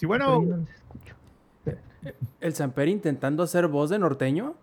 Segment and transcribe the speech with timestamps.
[0.00, 0.66] Sí, bueno.
[2.40, 4.54] ¿El Samper intentando hacer voz de norteño?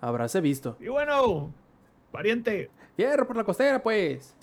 [0.00, 0.78] Habráse visto.
[0.80, 1.52] Y bueno,
[2.10, 2.70] pariente.
[2.96, 4.34] Fierro por la costera, pues.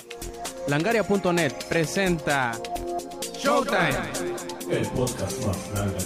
[0.68, 2.52] Langaria.net presenta
[3.40, 3.90] Showtime.
[4.70, 5.98] El podcast más grande.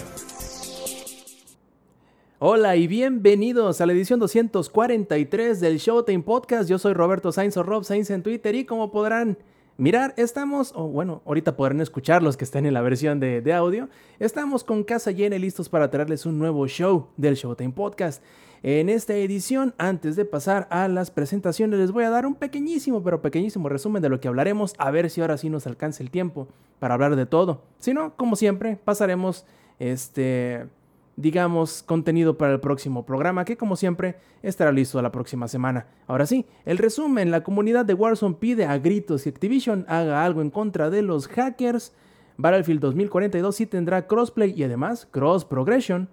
[2.38, 6.70] Hola y bienvenidos a la edición 243 del Showtime Podcast.
[6.70, 9.36] Yo soy Roberto Sainz o Rob Sainz en Twitter y como podrán
[9.78, 13.54] mirar, estamos, o bueno, ahorita podrán escuchar los que estén en la versión de, de
[13.54, 13.88] audio,
[14.18, 18.22] estamos con casa llena y listos para traerles un nuevo show del Showtime Podcast.
[18.64, 23.04] En esta edición, antes de pasar a las presentaciones, les voy a dar un pequeñísimo,
[23.04, 26.10] pero pequeñísimo resumen de lo que hablaremos, a ver si ahora sí nos alcanza el
[26.10, 26.48] tiempo
[26.80, 27.62] para hablar de todo.
[27.78, 29.46] Si no, como siempre, pasaremos
[29.78, 30.66] este
[31.18, 35.88] digamos, contenido para el próximo programa, que como siempre estará listo la próxima semana.
[36.06, 40.42] Ahora sí, el resumen, la comunidad de Warzone pide a gritos que Activision haga algo
[40.42, 41.92] en contra de los hackers.
[42.36, 46.08] Battlefield 2042 sí tendrá crossplay y además cross progression.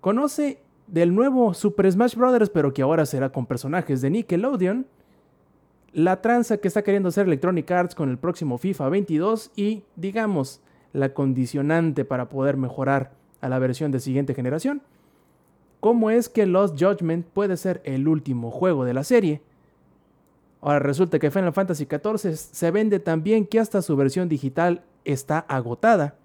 [0.00, 0.58] Conoce
[0.88, 4.86] del nuevo Super Smash Bros., pero que ahora será con personajes de Nickelodeon.
[5.92, 10.60] La tranza que está queriendo hacer Electronic Arts con el próximo FIFA 22 y, digamos,
[10.92, 14.80] la condicionante para poder mejorar a la versión de siguiente generación.
[15.80, 19.42] ¿Cómo es que Lost Judgment puede ser el último juego de la serie?
[20.62, 24.82] Ahora resulta que Final Fantasy XIV se vende tan bien que hasta su versión digital
[25.04, 26.16] está agotada.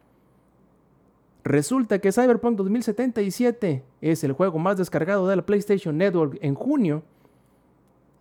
[1.44, 7.04] Resulta que Cyberpunk 2077 es el juego más descargado de la PlayStation Network en junio.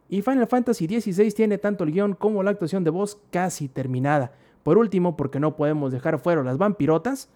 [0.08, 4.32] Y Final Fantasy XVI tiene tanto el guion como la actuación de voz casi terminada.
[4.64, 7.28] Por último, porque no podemos dejar fuera las vampirotas,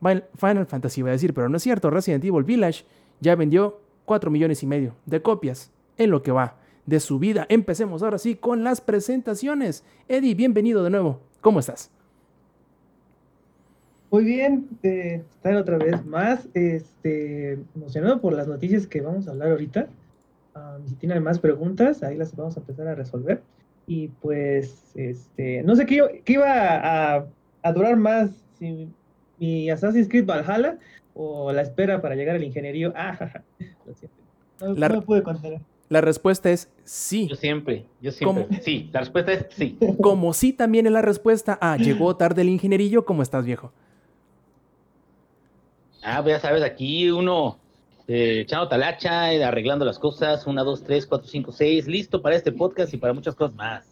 [0.00, 2.84] Final Fantasy va a decir, pero no es cierto, Resident Evil Village
[3.20, 7.46] ya vendió 4 millones y medio de copias en lo que va de su vida.
[7.48, 9.84] Empecemos ahora sí con las presentaciones.
[10.08, 11.20] Eddie, bienvenido de nuevo.
[11.40, 11.90] ¿Cómo estás?
[14.10, 19.50] Muy bien, eh, otra vez más este, emocionado por las noticias que vamos a hablar
[19.50, 19.88] ahorita.
[20.54, 23.42] Um, si tienen más preguntas, ahí las vamos a empezar a resolver.
[23.86, 27.26] Y pues, este, no sé qué, qué iba a,
[27.62, 28.88] a, durar más, si
[29.38, 30.78] mi Assassin's Creed Valhalla
[31.14, 32.92] o la espera para llegar al ingeniería.
[32.96, 33.16] Ah,
[33.86, 34.16] lo siento.
[34.60, 35.60] No, La- no pude contener.
[35.88, 37.28] La respuesta es sí.
[37.28, 38.44] Yo siempre, yo siempre.
[38.46, 38.60] ¿Cómo?
[38.62, 39.78] Sí, la respuesta es sí.
[40.02, 43.72] Como sí también es la respuesta a llegó tarde el ingenierillo, ¿cómo estás, viejo?
[46.02, 47.58] Ah, pues ya sabes, aquí uno
[48.06, 50.46] eh, echando talacha, eh, arreglando las cosas.
[50.46, 51.86] Una, dos, tres, cuatro, cinco, seis.
[51.86, 53.86] Listo para este podcast y para muchas cosas más.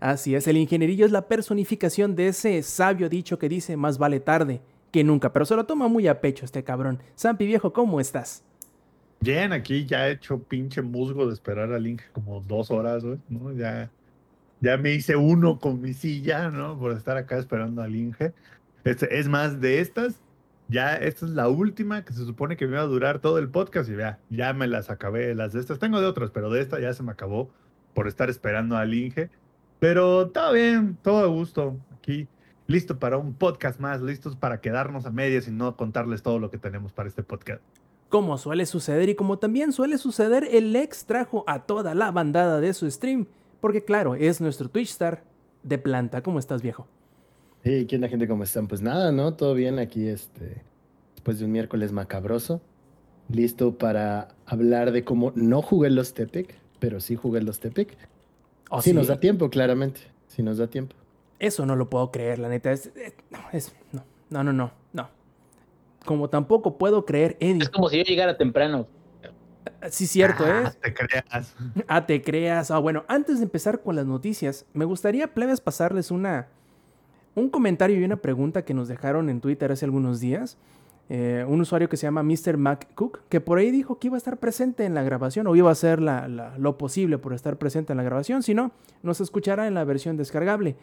[0.00, 4.18] Así es, el ingenierillo es la personificación de ese sabio dicho que dice más vale
[4.18, 4.60] tarde
[4.94, 7.00] que nunca, pero se lo toma muy a pecho este cabrón.
[7.18, 8.44] Zampi viejo, ¿cómo estás?
[9.18, 13.52] Bien, aquí ya he hecho pinche musgo de esperar al Inge como dos horas, ¿no?
[13.54, 13.90] Ya,
[14.60, 16.78] ya me hice uno con mi silla, ¿no?
[16.78, 18.34] Por estar acá esperando al Inge.
[18.84, 20.20] Este, es más, de estas,
[20.68, 23.48] ya esta es la última que se supone que me iba a durar todo el
[23.48, 25.80] podcast y ya, ya me las acabé, las de estas.
[25.80, 27.50] Tengo de otras, pero de esta ya se me acabó
[27.94, 29.28] por estar esperando al Inge.
[29.80, 31.80] Pero todo bien, todo a gusto.
[31.98, 32.28] Aquí,
[32.66, 36.50] listo para un podcast más, listos para quedarnos a medias y no contarles todo lo
[36.50, 37.62] que tenemos para este podcast.
[38.08, 42.60] Como suele suceder y como también suele suceder, el ex trajo a toda la bandada
[42.60, 43.26] de su stream,
[43.60, 45.24] porque claro, es nuestro Twitch star
[45.62, 46.22] de planta.
[46.22, 46.86] ¿Cómo estás, viejo?
[47.62, 48.28] Hey, ¿qué onda, gente?
[48.28, 48.68] ¿Cómo están?
[48.68, 49.34] Pues nada, ¿no?
[49.34, 50.62] Todo bien aquí, este,
[51.14, 52.60] después de un miércoles macabroso.
[53.30, 57.96] Listo para hablar de cómo no jugué los Tepic, pero sí jugué los Tepic.
[58.68, 60.00] Oh, si sí, nos da tiempo, claramente.
[60.28, 60.94] Si nos da tiempo.
[61.44, 62.72] Eso no lo puedo creer, la neta.
[62.72, 62.90] Es,
[63.30, 65.08] no, es, no, no, no, no, no.
[66.04, 67.62] Como tampoco puedo creer, Eddie.
[67.62, 68.86] Es como si yo llegara temprano.
[69.90, 70.78] Sí, cierto, Ah, ¿eh?
[70.82, 71.54] te creas.
[71.88, 72.70] Ah, te creas.
[72.70, 76.48] Ah, bueno, antes de empezar con las noticias, me gustaría, plebes, pasarles una,
[77.34, 80.56] un comentario y una pregunta que nos dejaron en Twitter hace algunos días.
[81.10, 82.56] Eh, un usuario que se llama Mr.
[82.56, 85.68] McCook, que por ahí dijo que iba a estar presente en la grabación o iba
[85.68, 88.72] a hacer la- la- lo posible por estar presente en la grabación, si no,
[89.02, 90.76] nos escuchará en la versión descargable.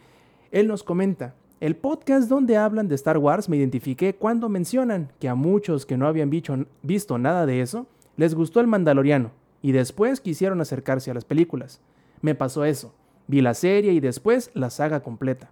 [0.52, 5.30] Él nos comenta, el podcast donde hablan de Star Wars me identifiqué cuando mencionan que
[5.30, 7.86] a muchos que no habían visto nada de eso,
[8.18, 9.30] les gustó el Mandaloriano
[9.62, 11.80] y después quisieron acercarse a las películas.
[12.20, 12.92] Me pasó eso,
[13.28, 15.50] vi la serie y después la saga completa.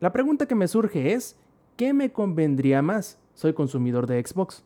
[0.00, 1.36] La pregunta que me surge es,
[1.76, 3.18] ¿qué me convendría más?
[3.34, 4.64] Soy consumidor de Xbox.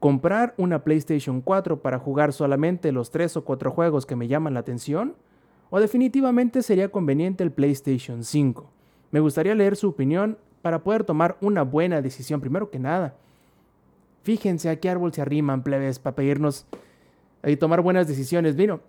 [0.00, 4.54] ¿Comprar una PlayStation 4 para jugar solamente los 3 o 4 juegos que me llaman
[4.54, 5.14] la atención?
[5.70, 8.73] ¿O definitivamente sería conveniente el PlayStation 5?
[9.14, 13.14] Me gustaría leer su opinión para poder tomar una buena decisión primero que nada.
[14.24, 16.66] Fíjense a qué árbol se arriman, plebes, para pedirnos
[17.44, 18.56] y tomar buenas decisiones.
[18.56, 18.80] Vino,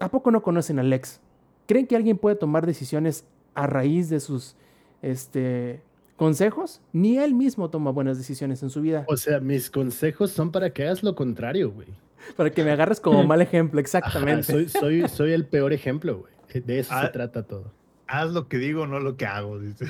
[0.00, 1.20] ¿a poco no conocen a Lex?
[1.68, 4.56] ¿Creen que alguien puede tomar decisiones a raíz de sus
[5.00, 5.80] este,
[6.16, 9.04] consejos, ni él mismo toma buenas decisiones en su vida.
[9.06, 11.86] O sea, mis consejos son para que hagas lo contrario, güey.
[12.36, 14.42] Para que me agarres como mal ejemplo, Ajá, exactamente.
[14.42, 16.64] soy, soy, soy el peor ejemplo, güey.
[16.64, 17.02] De eso Ah.
[17.06, 17.70] se trata todo.
[18.06, 19.86] Haz lo que digo, no lo que hago, dice.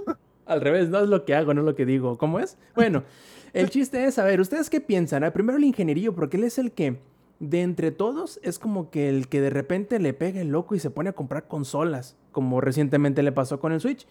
[0.46, 2.18] Al revés, no es lo que hago, no lo que digo.
[2.18, 2.58] ¿Cómo es?
[2.74, 3.04] Bueno,
[3.52, 5.22] el chiste es, a ver, ¿ustedes qué piensan?
[5.22, 6.98] Ah, Primero el ingenierillo, porque él es el que,
[7.38, 10.80] de entre todos, es como que el que de repente le pega el loco y
[10.80, 14.06] se pone a comprar consolas, como recientemente le pasó con el Switch.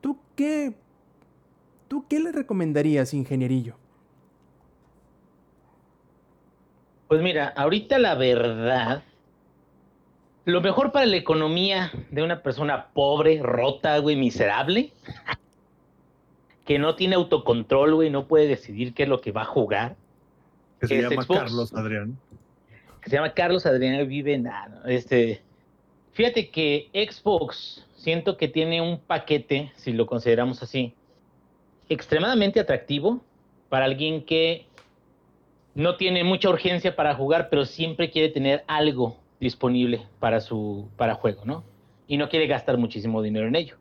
[0.00, 0.74] ¿Tú qué,
[1.88, 3.76] tú qué le recomendarías, ingenierillo?
[7.08, 9.02] Pues mira, ahorita la verdad,
[10.44, 14.92] lo mejor para la economía de una persona pobre, rota, güey, miserable,
[16.64, 19.96] que no tiene autocontrol, güey, no puede decidir qué es lo que va a jugar,
[20.80, 21.40] Que se ¿Qué es llama Xbox?
[21.40, 22.18] Carlos Adrián.
[23.02, 25.42] que se llama Carlos Adrián vive en ah, este
[26.12, 30.94] fíjate que Xbox siento que tiene un paquete si lo consideramos así
[31.88, 33.20] extremadamente atractivo
[33.68, 34.66] para alguien que
[35.74, 41.14] no tiene mucha urgencia para jugar pero siempre quiere tener algo disponible para su para
[41.14, 41.64] juego no
[42.08, 43.76] y no quiere gastar muchísimo dinero en ello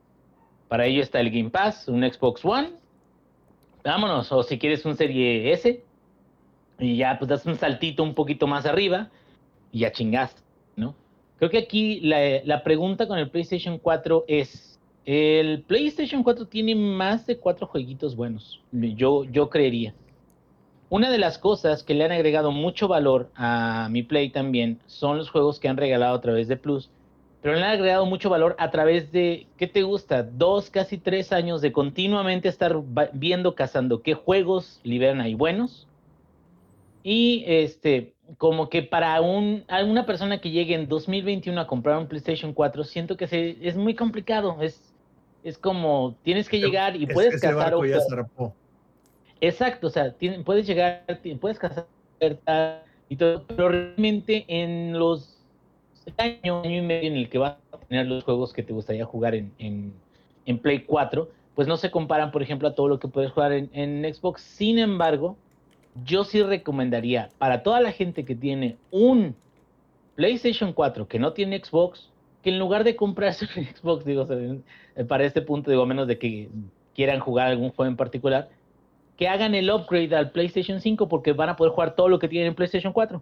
[0.67, 2.71] para ello está el Game Pass un Xbox One
[3.83, 5.83] vámonos o si quieres un Serie S
[6.79, 9.09] y ya pues das un saltito un poquito más arriba
[9.71, 10.41] y ya chingaste,
[10.75, 10.95] ¿no?
[11.37, 16.75] Creo que aquí la, la pregunta con el PlayStation 4 es, el PlayStation 4 tiene
[16.75, 19.93] más de cuatro jueguitos buenos, yo, yo creería.
[20.91, 25.17] Una de las cosas que le han agregado mucho valor a mi Play también son
[25.17, 26.89] los juegos que han regalado a través de Plus,
[27.41, 30.21] pero le han agregado mucho valor a través de, ¿qué te gusta?
[30.23, 32.75] Dos, casi tres años de continuamente estar
[33.13, 35.87] viendo, cazando qué juegos liberan ahí buenos.
[37.03, 42.07] Y este, como que para un, una persona que llegue en 2021 a comprar un
[42.07, 44.57] PlayStation 4, siento que se, es muy complicado.
[44.61, 44.93] Es,
[45.41, 48.53] es como, tienes que llegar y Es- puedes ese cazar barco ya zarpó.
[49.41, 50.13] Exacto, o sea,
[50.45, 51.03] puedes llegar,
[51.39, 55.37] puedes ofertas y todo, pero realmente en los
[56.17, 59.05] año, año y medio en el que vas a tener los juegos que te gustaría
[59.05, 59.51] jugar en,
[60.45, 63.51] en, Play 4, pues no se comparan, por ejemplo, a todo lo que puedes jugar
[63.53, 64.41] en, en Xbox.
[64.41, 65.37] Sin embargo,
[66.05, 69.35] yo sí recomendaría para toda la gente que tiene un
[70.15, 72.09] PlayStation 4 que no tiene Xbox,
[72.43, 74.63] que en lugar de comprarse un Xbox, digo, en-
[75.07, 76.49] para este punto, digo, a menos de que
[76.95, 78.49] quieran jugar algún juego en particular,
[79.17, 82.27] que hagan el upgrade al PlayStation 5 porque van a poder jugar todo lo que
[82.27, 83.21] tienen en PlayStation 4.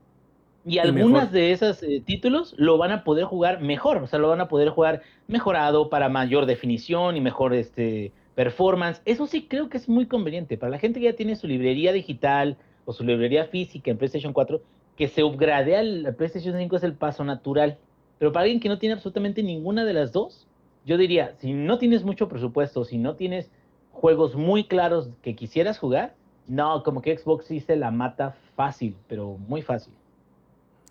[0.65, 1.29] Y algunas mejor.
[1.31, 4.47] de esos eh, títulos lo van a poder jugar mejor, o sea, lo van a
[4.47, 9.01] poder jugar mejorado para mayor definición y mejor este, performance.
[9.05, 11.91] Eso sí creo que es muy conveniente para la gente que ya tiene su librería
[11.93, 14.61] digital o su librería física en PlayStation 4,
[14.97, 17.77] que se upgrade al PlayStation 5 es el paso natural.
[18.17, 20.45] Pero para alguien que no tiene absolutamente ninguna de las dos,
[20.85, 23.51] yo diría, si no tienes mucho presupuesto, si no tienes
[23.91, 26.13] juegos muy claros que quisieras jugar,
[26.47, 29.93] no, como que Xbox sí se la mata fácil, pero muy fácil.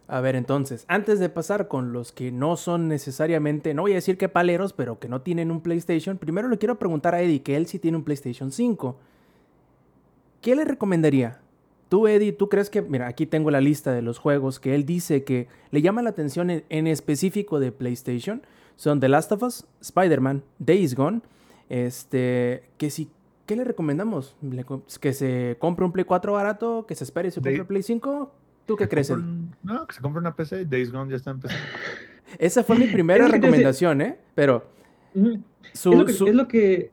[0.07, 3.97] A ver, entonces, antes de pasar con los que no son necesariamente, no voy a
[3.97, 7.43] decir que paleros, pero que no tienen un PlayStation, primero le quiero preguntar a Eddie,
[7.43, 8.97] que él sí tiene un PlayStation 5.
[10.41, 11.41] ¿Qué le recomendaría?
[11.91, 14.87] Tú, Eddie, ¿tú crees que, mira, aquí tengo la lista de los juegos que él
[14.87, 18.43] dice que le llama la atención en, en específico de PlayStation?
[18.77, 21.21] Son The Last of Us, Spider-Man, Days Gone,
[21.69, 23.11] este, que si,
[23.47, 24.37] ¿qué le recomendamos?
[24.43, 26.87] ¿Le co- ¿Que se compre un Play 4 barato?
[26.87, 28.33] ¿Que se espere y se compre Day- un Play 5?
[28.67, 30.65] ¿Tú qué crees, un- No, que se compre una PC.
[30.67, 31.55] Days Gone ya está en PC.
[32.39, 34.19] Esa fue mi primera recomendación, ¿eh?
[34.35, 34.65] Pero
[35.73, 36.91] su, es, lo que, su- es lo que-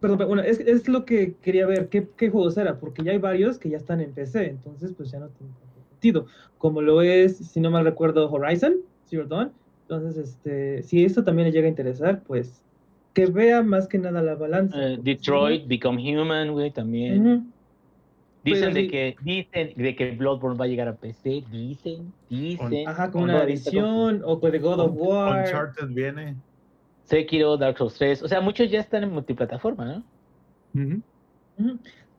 [0.00, 2.78] Perdón, pero bueno, es, es lo que quería ver, ¿qué, qué juegos era?
[2.80, 5.52] Porque ya hay varios que ya están en PC, entonces pues ya no tiene
[5.90, 6.26] sentido.
[6.58, 8.74] Como lo es, si no mal recuerdo, Horizon,
[9.08, 9.52] Zero Dawn.
[9.82, 12.60] Entonces, este, si esto también le llega a interesar, pues
[13.14, 14.76] que vea más que nada la balanza.
[14.82, 17.52] Eh, Detroit, Become Human, güey, también.
[18.44, 18.88] Dicen Pero de sí.
[18.88, 22.88] que dicen de que Bloodborne va a llegar a PC, dicen, dicen.
[22.88, 25.44] Ajá, con una con edición, o con de God of War.
[25.44, 26.34] Uncharted viene.
[27.04, 30.02] Sekiro, Dark Souls 3, o sea, muchos ya están en multiplataforma,
[30.74, 31.02] ¿no?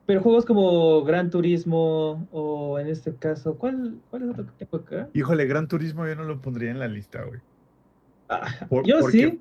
[0.05, 4.77] Pero juegos como Gran Turismo, o en este caso, ¿cuál, cuál es otro que tengo
[4.83, 5.09] acá?
[5.13, 7.39] Híjole, Gran Turismo yo no lo pondría en la lista, güey.
[8.29, 9.39] Ah, Por- yo porque- sí.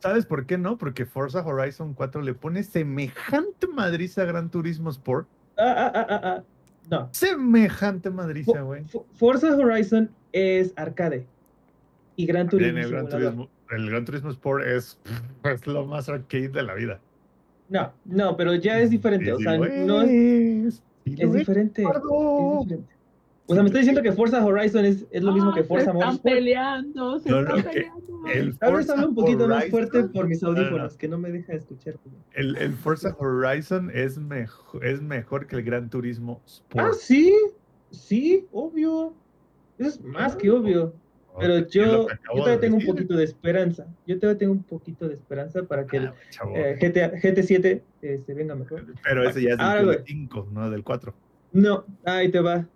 [0.00, 0.78] ¿Sabes por qué no?
[0.78, 5.26] Porque Forza Horizon 4 le pone semejante madriza a Gran Turismo Sport.
[5.58, 6.42] Ah, ah, ah, ah, ah.
[6.90, 7.08] No.
[7.12, 8.84] Semejante madriza, güey.
[8.84, 11.26] Fo- Forza Horizon es arcade.
[12.14, 12.78] Y Gran Turismo.
[12.78, 13.08] El, Gran.
[13.08, 15.00] Turismo, el Gran Turismo Sport es,
[15.44, 17.00] es lo más arcade de la vida.
[17.68, 19.32] No, no, pero ya es diferente.
[19.32, 21.82] O sea, no es, es, sí es lo diferente.
[21.82, 21.88] Es
[22.68, 22.95] diferente.
[23.48, 25.92] O sea, me está diciendo que Forza Horizon es, es lo mismo que Forza Ah,
[25.92, 26.34] se están Motorsport.
[26.34, 28.26] peleando, se No, están no, que peleando.
[28.26, 30.60] El Tal vez Forza hablo un poquito más Horizon- fuerte por mis No, no, no.
[30.62, 31.94] audífonos, que no me deja escuchar.
[32.34, 36.86] El, el Forza Horizon es, mejor es mejor que el Gran Turismo Sport.
[36.88, 37.32] Ah, sí,
[37.92, 39.14] sí, obvio.
[39.78, 40.94] Es más que obvio.
[41.38, 43.86] Pero yo, yo todavía tengo un poquito de esperanza.
[44.06, 46.56] Yo todavía tengo un poquito de esperanza para que el Ah, chavo.
[46.56, 48.86] eh, GTA, GT7 este, venga mejor.
[49.04, 49.98] Pero ese ya es del güey.
[50.06, 51.14] 5, no del 4.
[51.52, 52.66] No, ahí te va.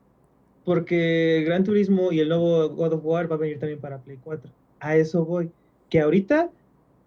[0.71, 4.19] Porque Gran Turismo y el nuevo God of War va a venir también para Play
[4.23, 4.49] 4.
[4.79, 5.51] A eso voy.
[5.89, 6.49] Que ahorita,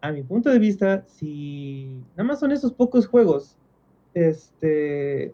[0.01, 3.55] a mi punto de vista, si nada más son esos pocos juegos,
[4.15, 5.31] este,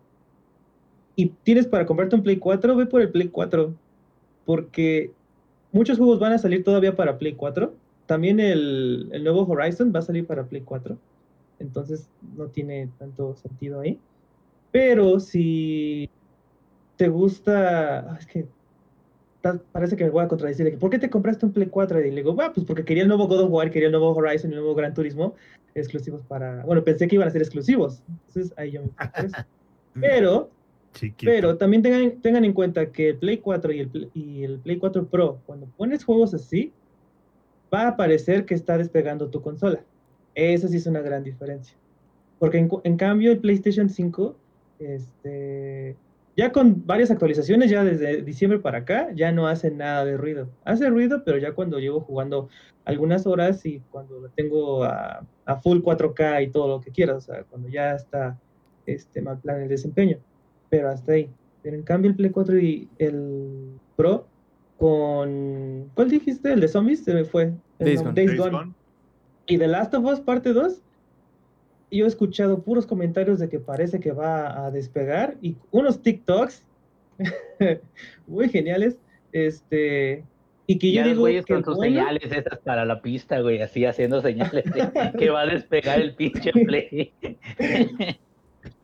[1.15, 3.73] y tienes para comprarte un Play 4, ve por el Play 4.
[4.45, 5.11] Porque
[5.71, 7.73] muchos juegos van a salir todavía para Play 4.
[8.05, 10.95] También el, el nuevo Horizon va a salir para Play 4.
[11.57, 12.07] Entonces
[12.37, 13.97] no tiene tanto sentido ahí.
[14.71, 16.11] Pero si
[16.99, 18.17] te gusta.
[18.19, 18.45] Es que
[19.71, 20.77] parece que me voy a contradecir.
[20.77, 22.01] ¿Por qué te compraste un Play 4?
[22.01, 24.11] Y le digo, "Ah, pues porque quería el nuevo God of War, quería el nuevo
[24.13, 25.33] Horizon y el nuevo Gran Turismo
[25.75, 26.65] exclusivos para.
[26.65, 28.03] Bueno, pensé que iban a ser exclusivos.
[28.27, 28.89] Entonces ahí yo me
[29.25, 29.37] eso.
[29.93, 30.49] Pero,
[30.93, 31.31] Chiquito.
[31.31, 34.59] pero también tengan, tengan en cuenta que el Play 4 y el, Play- y el
[34.59, 36.73] Play 4 Pro, cuando pones juegos así,
[37.73, 39.79] va a parecer que está despegando tu consola.
[40.35, 41.75] Eso sí es una gran diferencia.
[42.39, 44.35] Porque en, en cambio el PlayStation 5,
[44.79, 45.95] este,
[46.39, 50.49] ya con varias actualizaciones, ya desde diciembre para acá, ya no hace nada de ruido.
[50.63, 52.47] Hace ruido, pero ya cuando llevo jugando
[52.85, 57.17] algunas horas y cuando lo tengo a, a full 4K y todo lo que quieras,
[57.17, 58.39] o sea, cuando ya está
[58.85, 60.17] este, mal plan el desempeño.
[60.69, 61.29] Pero hasta ahí.
[61.61, 64.25] Pero en cambio el Play 4 y el Pro
[64.77, 65.89] con...
[65.93, 66.53] ¿Cuál dijiste?
[66.53, 67.51] El de zombies se me fue.
[67.79, 68.13] Days nom- Gone.
[68.15, 68.51] Days Days Gone.
[68.51, 68.73] Gone.
[69.45, 70.81] Y The Last of Us parte 2,
[71.91, 76.63] yo he escuchado puros comentarios de que parece que va a despegar y unos TikToks
[78.27, 78.97] muy geniales.
[79.31, 80.23] Este,
[80.67, 83.01] y que yo Ya los digo güeyes que con sus bueno, señales esas para la
[83.01, 87.11] pista, güey, así haciendo señales de que va a despegar el pinche play.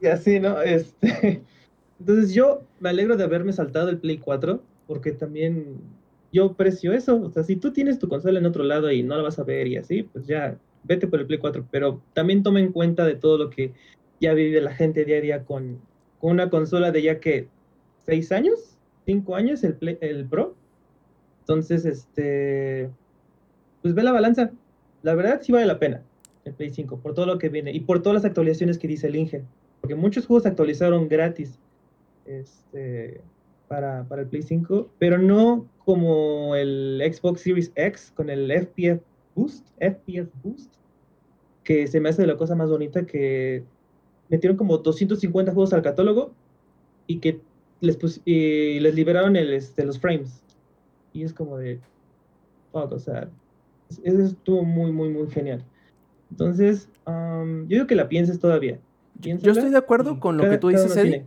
[0.01, 0.61] y así, ¿no?
[0.61, 1.41] Este,
[1.99, 5.77] entonces yo me alegro de haberme saltado el Play 4 porque también
[6.31, 7.21] yo aprecio eso.
[7.21, 9.43] O sea, si tú tienes tu consola en otro lado y no la vas a
[9.43, 11.65] ver y así, pues ya vete por el Play 4.
[11.71, 13.73] Pero también toma en cuenta de todo lo que
[14.21, 15.79] ya vive la gente día a día con,
[16.19, 17.47] con una consola de ya que
[18.05, 20.55] seis años, cinco años, el, Play- el Pro.
[21.41, 22.89] Entonces, este,
[23.81, 24.51] pues ve la balanza.
[25.03, 26.01] La verdad sí vale la pena
[26.45, 29.07] el Play 5 por todo lo que viene y por todas las actualizaciones que dice
[29.07, 29.43] el Inge.
[29.81, 31.59] Porque muchos juegos se actualizaron gratis
[32.25, 33.21] este,
[33.67, 39.01] para, para el Play 5, pero no como el Xbox Series X con el FPS
[39.35, 40.73] Boost, FPS Boost,
[41.63, 43.63] que se me hace la cosa más bonita que
[44.29, 46.31] metieron como 250 juegos al catálogo
[47.07, 47.41] y que
[47.81, 50.41] les, y les liberaron el, este, los frames.
[51.13, 51.79] Y es como de,
[52.71, 53.29] fuck, o sea,
[53.89, 55.63] es- eso estuvo muy, muy, muy genial.
[56.31, 58.79] Entonces, um, yo digo que la pienses todavía.
[59.19, 61.25] Yo estoy de acuerdo con lo cada- que tú dices, Eddie,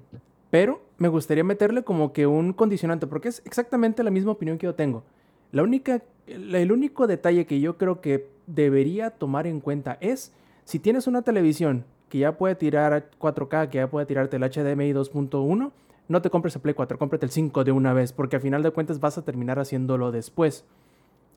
[0.50, 4.66] pero me gustaría meterle como que un condicionante, porque es exactamente la misma opinión que
[4.66, 5.04] yo tengo.
[5.52, 10.32] La única, el, único detalle que yo creo que debería tomar en cuenta es
[10.64, 14.92] si tienes una televisión que ya puede tirar 4K, que ya puede tirarte el HDMI
[14.92, 15.70] 2.1,
[16.08, 18.62] no te compres el Play 4, cómprate el 5 de una vez, porque a final
[18.62, 20.64] de cuentas vas a terminar haciéndolo después.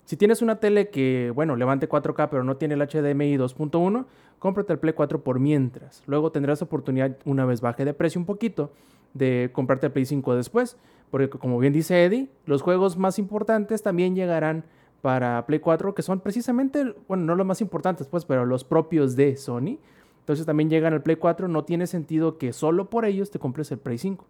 [0.06, 4.06] Si tienes una tele que, bueno, levante 4K pero no tiene el HDMI 2.1,
[4.40, 6.04] cómprate el Play 4 por mientras.
[6.08, 8.72] Luego tendrás oportunidad, una vez baje de precio un poquito,
[9.14, 10.78] de comprarte el Play 5 después.
[11.12, 14.64] Porque como bien dice Eddie, los juegos más importantes también llegarán
[15.02, 19.16] para Play 4, que son precisamente, bueno, no los más importantes, pues, pero los propios
[19.16, 19.80] de Sony.
[20.20, 21.48] Entonces también llegan al Play 4.
[21.48, 24.26] No tiene sentido que solo por ellos te compres el Play 5.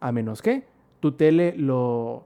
[0.00, 0.64] A menos que
[1.00, 2.24] tu tele lo,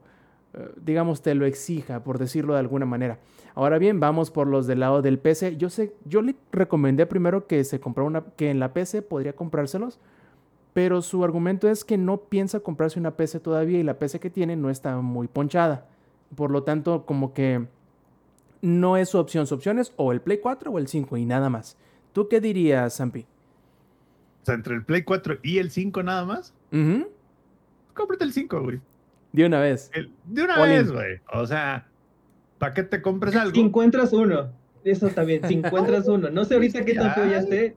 [0.54, 3.18] eh, digamos, te lo exija, por decirlo de alguna manera.
[3.54, 5.56] Ahora bien, vamos por los del lado del PC.
[5.56, 9.34] Yo sé, yo le recomendé primero que se comprara una, que en la PC podría
[9.34, 10.00] comprárselos,
[10.72, 14.30] pero su argumento es que no piensa comprarse una PC todavía y la PC que
[14.30, 15.86] tiene no está muy ponchada.
[16.34, 17.66] Por lo tanto, como que
[18.64, 19.46] no es su opción.
[19.46, 21.76] Su opción es o el Play 4 o el 5 y nada más.
[22.12, 23.20] ¿Tú qué dirías, Zampi?
[24.42, 27.08] O sea, entre el Play 4 y el 5 nada más, Ujú,
[27.94, 28.80] cómprate el 5, güey.
[29.32, 29.90] De una vez.
[29.94, 31.20] El- de una All vez, güey.
[31.32, 31.86] O sea,
[32.58, 33.54] ¿para qué te compres algo?
[33.54, 34.50] Si encuentras uno,
[34.84, 36.30] eso también, si encuentras uno.
[36.30, 37.76] No sé ahorita qué tan feo ya esté.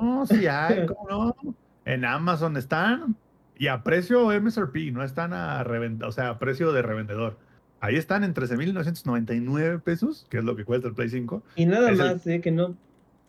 [0.00, 1.54] No, sí hay, ¿cómo no?
[1.84, 3.16] En Amazon están
[3.56, 7.38] y a precio MSRP, no están a reventa, o sea, a precio de revendedor.
[7.80, 11.42] Ahí están en 13.999 pesos, que es lo que cuesta el Play 5.
[11.56, 12.76] Y nada Es el- más, eh, que no.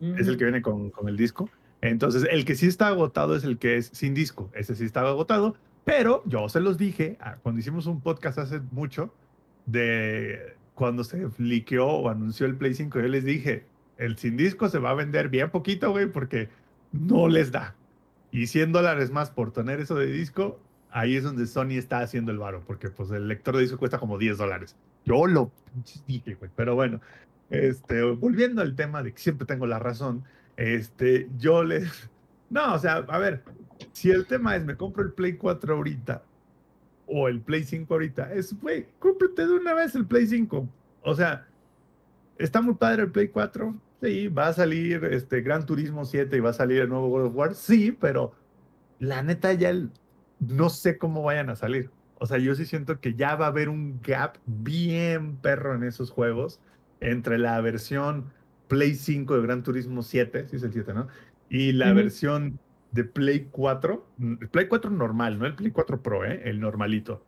[0.00, 1.50] Es el que viene con, con el disco.
[1.82, 4.50] Entonces, el que sí está agotado es el que es sin disco.
[4.54, 8.60] Ese sí estaba agotado, Pero yo se los dije ah, cuando hicimos un podcast hace
[8.70, 9.12] mucho
[9.66, 13.64] de cuando se liqueó o anunció el Play 5, yo les dije,
[13.98, 16.48] el sin disco se va a vender bien poquito, güey, porque
[16.92, 17.74] no les da.
[18.30, 20.60] Y 100 dólares más por tener eso de disco,
[20.92, 23.98] ahí es donde Sony está haciendo el varo, porque pues el lector de disco cuesta
[23.98, 24.76] como 10 dólares.
[25.04, 25.50] Yo lo
[26.06, 27.00] dije, güey, pero bueno,
[27.50, 30.24] este, volviendo al tema de que siempre tengo la razón,
[30.56, 32.10] este, yo les...
[32.50, 33.44] No, o sea, a ver,
[33.92, 36.24] si el tema es me compro el Play 4 ahorita
[37.06, 40.68] o el Play 5 ahorita, es, güey, cómprate de una vez el Play 5.
[41.02, 41.46] O sea,
[42.38, 43.72] está muy padre el Play 4.
[44.02, 47.26] Sí, va a salir este Gran Turismo 7 y va a salir el nuevo God
[47.26, 47.54] of War.
[47.54, 48.32] Sí, pero
[48.98, 49.90] la neta ya el-
[50.40, 51.90] no sé cómo vayan a salir.
[52.18, 55.84] O sea, yo sí siento que ya va a haber un gap bien perro en
[55.84, 56.60] esos juegos
[57.00, 58.26] entre la versión
[58.68, 61.08] Play 5 de Gran Turismo 7, sí es el 7, ¿no?
[61.48, 61.96] Y la Ujú.
[61.96, 62.58] versión
[62.92, 66.42] de Play 4, mm, el Play 4 normal, no el Play 4 Pro, ¿eh?
[66.44, 67.24] el normalito.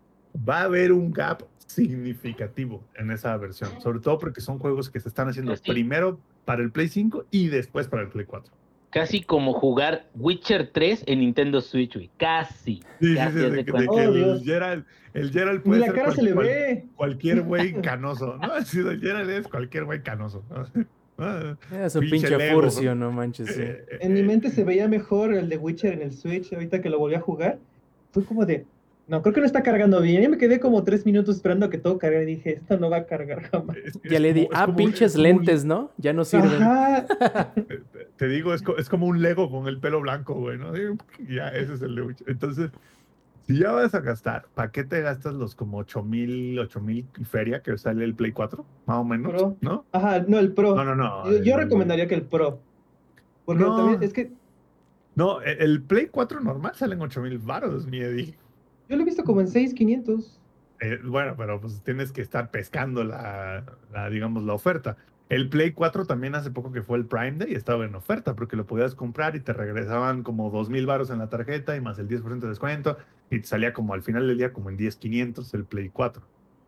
[0.49, 5.01] Va a haber un gap significativo en esa versión, sobre todo porque son juegos que
[5.01, 5.63] se están haciendo sí.
[5.67, 8.53] primero para el Play 5 y después para el Play 4.
[8.93, 12.11] Casi como jugar Witcher 3 en Nintendo Switch, güey.
[12.19, 12.77] Casi.
[12.77, 14.45] Sí, sí, Casi sí, de, de que- de que Oh, el Dios.
[14.45, 16.85] Geralt, el Geralt Ni puede la ser cara cual- se le cual- ve.
[16.97, 18.43] cualquier güey canoso, ¿no?
[18.53, 20.45] Así el Geralt es cualquier güey canoso.
[20.51, 20.67] ¿no?
[21.19, 23.55] Ah, Es un Pinche pinche furcio, no manches.
[23.55, 23.61] sí.
[23.63, 26.53] eh, eh, En mi eh, mente se veía mejor el de Witcher en el Switch,
[26.53, 27.59] ahorita que lo volví a jugar.
[28.13, 28.65] Fue como de,
[29.13, 30.23] no, creo que no está cargando bien.
[30.23, 32.89] Yo me quedé como tres minutos esperando a que todo cargara y dije, esto no
[32.89, 33.77] va a cargar jamás.
[33.77, 35.91] es- Ya es le di, ah, como pinches como lentes, ¿no?
[35.99, 36.63] Ya no sirven.
[36.63, 37.07] Ajá.
[37.55, 37.83] te-
[38.17, 40.59] Te digo, es, es como un Lego con el pelo blanco, güey,
[41.29, 42.31] Ya, ese es el de Witcher.
[42.31, 42.71] Entonces,
[43.47, 47.07] si ya vas a gastar, ¿para qué te gastas los como 8 mil, 8 mil
[47.19, 48.65] y feria que sale el Play 4?
[48.87, 49.57] Más o menos, Pro.
[49.61, 49.85] ¿no?
[49.93, 50.75] Ajá, no, el Pro.
[50.75, 51.31] No, no, no.
[51.31, 52.61] yo, yo el- recomendaría que el Pro.
[53.45, 53.77] Porque No.
[53.77, 54.33] también es que
[55.15, 58.35] No, e- el Play 4 normal salen 8 mil baros, mi Eddie.
[58.89, 60.39] Yo lo he visto como en 6,500.
[60.81, 64.97] Eh, bueno, pero pues tienes que estar pescando la, la, digamos, la oferta.
[65.29, 68.35] El Play 4 también hace poco que fue el Prime Day y estaba en oferta
[68.35, 71.81] porque lo podías comprar y te regresaban como 2 mil baros en la tarjeta y
[71.81, 72.99] más el 10% de descuento
[73.31, 76.23] y te salía como al final del día como en 10,500 el Play 4,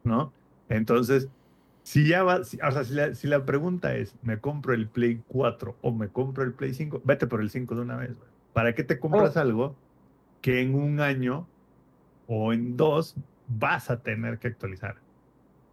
[0.04, 0.32] ¿no?
[0.70, 1.28] Entonces,
[1.82, 4.88] si ya va, si- o sea, si la, si la pregunta es, ¿me compro el
[4.88, 7.02] Play 4 o me compro el Play 5?
[7.04, 8.30] Vete por el 5 de una vez, güey.
[8.54, 9.40] ¿Para qué te compras Oh.
[9.40, 9.74] algo
[10.40, 11.46] que en un año
[12.26, 13.16] o en dos
[13.48, 14.96] vas a tener que actualizar?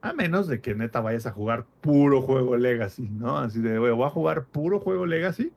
[0.02, 3.38] A menos de que neta vayas a jugar puro juego Legacy, ¿no?
[3.38, 5.52] Así de, voy a jugar puro juego Legacy.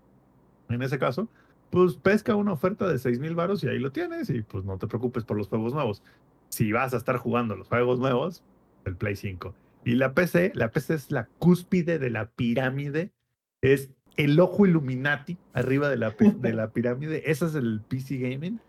[0.68, 1.28] En ese caso,
[1.70, 4.78] pues pesca una oferta de 6 mil baros y ahí lo tienes y pues no
[4.78, 6.02] te preocupes por los juegos nuevos.
[6.50, 8.44] Si vas a estar jugando los juegos nuevos,
[8.84, 9.54] el Play 5.
[9.84, 13.12] Y la PC, la PC es la cúspide de la pirámide,
[13.60, 18.60] es el ojo Illuminati arriba de la, de la pirámide, ese es el PC Gaming.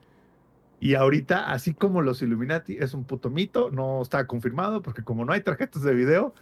[0.80, 5.26] Y ahorita, así como los Illuminati, es un puto mito, no está confirmado, porque como
[5.26, 6.34] no hay tarjetas de video,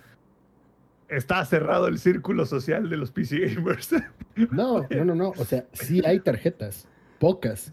[1.07, 3.95] está cerrado el círculo social de los PC gamers.
[4.49, 5.29] No, no, no, no.
[5.37, 6.87] O sea, sí hay tarjetas,
[7.19, 7.71] pocas,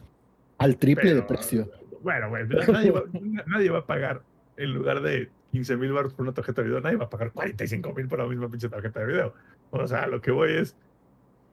[0.59, 1.70] al triple de precio.
[2.03, 3.03] Bueno, güey, nadie va,
[3.46, 4.23] nadie va a pagar,
[4.59, 7.33] en lugar de 15 mil baros por una tarjeta de video, nadie va a pagar
[7.33, 9.35] 45 mil por la misma pinche tarjeta de video.
[9.70, 10.77] O sea, lo que voy es,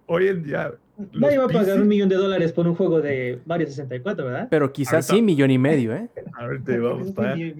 [0.07, 0.73] hoy en día...
[1.13, 4.47] Nadie va a pagar un millón de dólares por un juego de Mario 64, ¿verdad?
[4.49, 6.09] Pero quizás Ahorita- sí, millón y medio, ¿eh?
[6.33, 7.53] A ver, te vamos para allá.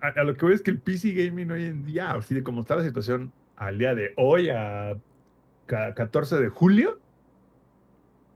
[0.00, 2.42] a, a lo que voy es que el PC gaming hoy en día, así de
[2.42, 4.96] como está la situación al día de hoy, a
[5.66, 6.98] ca- 14 de julio,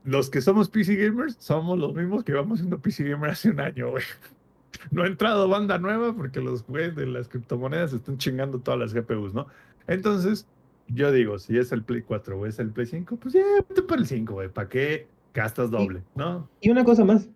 [0.03, 3.59] los que somos PC gamers somos los mismos que vamos siendo PC gamer hace un
[3.59, 4.03] año, güey.
[4.91, 8.93] No ha entrado banda nueva porque los güeyes de las criptomonedas están chingando todas las
[8.93, 9.47] GPUs, ¿no?
[9.87, 10.47] Entonces,
[10.93, 13.81] yo digo, si es el Play 4 o es el Play 5, pues ya, vete
[13.81, 14.49] por el 5, güey.
[14.49, 16.47] ¿Para qué gastas doble, no?
[16.61, 17.29] Y una cosa más.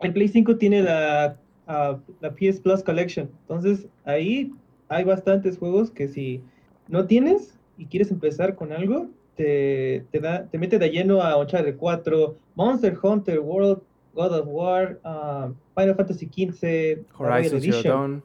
[0.00, 3.30] El Play 5 tiene la, ah, la PS Plus Collection.
[3.42, 4.52] Entonces, ahí
[4.88, 6.42] hay bastantes juegos que si
[6.88, 11.36] no tienes y quieres empezar con algo, te, te, da, te mete de lleno a
[11.36, 13.82] Uncharted 4, Monster Hunter World,
[14.14, 17.92] God of War, ah, Final Fantasy XV, Horizon Zero Edition.
[17.92, 18.22] Dawn.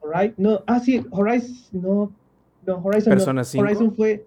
[0.00, 2.12] Hori- no, ah, sí, Horizon, no,
[2.66, 3.16] no, Horizon no.
[3.16, 3.64] Persona 5.
[3.64, 4.24] Horizon fue,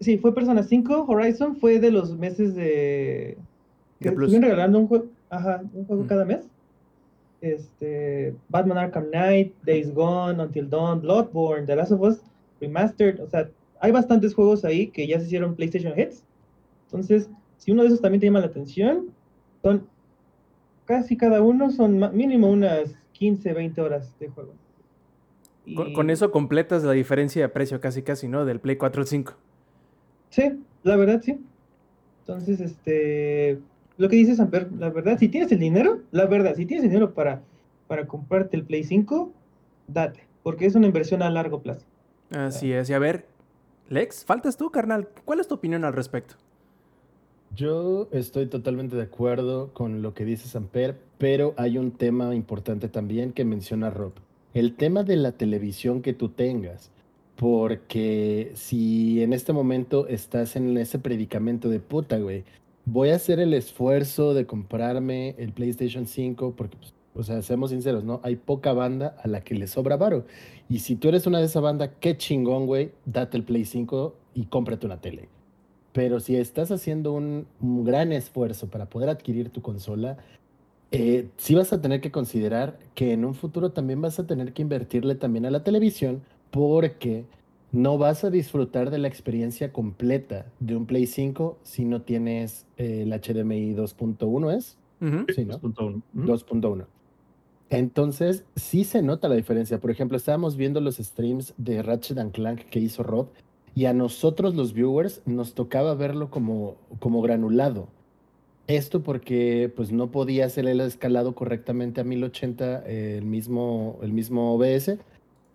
[0.00, 3.36] sí, fue Persona 5, Horizon fue de los meses de,
[4.00, 4.28] que De Plus.
[4.28, 6.06] estuvieron regalando un juego, ajá, un juego Mm.
[6.06, 6.46] cada mes.
[7.40, 12.20] Este, Batman Arkham Knight, Days Gone, Until Dawn, Bloodborne, The Last of Us
[12.60, 13.48] Remastered, o sea,
[13.80, 16.22] hay bastantes juegos ahí que ya se hicieron PlayStation Hits.
[16.86, 19.06] Entonces, si uno de esos también te llama la atención,
[19.60, 19.84] son
[20.84, 24.52] casi cada uno son mínimo unas 15, 20 horas de juego.
[25.94, 28.44] Con, eso completas la diferencia de precio casi casi, ¿no?
[28.44, 29.34] Del Play 4 al 5.
[30.30, 31.40] Sí, la verdad sí.
[32.20, 33.58] Entonces, este,
[33.96, 37.14] lo que dice Samper, la verdad, si tienes el dinero, la verdad, si tienes dinero
[37.14, 37.42] para,
[37.86, 39.32] para comprarte el Play 5,
[39.86, 41.84] date, porque es una inversión a largo plazo.
[42.30, 42.90] Así es.
[42.90, 43.26] Y a ver,
[43.88, 45.08] Lex, faltas tú, carnal.
[45.24, 46.34] ¿Cuál es tu opinión al respecto?
[47.54, 52.88] Yo estoy totalmente de acuerdo con lo que dice Samper, pero hay un tema importante
[52.88, 54.12] también que menciona Rob.
[54.54, 56.90] El tema de la televisión que tú tengas.
[57.36, 62.44] Porque si en este momento estás en ese predicamento de puta, güey,
[62.84, 67.70] voy a hacer el esfuerzo de comprarme el PlayStation 5 porque, pues, o sea, seamos
[67.70, 68.20] sinceros, ¿no?
[68.22, 70.26] Hay poca banda a la que le sobra varo.
[70.68, 74.14] Y si tú eres una de esa banda, qué chingón, güey, date el Play 5
[74.34, 75.28] y cómprate una tele.
[75.92, 80.18] Pero si estás haciendo un, un gran esfuerzo para poder adquirir tu consola,
[80.92, 84.52] eh, sí vas a tener que considerar que en un futuro también vas a tener
[84.52, 87.24] que invertirle también a la televisión porque
[87.72, 92.66] no vas a disfrutar de la experiencia completa de un Play 5 si no tienes
[92.76, 94.76] eh, el HDMI 2.1, ¿es?
[95.00, 95.24] Ujú.
[95.34, 95.58] Sí, ¿no?
[95.60, 96.02] 2.1.
[96.12, 96.26] ¿Mm?
[96.26, 96.86] 2.1.
[97.70, 99.80] Entonces, sí se nota la diferencia.
[99.80, 103.28] Por ejemplo, estábamos viendo los streams de Ratchet and Clank que hizo Rob
[103.74, 107.88] y a nosotros los viewers nos tocaba verlo como, como granulado.
[108.68, 114.12] Esto porque pues no podía hacer el escalado correctamente a 1080 eh, el mismo, el
[114.12, 114.98] mismo OBS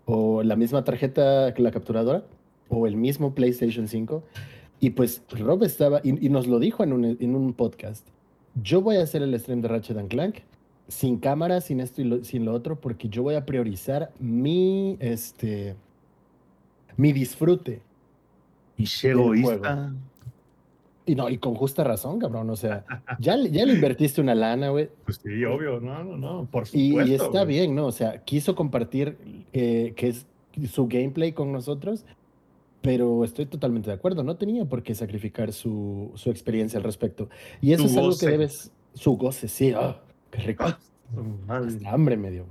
[0.05, 2.23] o la misma tarjeta, la capturadora
[2.69, 4.23] o el mismo PlayStation 5.
[4.79, 8.05] Y pues Rob estaba, y, y nos lo dijo en un, en un podcast,
[8.61, 10.35] yo voy a hacer el stream de Ratchet and Clank
[10.87, 14.97] sin cámara, sin esto y lo- sin lo otro, porque yo voy a priorizar mi,
[14.99, 15.75] este,
[16.95, 17.81] mi disfrute.
[18.77, 18.85] Y
[19.41, 19.93] egoísta.
[21.07, 22.49] Y no, y con justa razón, cabrón.
[22.49, 22.85] O sea,
[23.19, 24.89] ya, ya le invertiste una lana, güey.
[25.05, 27.11] Pues sí, obvio, no, no, no, por Y, supuesto.
[27.11, 27.45] y está güey.
[27.47, 27.87] bien, ¿no?
[27.87, 29.17] O sea, quiso compartir
[29.53, 30.25] eh, que es
[30.69, 32.05] su gameplay con nosotros,
[32.81, 34.23] pero estoy totalmente de acuerdo.
[34.23, 37.29] No tenía por qué sacrificar su, su experiencia al respecto.
[37.61, 38.25] Y eso Su es algo goce.
[38.25, 38.71] que debes.
[38.93, 39.71] Su goce, sí.
[39.75, 40.65] ah, qué rico.
[40.67, 40.77] Ah.
[41.47, 42.45] Hasta hambre me dio,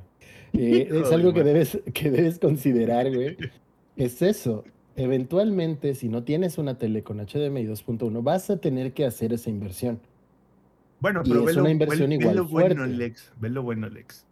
[0.53, 0.66] güey.
[0.81, 3.37] Eh, es algo que debes, que debes considerar, güey.
[3.97, 4.64] Es eso.
[4.96, 9.50] Eventualmente, si no tienes una tele con HDMI 2.1, vas a tener que hacer esa
[9.50, 10.00] inversión.
[11.00, 12.94] Bueno, Y pero es ve lo, una inversión ve- ve igual lo bueno, fuerte.
[12.94, 13.32] Lex.
[13.38, 14.24] Ve lo bueno, Lex.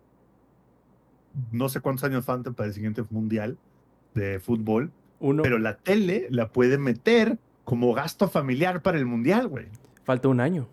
[1.53, 3.59] No sé cuántos años faltan para el siguiente mundial
[4.15, 5.43] de fútbol, Uno.
[5.43, 9.67] pero la tele la puede meter como gasto familiar para el mundial, güey.
[10.05, 10.69] Falta un año.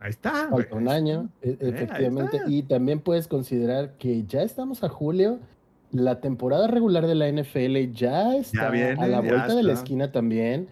[0.00, 0.46] Ahí está.
[0.46, 0.64] güey.
[0.64, 2.40] Falta un año, e- Eh, efectivamente.
[2.48, 5.38] Y también puedes considerar que ya estamos a julio.
[5.92, 9.74] La temporada regular de la NFL ya está viene, a la ya vuelta de la
[9.74, 10.68] esquina también.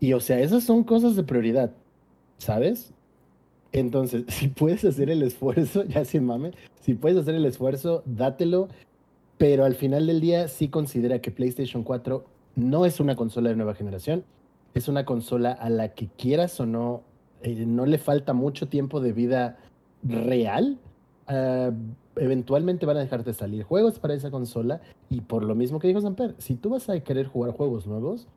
[0.00, 1.72] Y o sea, esas son cosas de prioridad,
[2.38, 2.92] ¿sabes?
[3.72, 8.68] Entonces, si puedes hacer el esfuerzo, ya sin mame, si puedes hacer el esfuerzo, dátelo.
[9.36, 12.24] Pero al final del día sí considera que PlayStation 4
[12.56, 14.24] no es una consola de nueva generación.
[14.74, 17.02] Es una consola a la que quieras o no,
[17.42, 19.58] eh, no le falta mucho tiempo de vida
[20.02, 20.78] real.
[21.28, 21.70] Ah,
[22.18, 24.80] eventualmente van a dejarte salir juegos para esa consola.
[25.10, 28.28] Y por lo mismo que dijo Samper, si tú vas a querer jugar juegos nuevos,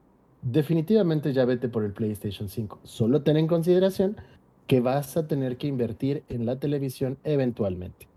[0.42, 2.80] definitivamente ya vete por el PlayStation 5.
[2.84, 4.18] Solo ten en consideración
[4.68, 8.08] que vas a tener que invertir en la televisión eventualmente.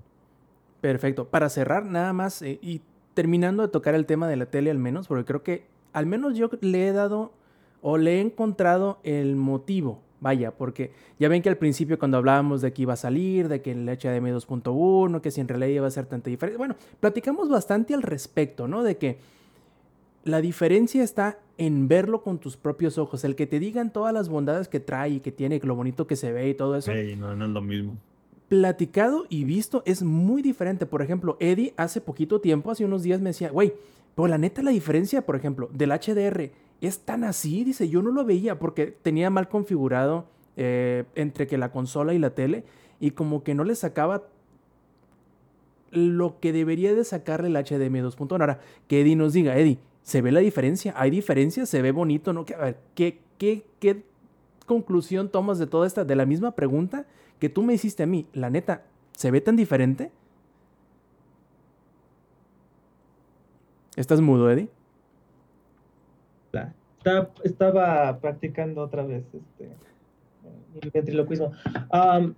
[0.81, 1.29] Perfecto.
[1.29, 2.83] Para cerrar, nada más, eh, y
[3.15, 6.37] terminando de tocar el tema de la tele al menos, porque creo que al menos
[6.37, 7.33] yo le he dado
[7.81, 10.04] o le he encontrado el motivo.
[10.25, 13.61] Vaya, porque ya ven que al principio cuando hablábamos de que iba a salir, de
[13.61, 16.57] que el HDMI 2.1, que si en realidad iba a ser tanta diferencia.
[16.57, 18.83] Bueno, platicamos bastante al respecto, ¿no?
[18.83, 19.19] De que
[20.25, 23.23] la diferencia está en verlo con tus propios ojos.
[23.25, 26.17] El que te digan todas las bondades que trae y que tiene, lo bonito que
[26.17, 27.99] se ve y todo eso Ey, no, no es lo mismo.
[28.49, 30.87] platicado y visto es muy diferente.
[30.87, 33.75] Por ejemplo, Eddie hace poquito tiempo, hace unos días me decía, güey,
[34.15, 36.51] pero la neta la diferencia, por ejemplo, del HDR
[36.87, 41.59] es tan así, dice, yo no lo veía porque tenía mal configurado eh, entre que
[41.59, 42.65] la consola y la tele
[43.01, 44.25] y como que no le sacaba
[45.91, 48.33] lo que debería de sacarle el HDMI 2.1.
[48.33, 50.95] Ahora, que Eddie nos diga, Eddie, ¿se ve la diferencia?
[50.97, 51.67] ¿Hay diferencia?
[51.67, 52.33] ¿Se ve bonito?
[52.33, 52.45] ¿No?
[52.59, 54.03] A ver, ¿qué, qué, qué
[54.67, 57.07] conclusión tomas de toda esta, de la misma pregunta
[57.39, 58.27] que tú me hiciste a mí?
[58.33, 60.11] La neta, ¿se ve tan diferente?
[63.97, 64.69] ¿Estás mudo, Eddie?
[67.05, 69.69] Está- estaba practicando otra vez este,
[70.81, 71.53] el ventriloquismo.
[71.91, 72.35] Am,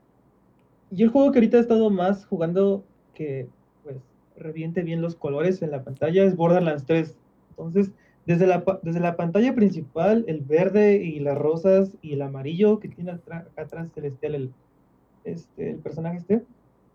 [0.91, 3.47] y el juego que ahorita he estado más jugando que
[3.85, 3.97] pues
[4.37, 7.17] reviente bien los colores en la pantalla es Borderlands 3.
[7.51, 7.93] Entonces,
[8.27, 12.89] desde la, desde la pantalla principal, el verde y las rosas y el amarillo que
[12.89, 14.53] tiene acá atrás celestial el,
[15.25, 16.45] este, el personaje este,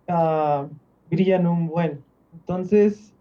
[0.10, 0.68] ah,
[1.10, 2.02] brillan un buen.
[2.34, 3.14] Entonces,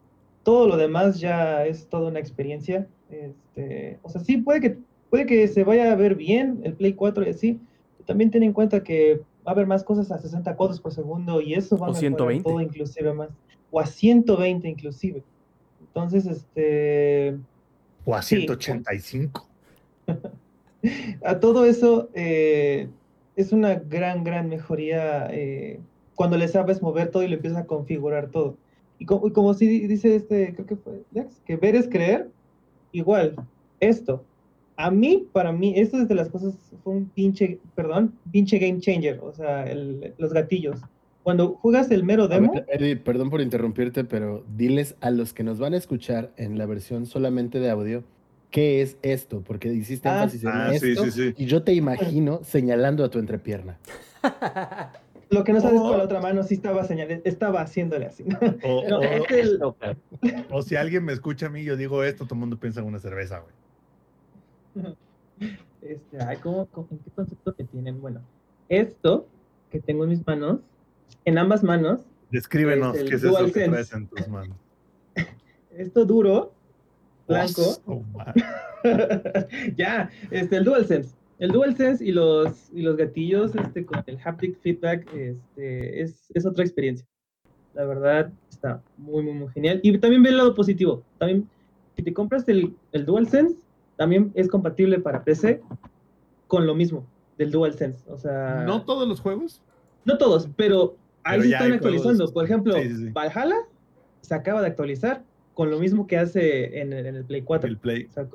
[0.42, 2.88] todo lo demás ya es toda una experiencia.
[3.10, 4.78] Este, o sea, sí, puede que,
[5.10, 7.60] puede que se vaya a ver bien el Play 4 y así.
[7.96, 10.92] pero También ten en cuenta que va a haber más cosas a 60 cuadros por
[10.92, 12.44] segundo y eso va a O mejorar 120.
[12.44, 13.30] todo inclusive más.
[13.70, 15.22] O a 120 inclusive.
[15.80, 17.36] Entonces, este,
[18.04, 18.36] O a Sí.
[18.36, 19.48] 185.
[21.24, 22.88] a todo eso eh,
[23.36, 25.80] es una gran, gran mejoría eh,
[26.14, 28.56] cuando le sabes mover todo y le empiezas a configurar todo.
[28.98, 32.28] Y como, y como si dice este, creo que fue Lex, que ver es creer,
[32.92, 33.34] igual,
[33.80, 34.24] esto,
[34.76, 38.80] a mí, para mí, esto es de las cosas, fue un pinche, perdón, pinche game
[38.80, 40.80] changer, o sea, el- los gatillos.
[41.22, 45.42] Cuando juegas el mero demo, ver, Eddie, perdón por interrumpirte, pero diles a los que
[45.44, 48.02] nos van a escuchar en la versión solamente de audio,
[48.50, 49.42] ¿qué es esto?
[49.46, 50.22] Porque hiciste Ah.
[50.22, 51.34] énfasis en Ah, sí, sí, sí.
[51.36, 53.78] y yo te imagino señalando a tu entrepierna.
[55.30, 55.88] lo que no sabes Oh.
[55.90, 58.24] con la otra mano sí estaba señalando, estaba haciéndole así.
[58.64, 59.98] O, No, o- es el- Esto, claro.
[60.50, 62.86] o si alguien me escucha a mí, yo digo esto, todo el mundo piensa en
[62.86, 63.54] una cerveza, güey.
[65.82, 68.00] Este, ay, ¿cómo, cómo- en qué concepto que tienen?
[68.02, 68.20] Bueno,
[68.68, 69.26] esto
[69.70, 70.58] que tengo en mis manos,
[71.24, 74.56] en ambas manos, Descríbenos Es qué es eso que traes en tus manos.
[75.76, 76.52] esto duro,
[77.26, 78.02] blanco, Oh,
[79.76, 81.14] ya, este, el DualSense.
[81.40, 86.46] El DualSense y los, y los gatillos este, con el haptic feedback este, es, es
[86.46, 87.06] otra experiencia.
[87.74, 89.80] La verdad, está muy, muy, muy genial.
[89.82, 91.02] Y también ve el lado positivo.
[91.18, 91.48] También,
[91.96, 93.56] si te compras el, el DualSense,
[93.96, 95.60] también es compatible para PC
[96.46, 97.06] con lo mismo
[97.38, 98.04] del DualSense.
[98.10, 99.62] O sea, No todos los juegos.
[100.04, 102.16] No todos, pero ahí ya están actualizando.
[102.26, 102.32] juegos.
[102.32, 103.08] Por ejemplo, Sí, sí, sí.
[103.12, 103.56] Valhalla
[104.20, 105.22] se acaba de actualizar
[105.54, 107.68] con lo mismo que hace en, el- en el Play 4.
[107.68, 108.06] El Play.
[108.10, 108.26] O sea,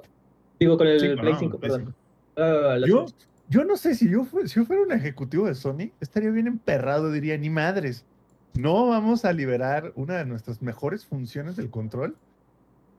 [0.60, 1.96] digo, con el Sí, Play no, 5, Play perdón.
[2.38, 3.06] Ah, Yo,
[3.50, 6.48] yo no sé si yo, fue- si yo fuera un ejecutivo de Sony, estaría bien
[6.48, 8.06] emperrado, diría, ni madres.
[8.54, 12.16] No vamos a liberar una de nuestras mejores funciones del control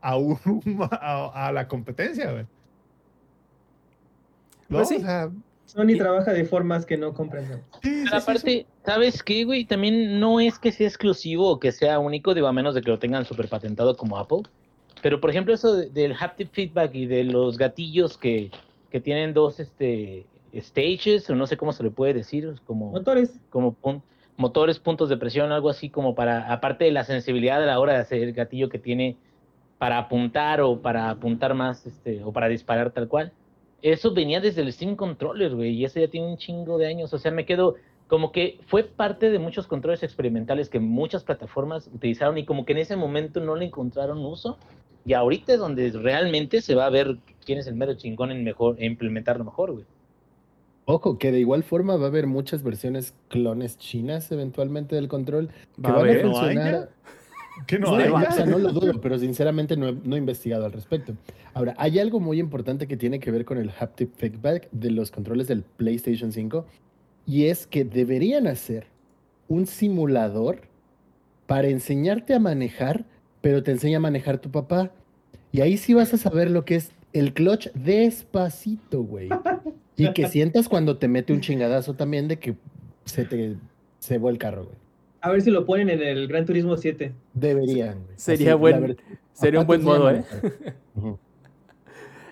[0.01, 0.39] a, un-
[0.91, 2.47] a, a la competencia, güey.
[4.69, 4.79] ¿No?
[4.79, 4.97] Pues sí.
[4.97, 5.31] O sea,
[5.67, 7.65] Sony trabaja de formas que no comprendemos.
[7.83, 9.65] sí, sí, Pero sí, aparte, ¿sabes qué, güey?
[9.65, 12.91] También no es que sea exclusivo o que sea único, digo, a menos de que
[12.91, 14.43] lo tengan súper patentado como Apple.
[15.03, 18.51] Pero, por ejemplo, eso de- del haptic feedback y de los gatillos que,
[18.97, 20.25] que tienen dos este,
[20.59, 23.39] stages, o no sé cómo se le puede decir, como, Motores.
[23.51, 24.01] como pun-
[24.39, 27.93] motores, puntos de presión, algo así como para, aparte de la sensibilidad a la hora
[27.93, 29.19] de hacer el gatillo que tiene
[29.77, 33.33] para apuntar o para apuntar más, este, o para disparar tal cual.
[33.83, 37.13] Eso venía desde el Steam Controller, güey, y eso ya tiene un chingo de años.
[37.13, 37.75] O sea, me quedo
[38.07, 42.73] como que fue parte de muchos controles experimentales que muchas plataformas utilizaron y como que
[42.73, 44.57] en ese momento no le encontraron uso.
[45.07, 48.43] Y ahorita es donde realmente se va a ver quién es el mero chingón en
[48.45, 49.85] mejor, en implementarlo mejor, güey.
[50.85, 55.49] Ojo, que de igual forma va a haber muchas versiones clones chinas eventualmente del control
[55.77, 56.25] que Va a van a haber.
[56.25, 56.91] ¿No hay funcionar.
[57.67, 58.27] que no No, hay.
[58.27, 61.15] o sea, no lo dudo, pero sinceramente no he, no he investigado al respecto.
[61.55, 65.11] Ahora, hay algo muy importante que tiene que ver con el haptic feedback de los
[65.11, 66.67] controles del PlayStation 5
[67.27, 68.87] y es que deberían hacer
[69.49, 70.63] un simulador
[71.47, 73.05] para enseñarte a manejar,
[73.47, 74.91] pero te enseña a manejar tu papá.
[75.53, 79.29] Y ahí sí vas a saber lo que es el clutch despacito, güey.
[79.97, 82.57] Y que sientas cuando te mete un chingadazo también de que
[83.05, 83.55] se te
[84.01, 84.75] se el carro, güey.
[85.21, 87.13] A ver si lo ponen en el Gran Turismo 7.
[87.35, 88.15] Deberían, güey.
[88.17, 88.97] Sería buen-
[89.33, 90.25] Sería un buen modo, ¿eh?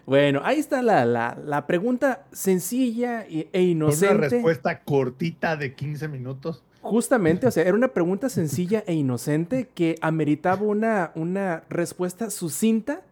[0.07, 4.15] Bueno, ahí está la, la, la pregunta sencilla e Con una inocente.
[4.31, 6.65] respuesta cortita de 15 minutos.
[6.85, 13.03] Justamente, o sea, era una pregunta sencilla e inocente que ameritaba una, una respuesta sucinta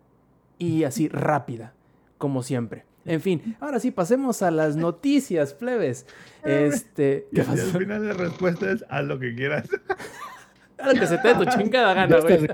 [0.59, 1.73] y así rápida,
[2.19, 2.85] como siempre.
[3.05, 6.07] En fin, ahora sí, pasemos a las noticias, plebes.
[6.45, 7.79] Este, Y, ¿qué y al pasó?
[7.79, 9.69] final la respuesta es haz lo que quieras.
[10.79, 12.49] Haz lo que se te dé tu chingada gana, güey.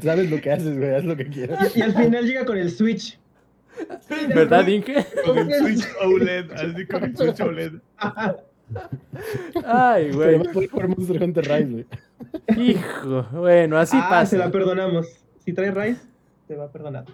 [0.00, 1.74] sabes lo que haces, güey, haz lo que quieras.
[1.74, 3.18] Y, y al final llega con el Switch.
[4.32, 5.04] ¿Verdad, Inge?
[5.24, 7.72] Con el Switch OLED, así con el Switch OLED.
[9.64, 10.38] Ay, güey.
[10.38, 12.68] Monster Hunter Rise, güey.
[12.70, 14.26] Hijo, bueno, así ah, pasa.
[14.30, 15.06] se la perdonamos.
[15.44, 16.00] Si trae Rice,
[16.46, 17.04] te va a perdonar.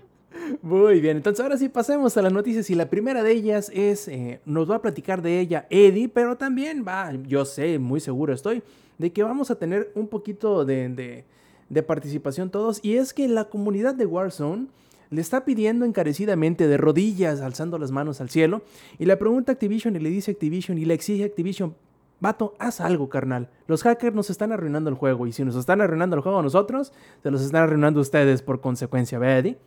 [0.62, 4.08] Muy bien, entonces ahora sí pasemos a las noticias y la primera de ellas es,
[4.08, 8.34] eh, nos va a platicar de ella Eddie, pero también va, yo sé, muy seguro
[8.34, 8.62] estoy,
[8.98, 11.24] de que vamos a tener un poquito de, de-
[11.70, 14.66] de participación todos y es que la comunidad de Warzone
[15.14, 18.62] le está pidiendo encarecidamente de rodillas, alzando las manos al cielo
[18.98, 21.74] y le pregunta a Activision y le dice Activision y le exige Activision,
[22.20, 23.48] vato, haz algo, carnal.
[23.66, 26.42] Los hackers nos están arruinando el juego y si nos están arruinando el juego a
[26.42, 29.58] nosotros, se los están arruinando ustedes por consecuencia, ¿ve, Eddie?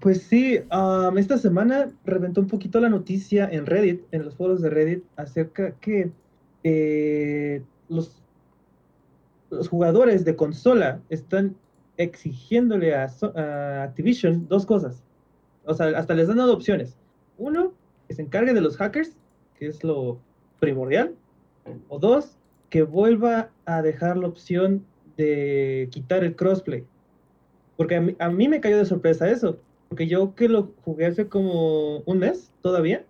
[0.00, 0.60] Pues sí,
[1.16, 5.72] esta semana reventó un poquito la noticia en Reddit, en los foros de Reddit, acerca
[5.80, 6.10] que
[6.64, 8.22] eh, los,
[9.50, 11.56] los jugadores de consola están
[11.98, 13.10] exigiéndole a,
[13.82, 15.02] Activision dos cosas.
[15.64, 16.96] O sea, hasta les han dado opciones.
[17.38, 17.72] Uno,
[18.08, 19.12] que se encargue de los hackers,
[19.58, 20.18] que es lo,
[20.58, 21.14] primordial.
[21.88, 22.36] O dos,
[22.70, 24.84] que vuelva a dejar la opción
[25.16, 26.84] de quitar el crossplay.
[27.76, 29.58] Porque a mí, me cayó de sorpresa eso.
[29.88, 33.04] Porque yo que lo jugué hace como un mes todavía,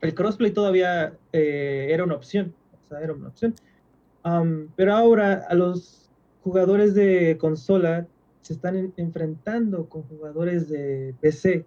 [0.00, 2.54] el crossplay todavía eh, era una opción.
[2.84, 3.54] O sea, era una opción.
[4.74, 6.05] Pero ahora a los
[6.46, 8.06] jugadores de consola
[8.40, 11.64] se están en- enfrentando con jugadores de PC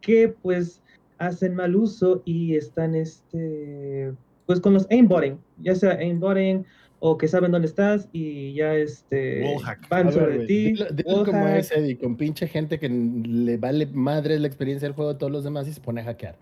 [0.00, 0.80] que pues
[1.18, 4.12] hacen mal uso y están este
[4.46, 6.64] pues con los aimbotting, ya sea aimbotting
[7.00, 9.88] o que saben dónde estás y ya este Wallhack.
[9.88, 10.74] van ver, sobre ti.
[10.74, 14.94] dilo- dilo como es Eddie, con pinche gente que le vale madre la experiencia del
[14.94, 16.36] juego a todos los demás y se pone a hackear.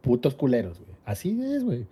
[0.00, 0.96] Putos culeros, güey.
[1.04, 1.84] Así es, güey.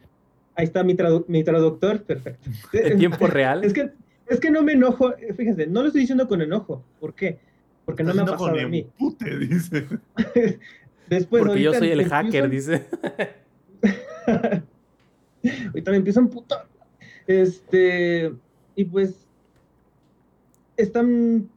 [0.54, 2.48] Ahí está mi, tradu- mi traductor, perfecto.
[2.72, 3.62] En tiempo real.
[3.62, 3.90] Es que
[4.28, 6.84] es que no me enojo, eh, fíjense, no lo estoy diciendo con enojo.
[7.00, 7.38] ¿Por qué?
[7.84, 8.84] Porque no me ha pasado a mí.
[8.84, 9.86] con empute, dice.
[11.08, 12.86] Después, Porque yo soy el empiezo- hacker, dice.
[15.68, 16.66] Ahorita me empiezo a emputar.
[17.26, 18.32] Este,
[18.74, 19.26] y pues
[20.76, 21.48] están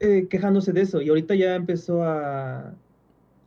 [0.00, 1.00] eh, quejándose de eso.
[1.00, 2.74] Y ahorita ya empezó a,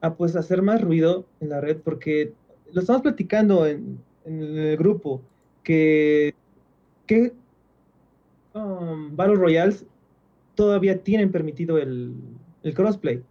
[0.01, 2.33] a pues hacer más ruido en la red porque
[2.71, 5.21] lo estamos platicando en, en el grupo
[5.63, 6.33] que,
[7.05, 7.33] que
[8.53, 9.85] um, Battle Royales
[10.55, 12.13] todavía tienen permitido el,
[12.63, 13.23] el crossplay.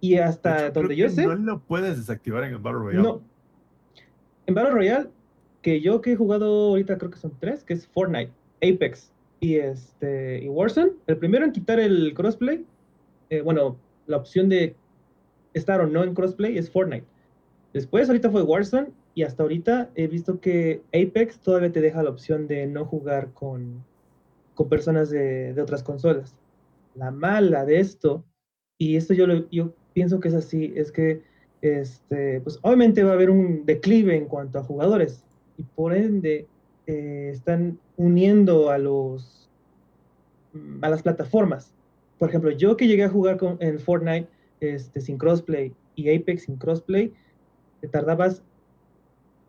[0.00, 1.26] Y hasta hecho, donde yo sé.
[1.26, 3.02] No lo puedes desactivar en el Battle Royale.
[3.02, 3.22] No.
[4.46, 5.08] En Battle Royale,
[5.62, 9.56] que yo que he jugado ahorita creo que son tres, que es Fortnite, Apex y
[9.56, 10.92] este y Warzone.
[11.06, 12.64] El primero en quitar el crossplay,
[13.30, 13.76] eh, bueno,
[14.06, 14.74] la opción de
[15.54, 17.06] estar o no en crossplay es Fortnite.
[17.72, 22.10] Después ahorita fue Warzone y hasta ahorita he visto que Apex todavía te deja la
[22.10, 23.84] opción de no jugar con,
[24.54, 26.34] con personas de, otras consolas.
[26.94, 28.24] La mala de esto,
[28.78, 31.22] y esto yo, lo- yo pienso que es así, es que
[31.62, 35.24] este, pues obviamente va a haber un declive en cuanto a jugadores
[35.56, 36.48] y por ende
[36.88, 39.48] eh, están uniendo a los
[40.52, 41.72] mm, a las plataformas.
[42.18, 44.28] Por ejemplo, yo que llegué a jugar con, en Fortnite
[44.60, 47.12] este, sin crossplay y Apex sin crossplay,
[47.80, 48.42] te tardabas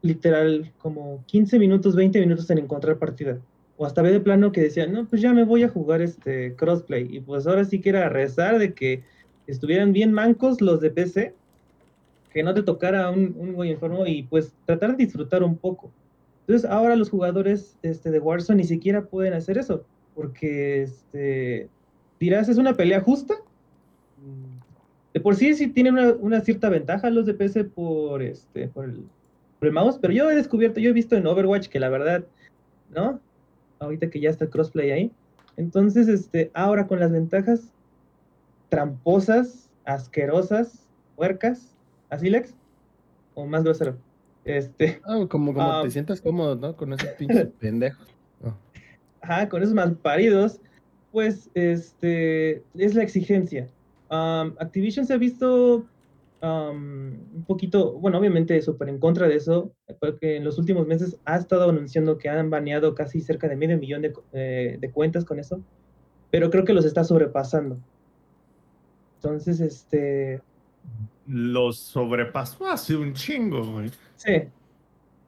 [0.02, 3.40] literal como 15 minutos, 20 minutos en encontrar partida.
[3.78, 6.56] O hasta ver de plano que decían, no, pues ya me voy a jugar este
[6.56, 7.08] crossplay.
[7.16, 9.04] Y pues ahora sí que era rezar de que
[9.48, 11.34] estuvieran bien mancos los de PC,
[12.32, 15.92] que no te tocara un, un güey enfermo y pues tratar de disfrutar un poco.
[16.46, 21.70] Entonces ahora los jugadores este, de Warzone ni siquiera pueden hacer eso, porque este,
[22.20, 23.36] dirás, ¿es una pelea justa?
[25.14, 28.86] De por sí sí tienen una, una cierta ventaja los de PC por, este, por,
[28.86, 29.06] el,
[29.60, 32.26] por el mouse, pero yo he descubierto, yo he visto en Overwatch que la verdad,
[32.94, 33.22] ¿no?
[33.84, 35.12] Ahorita que ya está el crossplay ahí.
[35.58, 37.72] Entonces, este, ahora con las ventajas
[38.70, 41.76] tramposas, asquerosas, puercas,
[42.10, 42.54] ¿así Lex?
[43.36, 43.98] O más grosero.
[44.46, 45.82] Este, Ah, como como Ah.
[45.84, 46.76] te sientas cómodo, ¿no?
[46.76, 48.08] Con esos pinches pendejos.
[48.44, 48.54] Oh.
[49.22, 50.60] ajá, con esos malparidos,
[51.12, 53.68] pues este es la exigencia.
[54.10, 55.86] Um, Activision se ha visto
[56.44, 61.18] um, un poquito, bueno, obviamente súper en contra de eso, porque en los últimos meses
[61.26, 65.26] ha estado anunciando que han baneado casi cerca de medio millón de, eh, de cuentas
[65.26, 65.64] con eso,
[66.30, 67.80] pero creo que los está sobrepasando.
[69.22, 70.42] Entonces, este,
[71.26, 73.92] Los sobrepasó hace un chingo, güey.
[74.16, 74.34] sí,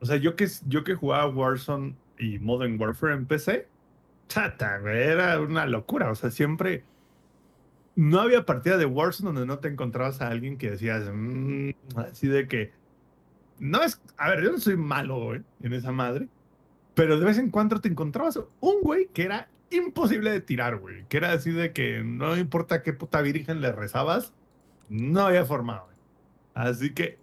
[0.01, 3.67] O sea, yo que, yo que jugaba Warzone y Modern Warfare en PC,
[4.28, 6.12] chata, güey, era una locura.
[6.12, 6.84] O sea, siempre.
[7.95, 12.27] No había partida de Warzone donde no te encontrabas a alguien que decías, "Mm", así
[12.27, 12.73] de que.
[13.60, 14.01] No es.
[14.17, 16.27] A ver, yo no soy malo, güey, en esa madre.
[16.93, 21.05] Pero de vez en cuando te encontrabas un güey que era imposible de tirar, güey.
[21.08, 24.34] Que era así de que no importa qué puta virgen le rezabas,
[24.89, 25.95] no había forma, güey.
[26.53, 27.17] Así que.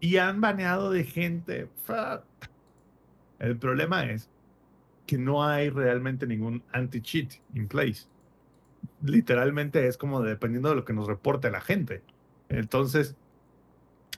[0.00, 1.68] Y han baneado de gente.
[3.38, 4.30] El problema es
[5.06, 8.06] que no hay realmente ningún anti-cheat in place.
[9.04, 12.02] Literalmente es como dependiendo de lo que nos reporte la gente.
[12.48, 13.16] Entonces,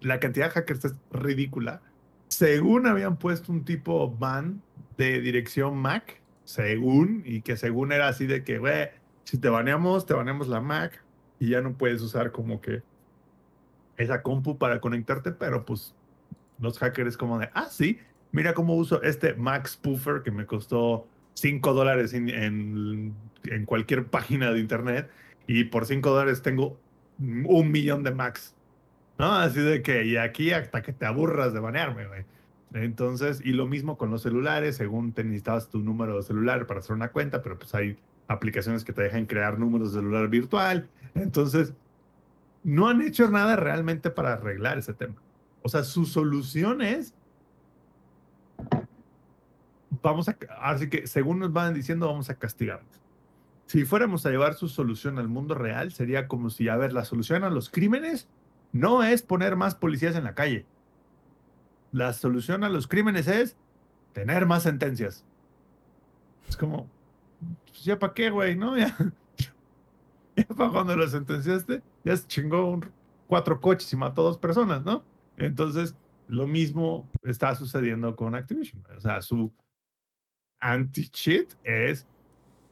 [0.00, 1.80] la cantidad de hackers es ridícula.
[2.28, 4.62] Según habían puesto un tipo ban
[4.96, 8.88] de dirección Mac, según, y que según era así de que, güey,
[9.24, 11.02] si te baneamos, te baneamos la Mac
[11.38, 12.82] y ya no puedes usar como que
[13.96, 15.94] esa compu para conectarte, pero pues
[16.58, 17.98] los hackers como de, ah, sí,
[18.32, 23.14] mira cómo uso este Mac Spoofer que me costó 5 dólares en,
[23.66, 25.10] cualquier página de internet
[25.46, 26.78] y por 5 dólares tengo
[27.18, 28.54] un millón de Macs.
[29.18, 29.32] ¿No?
[29.32, 32.24] Así de que, y aquí hasta que te aburras de banearme, güey.
[32.72, 36.80] Entonces, y lo mismo con los celulares, según te necesitabas tu número de celular para
[36.80, 40.88] hacer una cuenta, pero pues hay aplicaciones que te dejan crear números de celular virtual.
[41.14, 41.72] Entonces,
[42.64, 45.14] no han hecho nada realmente para arreglar ese tema.
[45.62, 47.14] O sea, su solución es
[50.04, 53.00] vamos a, así que según nos van diciendo, vamos a castigarnos.
[53.66, 57.04] Si fuéramos a llevar su solución al mundo real, sería como si, a ver, la
[57.04, 58.28] solución a los crímenes
[58.72, 60.66] no es poner más policías en la calle.
[61.90, 63.56] La solución a los crímenes es
[64.12, 65.24] tener más sentencias.
[66.48, 66.88] Es como,
[67.66, 68.74] pues ya para qué, güey, ¿no?
[68.78, 68.96] Ya,
[70.36, 72.90] ya para cuando lo sentenciaste, ya se chingó un-
[73.28, 75.04] cuatro coches y mató dos personas, ¿no?
[75.36, 75.94] Entonces,
[76.26, 78.82] lo mismo está sucediendo con Activision.
[78.96, 79.52] O sea, su
[80.64, 82.06] anti-cheat es,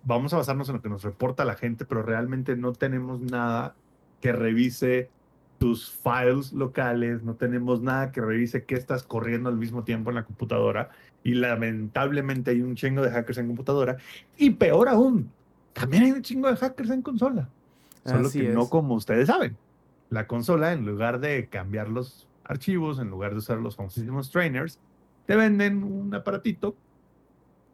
[0.03, 3.74] vamos a basarnos en lo que nos reporta la gente, pero realmente no tenemos nada
[4.20, 5.11] que revise
[5.59, 10.16] tus files locales, no tenemos nada que revise qué estás corriendo al mismo tiempo en
[10.16, 10.88] la computadora.
[11.22, 13.99] Y lamentablemente hay un chingo de hackers en computadora.
[14.36, 15.30] Y peor aún,
[15.72, 17.49] también hay un chingo de hackers en consola.
[18.05, 18.55] Solo Así que es.
[18.55, 19.57] no como ustedes saben.
[20.11, 24.80] La consola, en lugar de cambiar los archivos, en lugar de usar los famosísimos trainers,
[25.26, 26.74] te venden un aparatito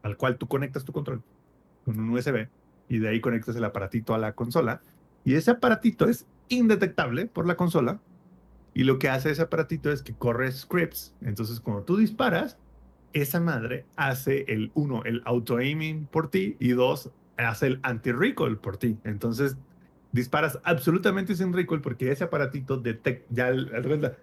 [0.03, 1.23] al cual tú conectas tu control
[1.85, 2.49] con un USB
[2.89, 4.81] y de ahí conectas el aparatito a la consola.
[5.25, 8.01] Y ese aparatito es indetectable por la consola.
[8.75, 11.15] Y lo que hace ese aparatito es que corre scripts.
[11.21, 12.59] Entonces, cuando tú disparas,
[13.13, 18.77] esa madre hace el uno, el auto-aiming por ti y dos, hace el anti-recoil por
[18.77, 18.99] ti.
[19.05, 19.57] Entonces,
[20.13, 24.17] disparas absolutamente sin recoil porque ese aparatito detecta, ya el-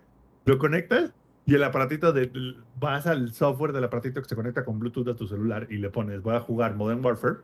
[0.45, 1.13] lo conectas
[1.45, 2.31] y el aparatito de,
[2.79, 5.89] vas al software del aparatito que se conecta con Bluetooth a tu celular y le
[5.89, 7.37] pones, voy a jugar Modern Warfare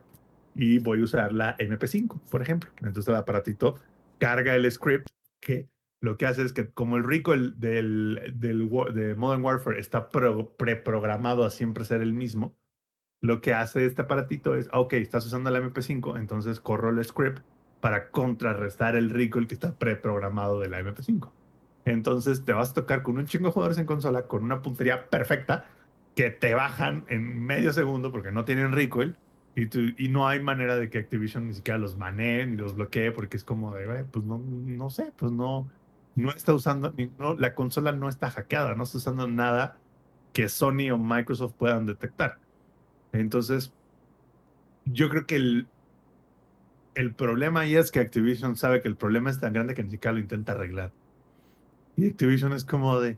[0.54, 2.70] y voy a usar la MP5, por ejemplo.
[2.78, 3.76] Entonces el aparatito
[4.18, 5.08] carga el script
[5.40, 5.68] que
[6.00, 10.52] lo que hace es que como el recoil del, del, de Modern Warfare está pro-
[10.56, 12.56] preprogramado a siempre ser el mismo,
[13.20, 17.04] lo que hace este aparatito es, ah, ok, estás usando la MP5, entonces corro el
[17.04, 17.44] script
[17.80, 21.30] para contrarrestar el recoil que está preprogramado de la MP5.
[21.84, 25.08] Entonces te vas a tocar con un chingo de jugadores en consola con una puntería
[25.08, 25.66] perfecta
[26.14, 29.16] que te bajan en medio segundo porque no tienen recoil
[29.54, 33.36] y, no hay manera de que Activision ni siquiera los manee ni los bloquee porque
[33.36, 35.68] es como de, "Güey, pues no, no sé, pues no,
[36.14, 39.78] no está usando, no, la consola no está hackeada, no está usando nada
[40.32, 42.38] que Sony o Microsoft puedan detectar.
[43.12, 43.72] Entonces,
[44.86, 45.66] yo creo que el,
[46.94, 49.90] el problema ahí es que Activision sabe que el problema es tan grande que ni
[49.90, 50.92] siquiera lo intenta arreglar.
[51.96, 53.16] Y Activision es como de,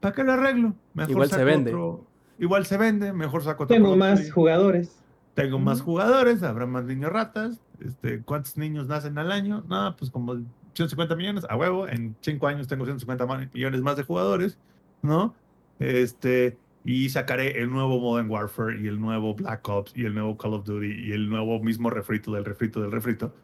[0.00, 0.74] ¿para qué lo arreglo?
[0.94, 1.70] Mejor Igual se saco vende.
[1.74, 2.06] otro-
[2.38, 5.00] igual se vende, mejor saco otro Tengo más jugadores.
[5.34, 5.86] tengo más Ujú.
[5.92, 7.60] jugadores, habrá más niños ratas.
[7.80, 9.64] Este, ¿Cuántos niños nacen al año?
[9.68, 10.34] No, pues como
[10.74, 11.88] 150 millones, a huevo.
[11.88, 14.58] En 5 años tengo 150 ma- millones más de jugadores,
[15.02, 15.34] ¿no?
[15.80, 20.36] Este, y sacaré el nuevo Modern Warfare y el nuevo Black Ops y el nuevo
[20.38, 23.34] Call of Duty y el nuevo mismo refrito del refrito del refrito.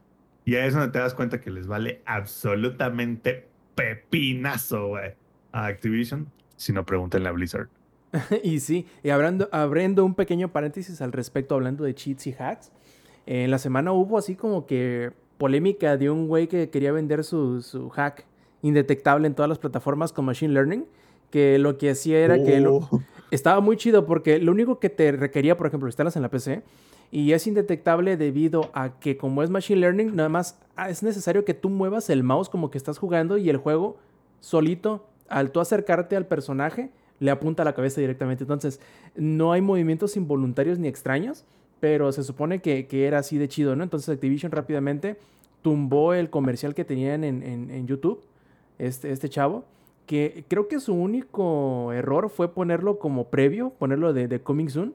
[0.44, 3.48] Y ahí es donde te das cuenta que les vale absolutamente
[3.80, 5.12] pepinazo, güey,
[5.52, 6.26] a Activision.
[6.56, 7.68] Si no, pregúntenle a Blizzard.
[8.42, 12.72] y sí, y abriendo, abriendo un pequeño paréntesis al respecto, hablando de cheats y hacks,
[13.26, 17.24] eh, en la semana hubo así como que polémica de un güey que quería vender
[17.24, 18.26] su, su hack
[18.62, 20.84] indetectable en todas las plataformas con Machine Learning,
[21.30, 23.00] que lo que hacía era que lo- Oh.
[23.30, 26.62] estaba muy chido porque lo único que te requería, por ejemplo, instalas en la PC
[27.12, 31.44] y es indetectable debido a que como es Machine Learning, nada más ah, es necesario
[31.44, 33.96] que tú muevas el mouse como que estás jugando y el juego
[34.40, 38.44] solito, al tú acercarte al personaje, le apunta a la cabeza directamente.
[38.44, 38.80] Entonces,
[39.14, 41.44] no hay movimientos involuntarios ni extraños,
[41.80, 43.82] pero se supone que, que era así de chido, ¿no?
[43.82, 45.16] Entonces Activision rápidamente
[45.62, 48.22] tumbó el comercial que tenían en, en- YouTube,
[48.78, 49.64] este, este chavo,
[50.06, 54.94] que creo que su único error fue ponerlo como previo, ponerlo de, de Coming Soon,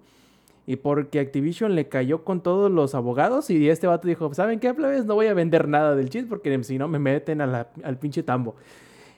[0.67, 4.73] y porque Activision le cayó con todos los abogados y este vato dijo, ¿saben qué,
[4.73, 5.05] plebes?
[5.05, 7.97] No voy a vender nada del cheat porque si no me meten a la- al
[7.97, 8.55] pinche tambo.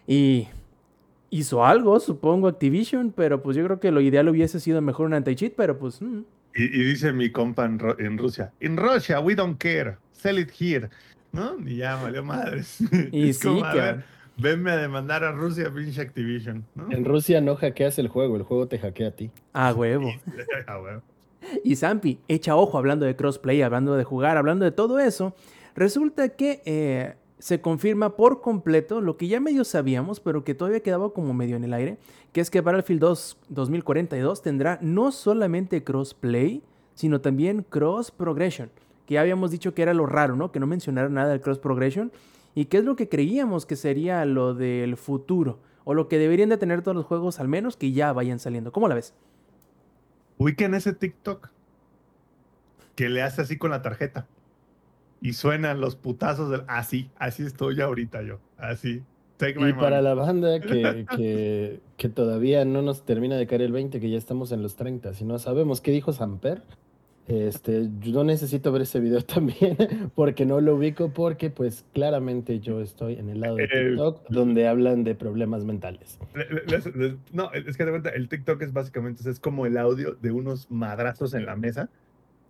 [0.05, 0.47] Y
[1.29, 5.13] hizo algo, supongo, Activision, pero pues yo creo que lo ideal hubiese sido mejor un
[5.13, 6.01] anti-cheat, pero pues...
[6.01, 6.21] mm.
[6.55, 10.49] Y, y dice mi compa en, en Rusia, in Russia we don't care, sell it
[10.59, 10.89] here,
[11.31, 11.55] ¿no?
[11.65, 12.79] Y ya valió madres.
[13.11, 14.03] Y Es sí, como, a ver,
[14.37, 16.91] venme a demandar a Rusia, pinche Activision, ¿no?
[16.91, 19.29] En Rusia no hackeas el juego, el juego te hackea a ti.
[19.53, 20.09] A huevo.
[20.67, 21.01] Ah, bueno.
[21.63, 25.33] Y Zampi, echa ojo hablando de crossplay, hablando de jugar, hablando de todo eso.
[25.75, 30.81] Resulta que eh, se confirma por completo lo que ya medio sabíamos, pero que todavía
[30.81, 31.97] quedaba como medio en el aire,
[32.33, 36.63] que es que Battlefield 2 2042 tendrá no solamente crossplay,
[36.95, 38.71] sino también cross progression,
[39.05, 40.51] que ya habíamos dicho que era lo raro, ¿no?
[40.51, 42.11] Que no mencionaron nada del cross progression
[42.55, 46.49] y que es lo que creíamos que sería lo del futuro o lo que deberían
[46.49, 48.71] de tener todos los juegos al menos que ya vayan saliendo.
[48.71, 49.13] ¿Cómo la ves?
[50.37, 51.49] Ubiquen ese TikTok
[52.95, 54.27] que le hace así con la tarjeta
[55.21, 59.03] y suenan los putazos del así, así estoy ahorita yo, así.
[59.37, 63.61] Take my Y para la banda que, que, que todavía no nos termina de caer
[63.61, 66.63] el 20, que ya estamos en los 30, si no sabemos qué dijo Samper,
[67.27, 69.75] este, yo no necesito ver ese video también,
[70.15, 74.27] porque no lo ubico, porque pues claramente yo estoy en el lado de Eh, TikTok,
[74.29, 76.19] donde hablan de problemas mentales.
[76.33, 79.65] Le- le- les- les- no, es que de cuenta, el TikTok es básicamente es como
[79.65, 81.89] el audio de unos madrazos en la mesa.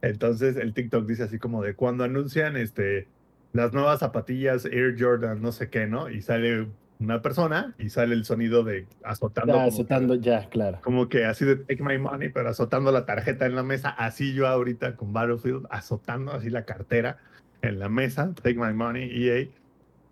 [0.04, 3.08] Entonces el TikTok dice así como de cuando anuncian este
[3.54, 6.10] las nuevas zapatillas Air Jordan, no sé qué, ¿no?
[6.12, 6.68] Y sale
[7.00, 9.54] una persona y sale el sonido de azotando.
[9.54, 10.80] Ya, que- azotando, ya, claro.
[10.84, 13.90] Como que así de take my money, pero azotando la tarjeta en la mesa.
[13.90, 17.18] Así yo ahorita con Battlefield, azotando así la cartera
[17.62, 18.34] en la mesa.
[18.42, 19.48] Take my money, EA.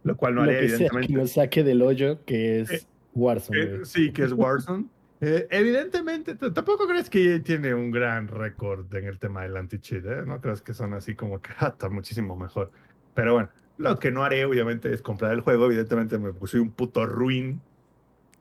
[0.03, 1.13] Lo cual no Lo haré, que sea que evidentemente.
[1.13, 3.59] nos saque del hoyo, que Eh, es Warzone.
[3.61, 4.85] Eh, sí, que es Warzone.
[5.21, 10.05] Eh, evidentemente, tampoco crees que EA tiene un gran récord en el tema del anti-cheat,
[10.05, 10.23] ¿eh?
[10.27, 12.69] No crees que son así como que ah, está muchísimo mejor.
[13.13, 15.65] Pero bueno, lo que no haré, obviamente, es comprar el juego.
[15.65, 17.59] Evidentemente, me puse un puto ruin,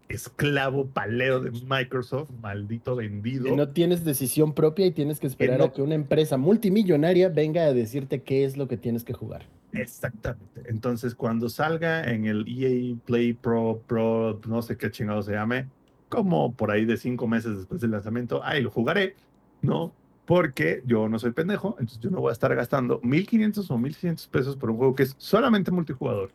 [0.09, 3.45] esclavo, paleo de Microsoft, maldito vendido.
[3.45, 7.29] Que no tienes decisión propia y tienes que esperar no- a que una empresa multimillonaria
[7.31, 9.47] venga a decirte qué es lo que tienes que jugar.
[9.73, 10.63] Exactamente.
[10.67, 15.67] Entonces, cuando salga en el EA Play Pro, Pro, no sé qué chingado se llame,
[16.09, 19.17] como por ahí de cinco meses después del lanzamiento, ahí lo jugaré,
[19.63, 19.93] ¿no?
[20.27, 24.27] Porque yo no soy pendejo, entonces yo no voy a estar gastando 1500 o 1600
[24.29, 26.31] pesos por un juego que es solamente multijugador.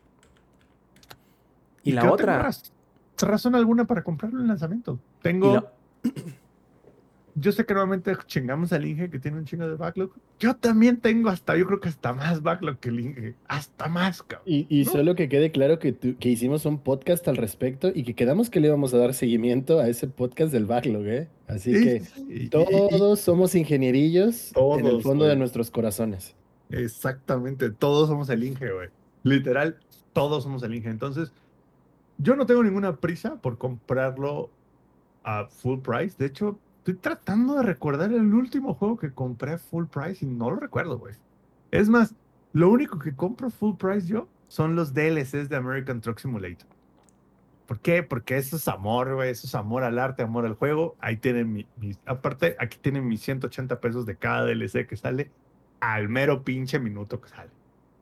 [1.82, 2.38] Y la tengo otra.
[2.42, 2.72] raz-
[3.20, 4.98] razón alguna para comprarlo en lanzamiento.
[5.22, 5.72] Tengo, la-
[7.40, 10.10] yo sé que normalmente chingamos al Inge que tiene un chingo de backlog.
[10.38, 13.34] Yo también tengo hasta, yo creo que hasta más backlog que el Inge.
[13.48, 14.42] Hasta más, cabrón.
[14.46, 14.90] Y, y No.
[14.92, 18.60] solo que quede claro que, que hicimos un podcast al respecto y que quedamos que
[18.60, 21.28] le íbamos a dar seguimiento a ese podcast del backlog, ¿eh?
[21.48, 26.34] Así Sí, que sí, y- y- todos somos ingenierillos en el fondo de nuestros corazones.
[26.70, 28.88] Exactamente, todos somos el Inge, güey.
[29.22, 29.76] Literal,
[30.12, 30.88] todos somos el Inge.
[30.90, 31.32] Entonces,
[32.18, 34.50] yo no tengo ninguna prisa por comprarlo
[35.22, 36.16] a full price.
[36.18, 40.50] De hecho, estoy tratando de recordar el último juego que compré full price y no
[40.50, 41.14] lo recuerdo, güey.
[41.70, 42.14] Es más,
[42.52, 46.66] lo único que compro full price yo son los DLCs de American Truck Simulator.
[47.66, 48.02] ¿Por qué?
[48.02, 49.30] Porque eso es amor, güey.
[49.30, 50.96] Eso es amor al arte, amor al juego.
[51.00, 55.30] Ahí tienen mi, mis- aparte, aquí tienen mis 180 pesos de cada DLC que sale
[55.78, 57.50] al mero pinche minuto que sale.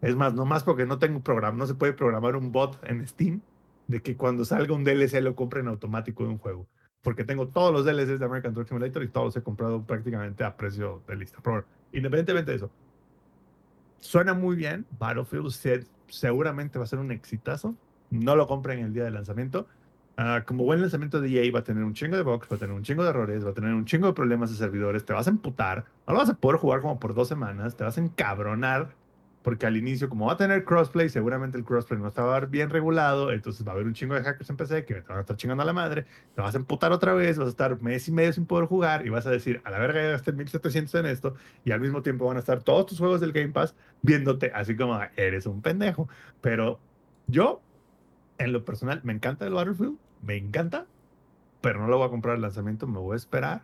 [0.00, 3.42] Es más, nomás porque no tengo programa, no se puede programar un bot en Steam
[3.88, 6.66] de que cuando salga un DLC lo compre en automático de un juego.
[7.08, 10.44] Porque tengo todos los DLCs de American Truck Simulator y todos los he comprado prácticamente
[10.44, 11.38] a precio de lista.
[11.42, 12.70] Pero independientemente de eso,
[13.98, 14.86] suena muy bien.
[14.90, 17.74] Battlefield se- seguramente va a ser un exitazo.
[18.10, 19.66] No lo compren el día de lanzamiento.
[20.18, 22.58] Ah, como buen lanzamiento de EA va a tener un chingo de bugs, va a
[22.58, 25.14] tener un chingo de errores, va a tener un chingo de problemas de servidores, te
[25.14, 27.96] vas a emputar, no lo vas a poder jugar como por dos semanas, te vas
[27.96, 28.97] a encabronar,
[29.48, 33.32] porque al inicio, como va a tener crossplay, seguramente el crossplay no estaba bien regulado,
[33.32, 35.38] entonces va a haber un chingo de hackers en PC que te van a estar
[35.38, 38.12] chingando a la madre, te vas a emputar otra vez, vas a estar mes y
[38.12, 41.06] medio sin poder jugar y vas a decir, a la verga ya gasté 1700 en
[41.06, 41.34] esto,
[41.64, 44.76] y al mismo tiempo van a estar todos tus juegos del Game Pass viéndote así
[44.76, 46.10] como, eres un pendejo.
[46.42, 46.78] Pero
[47.26, 47.62] yo,
[48.36, 50.84] en lo personal, me encanta el Battlefield, me encanta,
[51.62, 53.62] pero no lo voy a comprar al lanzamiento, me voy a esperar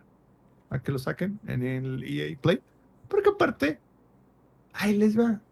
[0.70, 2.62] a que lo saquen en el EA Play,
[3.06, 3.78] porque aparte,
[4.72, 5.42] ahí les va.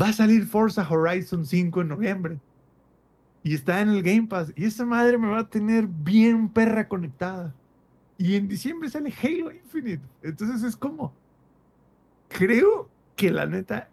[0.00, 2.38] Va a salir Forza Horizon 5 en noviembre.
[3.42, 4.52] Y está en el Game Pass.
[4.56, 7.54] Y esa madre me va a tener bien perra conectada.
[8.16, 10.02] Y en diciembre sale Halo Infinite.
[10.22, 11.12] Entonces es como.
[12.28, 13.88] Creo que la neta.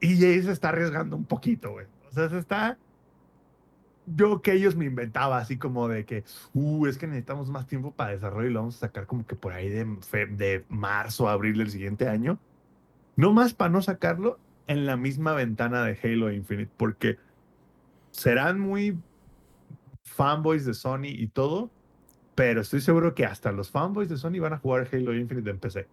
[0.00, 1.86] EA se está arriesgando un poquito, güey.
[2.08, 2.76] O sea, se está.
[4.06, 6.24] Yo que ellos me inventaba así como de que,
[6.54, 9.36] uh, es que necesitamos más tiempo para desarrollo y lo vamos a sacar como que
[9.36, 9.84] por ahí de,
[10.30, 12.38] de marzo, abril del siguiente año.
[13.16, 14.38] No más para no sacarlo
[14.68, 17.18] en la misma ventana de Halo Infinite, porque
[18.12, 18.98] serán muy
[20.04, 21.70] fanboys de Sony y todo,
[22.34, 25.58] pero estoy seguro que hasta los fanboys de Sony van a jugar Halo Infinite en
[25.58, 25.88] PC,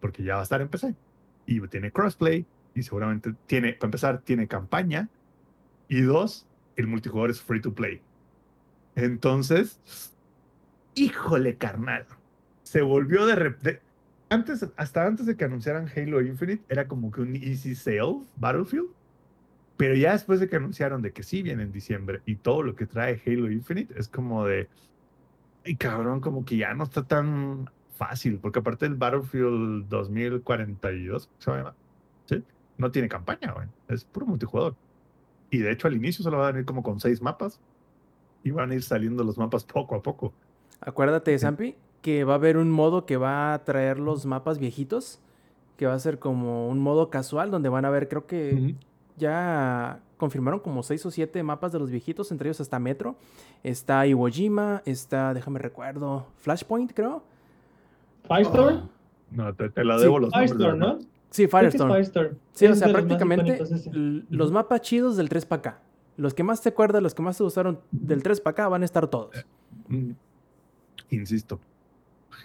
[0.00, 0.94] porque ya va a estar en PC
[1.46, 5.08] y tiene crossplay y seguramente tiene, para empezar, tiene campaña
[5.88, 6.46] y dos,
[6.76, 8.00] el multijugador es free to play.
[8.94, 9.80] Entonces,
[10.94, 12.06] híjole, carnal,
[12.62, 13.80] se volvió de, rep- de-
[14.36, 18.88] antes, hasta antes de que anunciaran Halo Infinite, era como que un easy sale Battlefield.
[19.76, 22.74] Pero ya después de que anunciaron de que sí viene en diciembre y todo lo
[22.74, 24.68] que trae Halo Infinite, es como de.
[25.64, 31.50] Y cabrón, como que ya no está tan fácil, porque aparte el Battlefield 2042, ¿se
[31.50, 31.74] llama?
[32.26, 32.42] ¿Sí?
[32.78, 33.66] No tiene campaña, güey.
[33.88, 34.76] Es puro multijugador.
[35.50, 37.60] Y de hecho al inicio solo van a ir como con seis mapas
[38.42, 40.32] y van a ir saliendo los mapas poco a poco.
[40.80, 41.74] Acuérdate, Zampi,
[42.06, 45.18] que va a haber un modo que va a traer los mapas viejitos,
[45.76, 48.76] que va a ser como un modo casual, donde van a ver, creo que
[49.16, 53.16] ya confirmaron como 6 o 7 mapas de los viejitos, entre ellos está Metro,
[53.64, 57.24] está Iwo Jima, está, déjame recuerdo, Flashpoint creo.
[58.28, 58.88] Firestorm.
[59.32, 60.52] No, te, te la Sí, debo los nombres.
[60.52, 60.98] Firestorm, ¿no?
[61.30, 61.90] Sí, Firestorm.
[61.90, 62.36] Firestorm.
[62.52, 63.58] Sí, o Es sea, los más prácticamente
[64.30, 65.80] los mapas chidos del 3 para acá.
[66.16, 68.82] Los que más te acuerdas, los que más te gustaron del 3 para acá van
[68.82, 69.44] a estar todos.
[69.88, 70.12] Mm.
[71.10, 71.58] Insisto,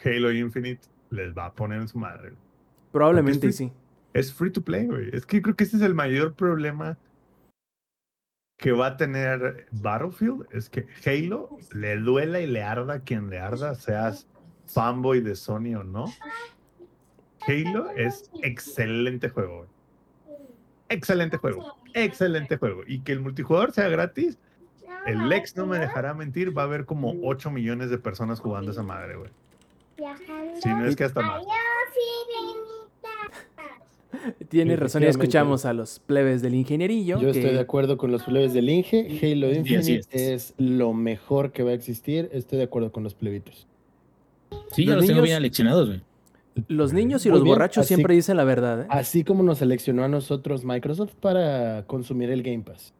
[0.03, 2.33] Halo Infinite les va a poner en su madre.
[2.91, 3.71] Probablemente sí.
[4.13, 5.09] Es free to play, güey.
[5.13, 6.97] Es que creo que ese es el mayor problema
[8.57, 10.47] que va a tener Battlefield.
[10.51, 14.27] Es que Halo le duela y le arda a quien le arda, seas
[14.65, 16.05] fanboy de Sony o no.
[17.47, 19.69] Halo es excelente juego, güey.
[20.89, 21.77] Excelente juego.
[21.93, 22.83] Excelente juego.
[22.85, 24.37] Y que el multijugador sea gratis,
[25.05, 28.71] el Lex no me dejará mentir, va a haber como 8 millones de personas jugando
[28.71, 29.31] esa madre, güey.
[30.61, 31.43] Si no es que hasta más.
[34.49, 37.19] Tiene razón, ya escuchamos a los plebes del ingenierillo.
[37.19, 39.07] Yo estoy de acuerdo con los plebes del Inge.
[39.21, 40.51] Halo Infinite es.
[40.51, 42.29] es lo mejor que va a existir.
[42.33, 43.67] Estoy de acuerdo con los plebitos.
[44.73, 46.01] Sí, ya Los los tengo niños- bien aleccionados, güey.
[46.67, 48.81] Los niños y Muy los bien, borrachos así- siempre dicen la verdad.
[48.81, 48.85] ¿eh?
[48.89, 52.93] Así como nos seleccionó a nosotros Microsoft para consumir el Game Pass.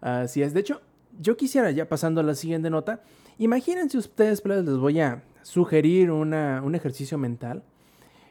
[0.00, 0.54] Así es.
[0.54, 0.80] De hecho,
[1.20, 3.02] yo quisiera, ya pasando a la siguiente nota,
[3.38, 7.62] imagínense ustedes, plebes, les voy a sugerir una- un ejercicio mental.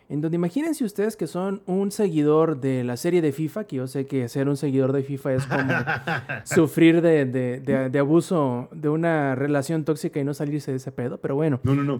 [0.09, 3.87] En donde imagínense ustedes que son un seguidor de la serie de FIFA, que yo
[3.87, 5.67] sé que ser un seguidor de FIFA es como
[6.45, 10.93] sufrir de, de- de- de abuso, de una relación tóxica y no salirse de ese
[10.93, 11.99] pedo, pero bueno, No, no, no.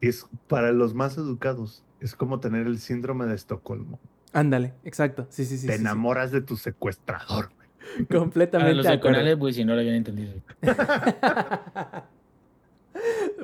[0.00, 1.82] Es para los más educados.
[2.00, 3.98] Es como tener el síndrome de Estocolmo.
[4.32, 5.66] ándale, exacto, sí, sí, sí.
[5.66, 5.84] Te sí, sí.
[5.84, 7.50] enamoras de tu secuestrador.
[8.08, 9.16] Completamente los de de acuerdo.
[9.18, 10.34] Conalep, pues si no lo habían entendido.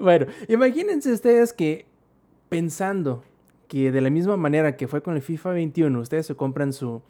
[0.01, 1.87] bueno, imagínense ustedes que
[2.49, 3.23] pensando
[3.69, 7.03] que de la misma manera que fue con el FIFA 21, ustedes se compran su,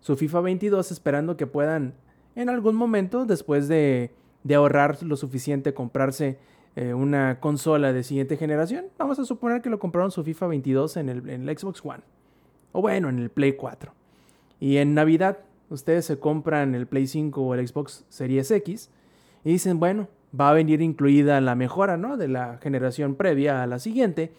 [0.00, 1.94] su FIFA 22 esperando que puedan
[2.34, 4.10] en algún momento, después de,
[4.42, 6.38] de ahorrar lo suficiente, comprarse
[6.74, 8.86] eh, una consola de siguiente generación.
[8.98, 12.02] Vamos a suponer que lo compraron su FIFA 22 en el, en el Xbox One.
[12.72, 13.92] O bueno, en el Play 4.
[14.58, 18.90] Y en Navidad ustedes se compran el Play 5 o el Xbox Series X
[19.44, 20.08] y dicen, bueno,
[20.38, 22.16] va a venir incluida la mejora, ¿no?
[22.16, 24.32] De la generación previa a la siguiente.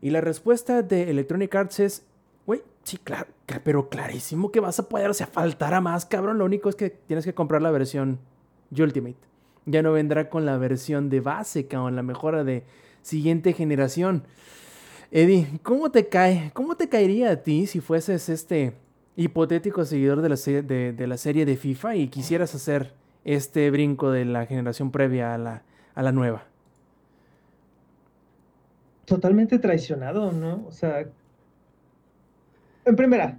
[0.00, 2.06] Y la respuesta de Electronic Arts es,
[2.46, 6.38] güey, sí, claro, cl- pero clarísimo que vas a poder, o sea, faltará más, cabrón.
[6.38, 8.18] Lo único es que tienes que comprar la versión
[8.76, 9.16] Ultimate.
[9.66, 12.64] Ya no vendrá con la versión de base, cabrón, la mejora de
[13.02, 14.24] siguiente generación.
[15.10, 16.50] Eddie, ¿cómo te cae?
[16.54, 18.74] ¿Cómo te caería a ti si fueses este
[19.14, 22.94] hipotético seguidor de la serie de FIFA y quisieras hacer
[23.24, 25.62] este brinco de la generación previa a la,
[25.94, 26.44] a la nueva?
[29.04, 30.64] totalmente traicionado, ¿no?
[30.66, 31.06] O sea,
[32.84, 33.38] en primera,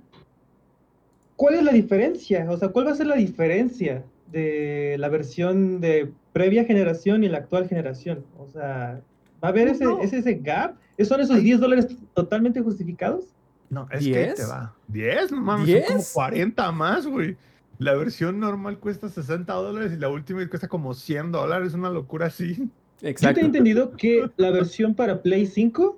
[1.35, 2.45] ¿cuál es la diferencia?
[2.49, 7.29] O sea, ¿cuál va a ser la diferencia de la versión de previa generación y
[7.29, 8.25] la actual generación?
[8.37, 9.01] O sea,
[9.43, 9.99] ¿va a haber ese, No.
[10.01, 10.75] ese, ese gap?
[11.03, 13.25] ¿Son esos 10 dólares totalmente justificados?
[13.69, 14.75] No, es que te va.
[14.89, 15.87] 10, no mames, ¿Diez?
[15.87, 17.35] son como 40 más, güey.
[17.83, 22.27] La versión normal cuesta 60 dólares y la última cuesta como 100 dólares, una locura
[22.27, 22.55] así.
[23.01, 23.35] Yo Exacto.
[23.35, 25.97] tenía entendido que la versión para Play 5,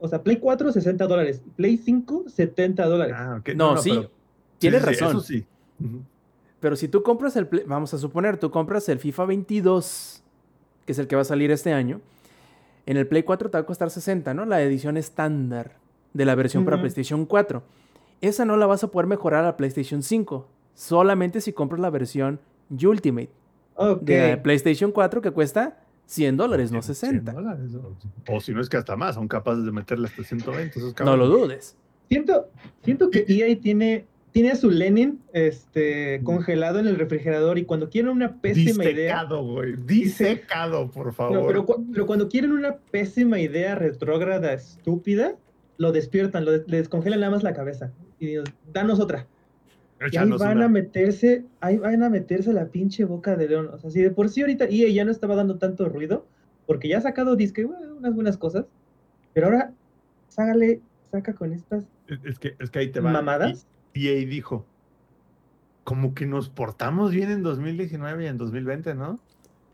[0.00, 3.14] o sea, Play 4, 60 dólares, Play 5, 70 dólares.
[3.18, 3.48] Ah, ok.
[3.56, 4.10] No, sí, pero-
[4.58, 5.16] tienes sí, sí, razón.
[5.16, 5.46] Eso sí.
[6.60, 10.22] Pero si tú compras el, Play- vamos a suponer, tú compras el FIFA 22,
[10.86, 12.00] que es el que va a salir este año,
[12.86, 14.44] en el Play 4 te va a costar 60, ¿no?
[14.44, 15.76] La edición estándar
[16.12, 16.78] de la versión para.
[16.78, 17.62] PlayStation 4.
[18.20, 22.40] Esa no la vas a poder mejorar a PlayStation 5, solamente si compras la versión
[22.70, 23.30] Ultimate
[24.02, 27.32] de la PlayStation 4 que cuesta 100 dólares, no 100 60.
[27.32, 27.96] dólares, o,
[28.34, 30.78] o si no es que hasta más, son capaces de meterle hasta 120.
[30.78, 31.76] Esos No lo dudes.
[32.08, 32.48] Siento,
[32.82, 37.88] siento que EA tiene, tiene a su Lenin este, congelado en el refrigerador y cuando
[37.88, 38.92] quieren una pésima idea.
[39.14, 39.76] Disecado, güey.
[39.76, 41.38] Disecado, por favor.
[41.40, 45.34] No, pero, cu- pero cuando quieren una pésima idea retrógrada, estúpida,
[45.78, 47.90] lo despiertan, lo des- le descongelan nada más la cabeza.
[48.20, 49.26] Y digo, danos otra.
[50.00, 50.66] Y ahí van una.
[50.66, 53.70] a meterse, ahí van a meterse la pinche boca de león.
[53.72, 56.26] O sea, si de por sí ahorita EA ya no estaba dando tanto ruido,
[56.66, 58.66] porque ya ha sacado disque, bueno, unas buenas cosas,
[59.32, 59.72] pero ahora
[60.28, 60.80] sácale,
[61.10, 63.12] saca con estas Es- Es que, es que ahí te va.
[63.12, 63.66] mamadas.
[63.94, 64.66] Y, ahí dijo,
[65.84, 69.20] como que nos portamos bien en 2019 y en 2020, ¿no?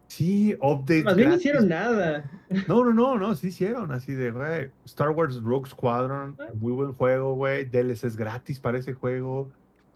[0.09, 1.05] Sí, update.
[1.05, 2.29] Más bien no hicieron nada.
[2.69, 6.49] No, no, no, no, sí hicieron así de, güey, Star Wars Rogue Squadron, Ah.
[6.55, 9.51] muy buen juego, güey, DLCs gratis para ese juego.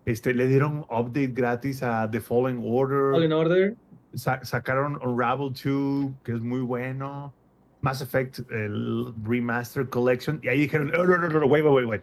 [0.07, 3.14] Este, le dieron update gratis a The Fallen Order.
[3.14, 3.74] All in order.
[4.14, 7.32] Sa- sacaron Unravel 2, que es muy bueno.
[7.80, 10.40] Mass Effect, el Remaster Collection.
[10.42, 12.02] Y ahí dijeron, no, no, no, no, wait, wait, wait,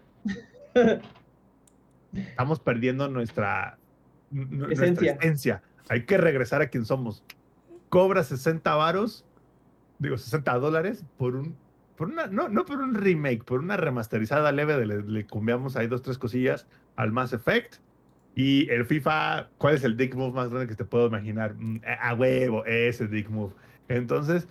[2.14, 3.78] estamos perdiendo nuestra,
[4.30, 5.12] nu- nuestra Esencia.
[5.14, 5.64] esencia.
[5.90, 7.24] Hay que regresar a quien somos.
[7.90, 9.26] Cobra 60 varos,
[10.00, 11.56] digo 60 dólares por un,
[11.98, 15.76] por una, no, no por un remake, por una remasterizada leve, de le, le cambiamos
[15.76, 17.76] ahí dos, tres cosillas al Mass Effect.
[18.36, 21.54] Y el FIFA, ¿cuál es el dick move más grande que te puedo imaginar?
[21.58, 23.54] Mm, A huevo, ese dick move.
[23.90, 24.48] Entonces,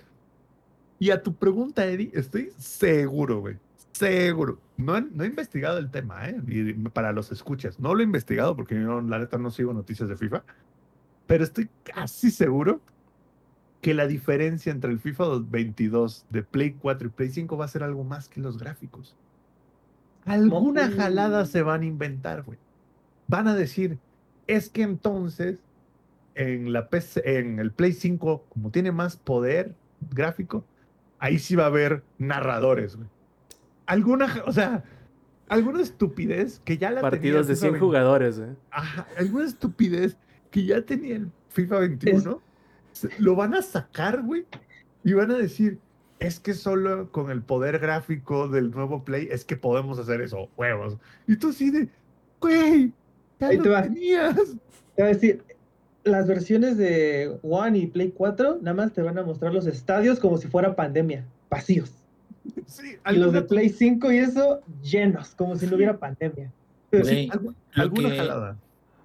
[0.99, 3.57] y a tu pregunta, Eddie, estoy seguro, güey.
[3.93, 4.59] Seguro.
[4.77, 6.37] No, he- no he investigado el tema, ¿eh?
[6.47, 7.81] Y para los escuchas.
[7.81, 10.43] No lo he investigado porque yo, la neta, no sigo noticias de FIFA.
[11.27, 12.81] Pero estoy casi seguro
[13.81, 17.69] que la diferencia entre el FIFA 22 de Play 4 y Play 5 va a
[17.69, 19.17] ser algo más que los gráficos.
[20.27, 22.59] Alguna jalada se van a inventar, güey.
[23.31, 23.99] Van a decir,
[24.47, 25.59] es que entonces
[26.35, 29.75] en la PC, en el Play 5, como tiene más poder
[30.11, 30.65] gráfico,
[31.19, 33.09] ahí sí va a haber narradores, güey.
[33.87, 34.85] Alguna, o sea,
[35.49, 38.57] alguna estupidez que ya la tenía Partidos de FIFA 100 20 jugadores, ¿eh?
[38.71, 40.17] Ajá, alguna estupidez
[40.51, 42.41] que ya tenía el FIFA 21,
[42.93, 44.47] se- lo van a sacar, güey,
[45.05, 45.79] y van a decir,
[46.21, 50.49] es que solo con el poder gráfico del nuevo Play es que podemos hacer eso,
[50.57, 50.97] huevos.
[51.27, 51.89] Y tú sí de,
[52.41, 52.93] güey,
[53.41, 53.83] Ahí lo te va.
[53.83, 54.35] tenías.
[54.97, 55.43] Te voy a decir,
[56.05, 60.19] las versiones de One y Play 4 nada más te van a mostrar los estadios
[60.19, 61.93] como si fuera pandemia, vacíos.
[62.67, 66.51] Sí, Y los de Play 5 y eso, llenos, como si no hubiera pandemia.
[66.91, 68.57] Güey, algu- lo alguna que- jalada.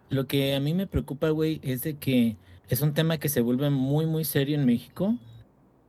[0.09, 2.37] Lo que a mí me preocupa, güey, es de que
[2.69, 5.15] es un tema que se vuelve muy, muy serio en México.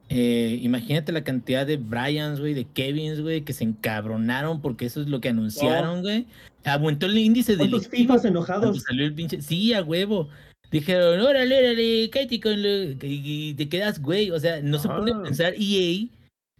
[0.08, 5.00] Eh, imagínate la cantidad de Bryans, güey, de Kevins, güey, que se encabronaron porque eso
[5.00, 6.26] es lo que anunciaron, güey.
[6.64, 8.82] Aumentó el índice ¿Cuántos delictivo FIFAs cuando enojados?
[8.82, 9.42] salió el pinche.
[9.42, 10.28] Sí, a huevo.
[10.70, 12.68] Dijeron, órale, órale, cállate con lo.
[12.68, 14.30] Y y te quedas, güey.
[14.30, 15.22] O sea, no se pone a Ah.
[15.22, 16.08] pensar EA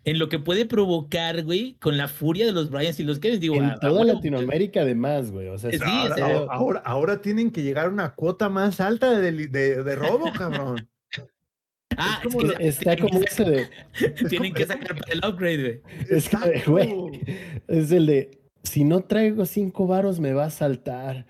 [0.05, 3.41] en lo que puede provocar, güey, con la furia de los Bryans y los Kevins.
[3.41, 5.49] Digo, En toda Latinoamérica, además, güey.
[5.49, 8.15] O sea, Sí, sí, o ahora, sea, ahora- ahora, ahora tienen que llegar a una
[8.15, 10.89] cuota más alta de, de, de robo, cabrón.
[11.97, 13.67] Ah, Es es que está como ese de.
[14.29, 15.81] tienen que sacar para el upgrade, güey.
[16.11, 16.73] Es que, Exacto.
[16.73, 17.21] güey,
[17.69, 18.39] es el de.
[18.63, 21.27] Si no traigo cinco varos, me va a saltar.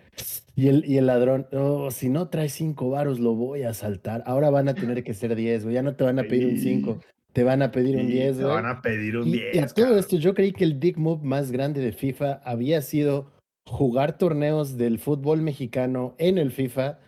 [0.55, 4.23] Y el, y el ladrón, oh, si no traes cinco varos, lo voy a saltar.
[4.27, 5.75] Ahora van a tener que ser 10, güey.
[5.75, 6.57] Ya no te van a pedir un.
[6.59, 6.99] 5,
[7.35, 9.55] te van a pedir un Sí, 10, te van a pedir un Y, 10.
[9.55, 12.81] y a todo esto, yo creí que el big move más grande de FIFA había
[12.81, 13.31] sido
[13.69, 17.01] jugar torneos del fútbol mexicano en el FIFA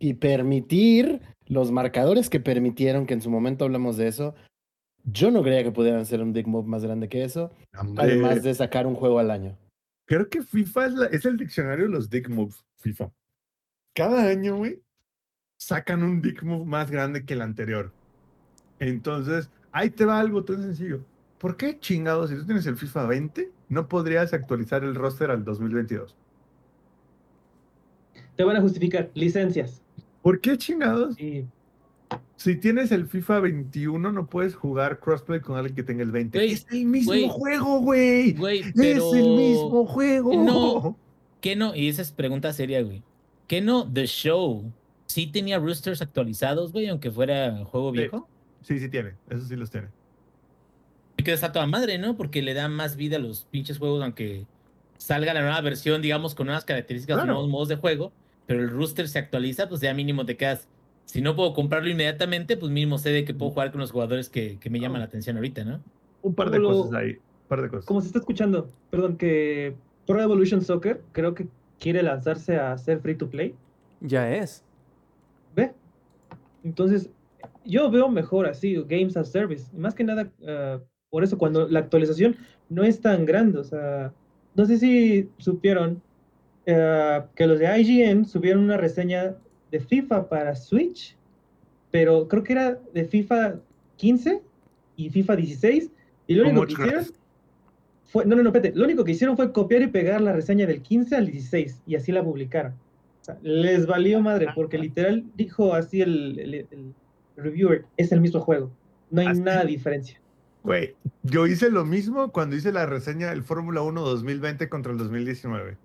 [0.00, 4.34] y permitir los marcadores que permitieron, que en su momento hablamos de eso.
[5.04, 8.42] Yo no creía que pudieran ser un big move más grande que eso, Hombre, además
[8.42, 9.56] de sacar un juego al año.
[10.06, 13.10] Creo que FIFA es, la- es el diccionario de los dick moves, FIFA.
[13.94, 14.80] Cada año, güey,
[15.58, 17.92] sacan un dick move más grande que el anterior.
[18.80, 21.04] Entonces, ahí te va algo tan sencillo.
[21.38, 25.44] ¿Por qué chingados, si tú tienes el FIFA 20, no podrías actualizar el roster al
[25.44, 26.16] 2022?
[28.36, 29.82] Te van a justificar licencias.
[30.26, 31.14] ¿Por qué chingados?
[32.34, 36.36] Si tienes el FIFA 21, no puedes jugar crossplay con alguien que tenga el 20.
[36.36, 38.34] Güey, es el mismo juego, güey.
[38.74, 39.08] Pero.
[39.08, 40.34] Es el mismo juego.
[40.34, 40.98] No.
[41.40, 41.76] ¿Qué no?
[41.76, 43.04] Y esa es pregunta seria, güey.
[43.46, 43.88] ¿Qué no?
[43.88, 44.72] The Show.
[45.06, 48.28] Sí tenía roosters actualizados, güey, aunque fuera juego viejo.
[48.62, 49.12] Sí, sí tiene.
[49.30, 49.90] Eso sí los tiene.
[51.18, 52.16] Y que está toda madre, ¿no?
[52.16, 54.44] Porque le da más vida a los pinches juegos, aunque
[54.98, 57.32] salga la nueva versión, digamos, con nuevas características, Claro.
[57.34, 58.12] nuevos modos de juego.
[58.46, 60.68] Pero el rooster se actualiza, pues ya mínimo te quedas.
[61.04, 64.28] Si no puedo comprarlo inmediatamente, pues mínimo sé de que puedo jugar con los jugadores
[64.28, 65.00] que, que me llaman Oh.
[65.00, 65.80] la atención ahorita, ¿no?
[66.22, 67.10] Un par de ¿Cómo lo- cosas ahí.
[67.12, 67.84] Un par de cosas.
[67.86, 69.76] como se está escuchando, perdón, que
[70.06, 71.46] Pro Evolution Soccer creo que
[71.78, 73.54] quiere lanzarse a ser free to play.
[74.00, 74.64] Ya es.
[75.54, 75.72] ¿Ve?
[76.64, 77.08] Entonces,
[77.64, 79.66] yo veo mejor así, Games as Service.
[79.76, 80.80] Más que nada, ah,
[81.10, 82.36] por eso, cuando la actualización
[82.68, 83.58] no es tan grande.
[83.58, 84.12] O sea,
[84.54, 86.02] no sé si supieron
[86.68, 89.34] ah, que los de IGN subieron una reseña
[89.70, 91.16] de FIFA para Switch,
[91.90, 93.56] pero creo que era de FIFA
[93.96, 94.42] 15
[94.96, 95.90] y FIFA 16.
[96.28, 97.04] Y lo único que hicieron
[98.04, 100.66] fue, no, no, no, espérate, lo único que hicieron fue copiar y pegar la reseña
[100.66, 102.72] del 15 al 16 y así la publicaron.
[102.72, 106.94] O sea, les valió madre, porque literal dijo así el, el- el
[107.36, 108.70] reviewer, es el mismo juego,
[109.10, 109.40] no hay Así.
[109.40, 110.20] nada de diferencia.
[110.62, 114.98] Güey, yo hice lo mismo cuando hice la reseña del Fórmula 1 2020 contra el
[114.98, 115.76] 2019.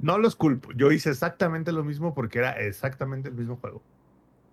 [0.00, 0.70] No los culpo.
[0.76, 3.82] Yo hice exactamente lo mismo porque era exactamente el mismo juego.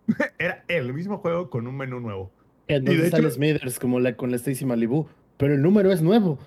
[0.39, 2.31] era el mismo juego con un menú nuevo.
[2.67, 6.01] En Y de hecho- Smithers como la, con la Stacy Malibu, pero el número es
[6.01, 6.39] nuevo.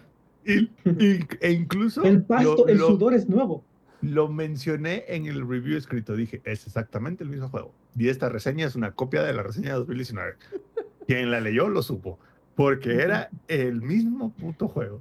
[0.45, 3.65] Y, y- e incluso El pasto, lo, el lo- sudor es nuevo.
[4.01, 6.17] lo mencioné en el review escrito.
[6.17, 7.73] Dije, es exactamente el mismo juego.
[7.97, 10.35] Y esta reseña es una copia de la reseña de 2019.
[11.07, 12.19] Quien la leyó lo supo.
[12.55, 15.01] Porque era el mismo puto juego.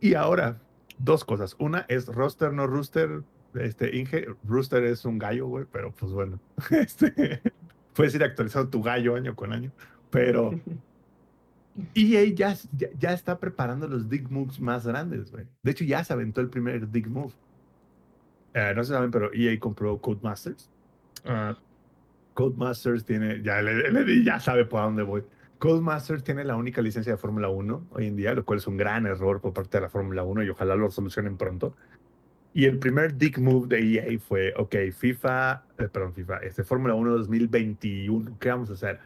[0.00, 0.58] Y ahora,
[0.98, 1.56] dos cosas.
[1.58, 3.22] Una es roster, no rooster.
[3.54, 6.38] Este, Inge, rooster es un gallo, güey, pero pues bueno.
[6.70, 7.40] Este,
[7.94, 9.72] puedes ir actualizando tu gallo año con año.
[10.10, 10.52] Pero
[11.94, 15.46] EA ya, ya, ya está preparando los Dig Moves más grandes, güey.
[15.62, 17.32] De hecho, ya se aventó el primer Dig Move.
[18.54, 20.70] Eh, no se saben, pero EA compró Codemasters.
[21.24, 21.56] Ah,
[22.34, 25.22] Codemasters tiene, ya le, le ya sabe por dónde voy.
[25.58, 28.76] Codemasters tiene la única licencia de Fórmula 1 hoy en día, lo cual es un
[28.76, 31.74] gran error por parte de la Fórmula 1 y ojalá lo solucionen pronto.
[32.54, 36.94] Y el primer Dig Move de EA fue, ok, FIFA, eh, perdón, FIFA, este Fórmula
[36.94, 39.00] 1 2021, ¿qué vamos a hacer?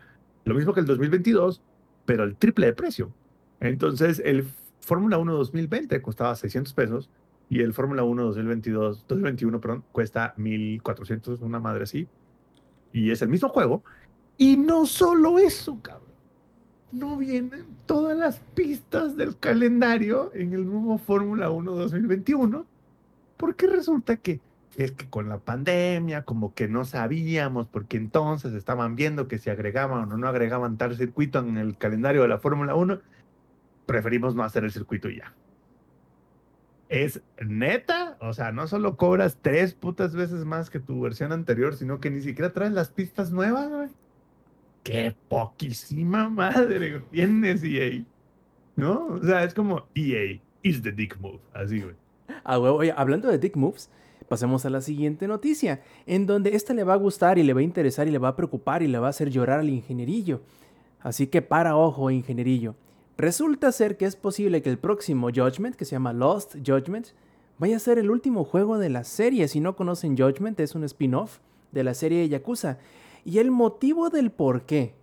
[0.45, 1.63] Lo mismo que el 2022,
[2.05, 3.13] pero el triple de precio.
[3.61, 4.45] Entonces, el
[4.81, 7.11] Fórmula 1 2020 costaba 600 pesos
[7.49, 12.09] y el Fórmula 1 2022, 2021, perdón, cuesta 1400, una madre así.
[12.93, 13.83] Y es el mismo juego.
[14.37, 16.02] Y no solo eso, cabrón.
[16.93, 22.67] No vienen todas las pistas del calendario en el nuevo Fórmula 1 2021.
[23.39, 24.41] Porque resulta que
[24.77, 29.51] es que con la pandemia, como que no sabíamos, porque entonces estaban viendo que si
[29.51, 33.01] agregaban o no agregaban tal circuito en el calendario de la Fórmula 1,
[33.87, 35.35] preferimos no hacer el circuito ya.
[36.89, 41.75] Es neta, o sea, no solo cobras tres putas veces más que tu versión anterior,
[41.75, 43.89] sino que ni siquiera traes las pistas nuevas, güey.
[44.83, 48.05] Qué poquísima madre tienes EA.
[48.75, 49.07] ¿No?
[49.07, 51.95] O sea, es como EA is the dick move, así, güey.
[52.45, 53.91] Ah, güey, oye, hablando de Dick Moves,
[54.29, 57.61] pasemos a la siguiente noticia, en donde esta le va a gustar y le va
[57.61, 60.41] a interesar y le va a preocupar y le va a hacer llorar al ingenierillo.
[61.01, 62.75] Así que para ojo, ingenierillo.
[63.19, 67.09] Resulta ser que es posible que el próximo Judgment, que se llama Lost Judgment,
[67.59, 69.49] vaya a ser el último juego de la serie.
[69.49, 71.39] Si no conocen Judgment, es un spin-off
[71.71, 72.79] de la serie Yakuza.
[73.25, 74.95] Y el motivo del por qué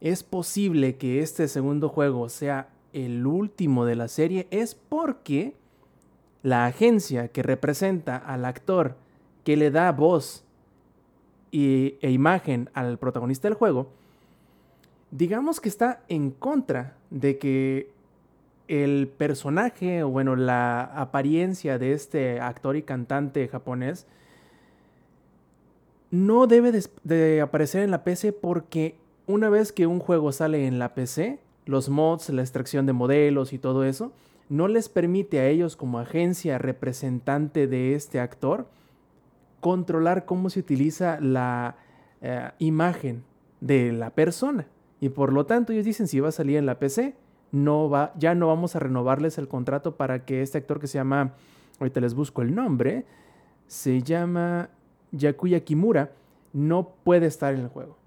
[0.00, 5.54] es posible que este segundo juego sea el último de la serie es porque
[6.42, 8.96] la agencia que representa al actor
[9.44, 10.44] que le da voz
[11.50, 13.88] y, e imagen al protagonista del juego,
[15.10, 17.90] digamos que está en contra de que
[18.68, 24.06] el personaje, o bueno, la apariencia de este actor y cantante japonés
[26.10, 26.72] no debe
[27.04, 28.96] de, aparecer en la PC porque
[29.26, 33.52] una vez que un juego sale en la PC, los mods, la extracción de modelos
[33.52, 34.12] y todo eso,
[34.48, 38.66] no les permite a ellos como agencia representante de este actor
[39.60, 41.76] controlar cómo se utiliza la
[42.22, 43.24] eh, imagen
[43.60, 44.66] de la persona.
[45.00, 47.14] Y por lo tanto ellos dicen si va a salir en la PC,
[47.52, 50.98] no va, ya no vamos a renovarles el contrato para que este actor que se
[50.98, 51.34] llama,
[51.78, 53.04] ahorita les busco el nombre,
[53.66, 54.70] se llama
[55.12, 56.12] Yakuya Kimura,
[56.52, 57.98] no puede estar en el juego.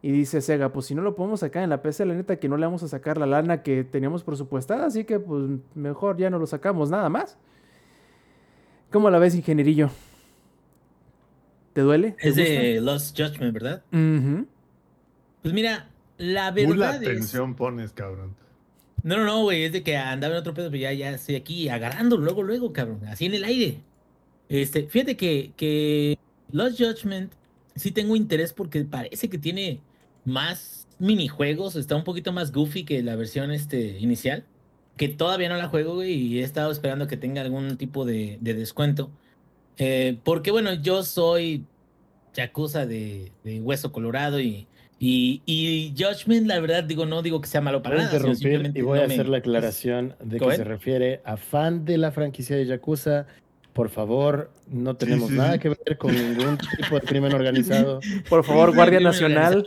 [0.00, 2.48] Y dice Sega, pues si no lo podemos sacar en la PC, la neta que
[2.48, 6.30] no le vamos a sacar la lana que teníamos presupuestada, así que pues mejor ya
[6.30, 7.36] no lo sacamos nada más.
[8.90, 9.90] ¿Cómo la ves, ingenierillo?
[11.72, 12.12] ¿Te duele?
[12.12, 13.82] ¿Te Es de Lost Judgment, ¿verdad?
[15.42, 17.08] Pues mira, la verdad es...
[17.08, 18.34] atención pones, cabrón.
[19.02, 21.34] No, no, no, güey, es de que andaba en otro pedo, pero ya, ya estoy
[21.36, 23.80] aquí agarrando luego, luego, cabrón, así en el aire.
[24.48, 26.18] Este, fíjate que, que
[26.52, 27.32] Lost Judgment
[27.76, 29.80] sí tengo interés porque parece que tiene
[30.24, 34.44] más minijuegos, está un poquito más goofy que la versión este, inicial,
[34.96, 38.38] que todavía no la juego, güey, y he estado esperando que tenga algún tipo de,
[38.40, 39.10] de descuento.
[39.76, 41.64] Eh, porque, bueno, yo soy
[42.34, 44.66] Yakuza de, de hueso colorado y,
[44.98, 48.16] y, y Judgment, la verdad, digo, no digo que sea malo para Voy a nada.
[48.16, 51.36] interrumpir y voy a no me- hacer la aclaración de ¿Cómo que se refiere a
[51.36, 53.26] fan de la franquicia de Yakuza.
[53.78, 55.58] Por favor, no tenemos sí, nada sí.
[55.60, 58.00] que ver con ningún tipo de crimen organizado.
[58.28, 59.64] Por favor, Guardia Nacional.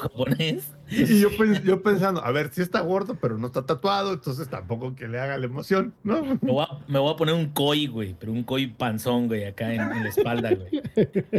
[0.89, 4.49] Y yo, pens- yo pensando, a ver, si está gordo, pero no está tatuado, entonces
[4.49, 6.21] tampoco que le haga la emoción, ¿no?
[6.41, 9.45] Me voy, a, me voy a poner un koi, güey, pero un koi panzón, güey,
[9.45, 10.81] acá en, en la espalda, güey.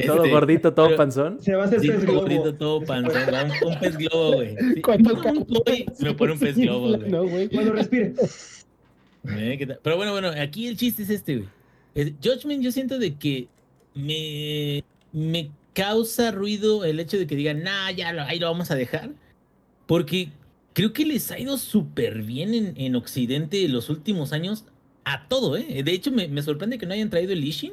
[0.07, 1.43] Todo Este, gordito, todo pero- panzón.
[1.43, 2.20] Se va a hacer Sí, pez globo.
[2.20, 4.57] gordito, todo panzón, güey, un, un pez globo, güey.
[4.77, 7.11] Sí, Cuando un koi, se me pone un pez globo, güey.
[7.11, 7.49] No, güey.
[7.51, 8.14] Cuando respire.
[9.29, 9.79] Eh, ¿qué tal?
[9.83, 11.49] Pero bueno, bueno, aquí el chiste es este, güey.
[11.95, 13.49] Judgment, yo siento de que
[13.95, 18.70] me, me causa ruido el hecho de que digan, nah, ya lo, ahí lo vamos
[18.70, 19.11] a dejar.
[19.86, 20.30] Porque
[20.72, 24.64] creo que les ha ido súper bien en, en Occidente los últimos años
[25.05, 25.82] a todo, ¿eh?
[25.82, 27.72] De hecho, me, me sorprende que no hayan traído el Ishin.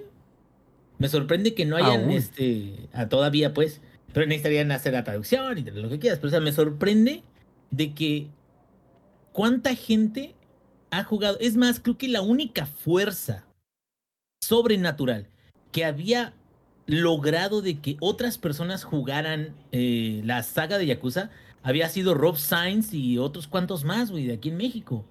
[0.97, 2.11] Me sorprende que no hayan, Aún.
[2.11, 3.81] este, a todavía, pues.
[4.11, 6.19] Pero necesitarían hacer la traducción y lo que quieras.
[6.19, 7.23] Pero, o sea, me sorprende
[7.71, 8.27] de que
[9.31, 10.35] cuánta gente
[10.89, 11.37] ha jugado.
[11.39, 13.45] Es más, creo que la única fuerza
[14.49, 15.27] sobrenatural
[15.71, 16.33] que había
[16.87, 21.29] logrado de que otras personas jugaran eh, la saga de Yakuza
[21.61, 25.05] había sido Rob Sainz y otros cuantos más, güey, de aquí en México.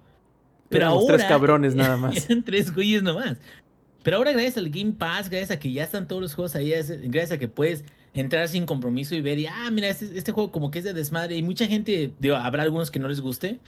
[0.67, 1.17] Pero Éramos ahora.
[1.17, 2.29] tres cabrones nada más.
[2.29, 3.37] Eran tres güeyes nomás.
[4.03, 6.71] Pero ahora, gracias al Game Pass, gracias a que ya están todos los juegos ahí,
[6.71, 10.31] gracias gracias a que puedes entrar sin compromiso y ver, y ah, mira, este, este
[10.31, 11.37] juego como que es de desmadre.
[11.37, 13.59] Y mucha gente, digo, habrá algunos que no les guste,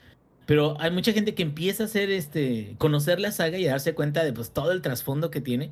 [0.45, 3.93] pero hay mucha gente que empieza a hacer este, conocer la saga y a darse
[3.93, 5.69] cuenta de pues todo el trasfondo que tiene.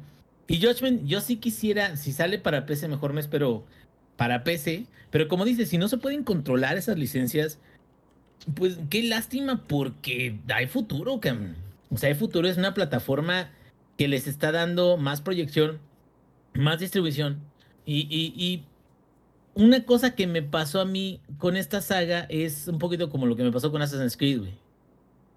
[0.48, 3.66] Y Judgment, yo sí quisiera, si sale para PC, mejor me espero
[4.16, 4.86] para PC.
[5.12, 7.60] Pero como dices, si no se pueden controlar esas licencias,
[8.56, 11.56] pues qué lástima porque hay futuro, cabrón.
[11.92, 13.50] O sea, hay futuro, es una plataforma
[13.98, 15.80] que les está dando más proyección,
[16.54, 17.40] más distribución.
[17.86, 18.64] Y
[19.60, 23.36] una cosa que me pasó a mí con esta saga es un poquito como lo
[23.36, 24.54] que me pasó con Assassin's Creed, güey.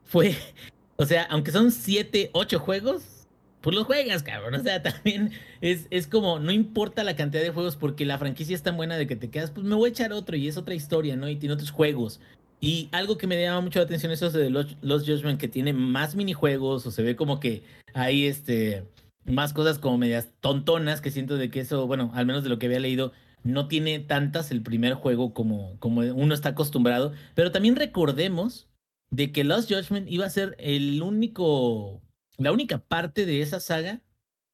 [0.05, 0.37] Fue,
[0.97, 3.27] o sea, aunque son 7, 8 juegos,
[3.61, 4.55] pues los juegas, cabrón.
[4.55, 8.55] O sea, también es, es como, no importa la cantidad de juegos porque la franquicia
[8.55, 10.57] es tan buena de que te quedas, pues me voy a echar otro y es
[10.57, 11.29] otra historia, ¿no?
[11.29, 12.21] Y tiene otros juegos.
[12.61, 15.49] Y algo que me llama mucho la atención es eso de Los, Los Judgment, que
[15.49, 18.85] tiene más minijuegos, o se ve como que hay este,
[19.25, 22.61] más cosas como medias tontonas, que siento de que eso, bueno, al menos de lo
[22.61, 23.13] que había leído,
[23.45, 27.13] no tiene tantas el primer juego como, como uno está acostumbrado.
[27.35, 28.69] Pero también recordemos
[29.11, 32.03] de que Lost Judgment iba a ser el único,
[32.39, 34.01] la única parte de esa saga,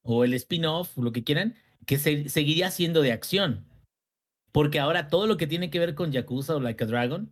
[0.01, 3.65] o el spin-off, lo que quieran, que se, seguiría siendo de acción.
[4.51, 7.31] Porque ahora todo lo que tiene que ver con Yakuza o Like a Dragon,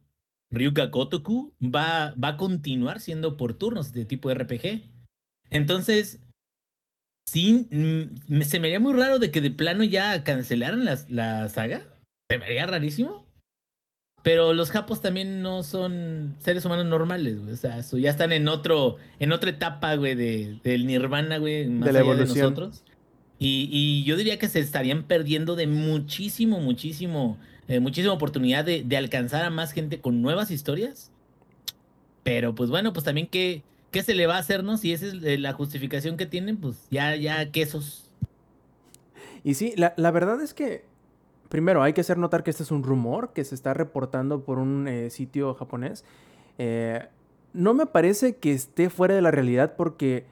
[0.52, 4.84] Ryuga Gotoku, va, va a continuar siendo por turnos de tipo RPG.
[5.50, 6.22] Entonces,
[7.28, 11.10] sí, mm, me- se me haría muy raro de que de plano ya cancelaran las-
[11.10, 11.82] la saga.
[12.30, 13.26] Se me haría rarísimo.
[14.24, 17.54] Pero los japos también no son seres humanos normales, güey.
[17.54, 21.86] O sea, ya están en otro, en otra etapa, güey, de, del nirvana, güey, más
[21.86, 22.36] De la allá evolución.
[22.36, 22.84] de nosotros.
[23.40, 27.38] Y, y yo diría que se estarían perdiendo de muchísimo, muchísimo,
[27.70, 31.12] eh, muchísima oportunidad de, de alcanzar a más gente con nuevas historias.
[32.24, 33.62] Pero pues bueno, pues también qué,
[33.92, 34.78] qué se le va a hacer, ¿no?
[34.78, 38.10] Si esa es eh, la justificación que tienen, pues ya, ya quesos.
[39.44, 40.84] Y sí, la, la verdad es que,
[41.50, 44.60] primero, hay que hacer notar que este es un rumor que se está reportando por
[44.60, 46.04] un eh, sitio japonés.
[46.58, 47.08] Eh,
[47.54, 50.26] no me parece que esté fuera de la realidad porque,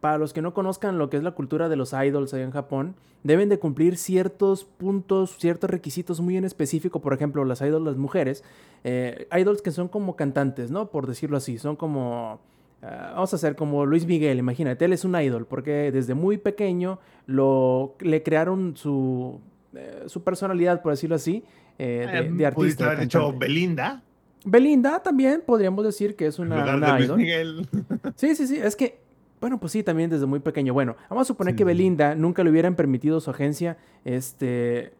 [0.00, 2.50] para los que no conozcan lo que es la cultura de los idols allá en
[2.50, 7.00] Japón, deben de cumplir ciertos puntos, ciertos requisitos muy en específico.
[7.00, 8.42] Por ejemplo, las idols, las mujeres,
[8.84, 10.90] idols que son como cantantes, ¿no?
[10.90, 12.40] Por decirlo así, son como...
[12.84, 16.36] ah, vamos a hacer como Luis Miguel, imagínate, él es un idol porque desde muy
[16.38, 19.40] pequeño lo, le crearon su,
[19.74, 21.44] eh, su personalidad, por decirlo así,
[21.78, 22.50] eh, de, de Eh, artista.
[22.54, 23.32] Pudiste de haber dicho.
[23.32, 24.02] Belinda.
[24.44, 27.16] Belinda también podríamos decir que es una, lugar una de Luis idol.
[27.18, 27.68] Miguel.
[28.16, 29.00] Sí, sí, sí, es que,
[29.40, 30.72] bueno, pues sí, también desde muy pequeño.
[30.74, 31.66] Bueno, vamos a suponer Sí, que sí.
[31.66, 34.92] Belinda nunca le hubieran permitido a su agencia, este,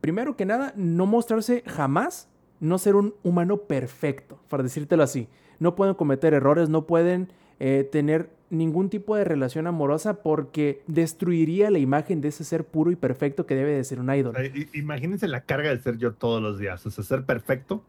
[0.00, 2.28] primero que nada, no mostrarse jamás,
[2.60, 5.28] no ser un humano perfecto, para decírtelo así.
[5.60, 7.28] No pueden cometer errores, no pueden
[7.60, 12.90] eh, tener ningún tipo de relación amorosa porque destruiría la imagen de ese ser puro
[12.90, 14.34] y perfecto que debe de ser un idol.
[14.34, 16.84] O sea, i- Imagínense la carga de ser yo todos los días.
[16.84, 17.84] O sea, ser perfecto,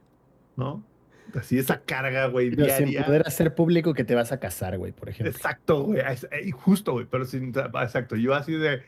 [0.56, 0.84] ¿no?
[1.34, 3.06] Así esa carga, güey, Pero sin diaria.
[3.06, 5.32] poder hacer público que te vas a casar, güey, por ejemplo.
[5.32, 6.02] Exacto, güey.
[6.02, 7.08] es- Justo, güey.
[7.10, 7.54] Pero sin.
[7.56, 8.16] Exacto.
[8.18, 8.82] Yo así de.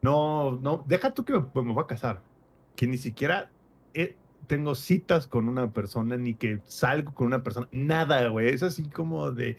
[0.00, 0.84] No, no.
[0.86, 2.20] Deja tú que me, pues, me voy a casar.
[2.76, 3.50] Que ni siquiera
[3.94, 4.14] eh,
[4.46, 7.68] tengo citas con una persona, ni que salgo con una persona.
[7.72, 8.48] Nada, güey.
[8.48, 9.56] Es así como de.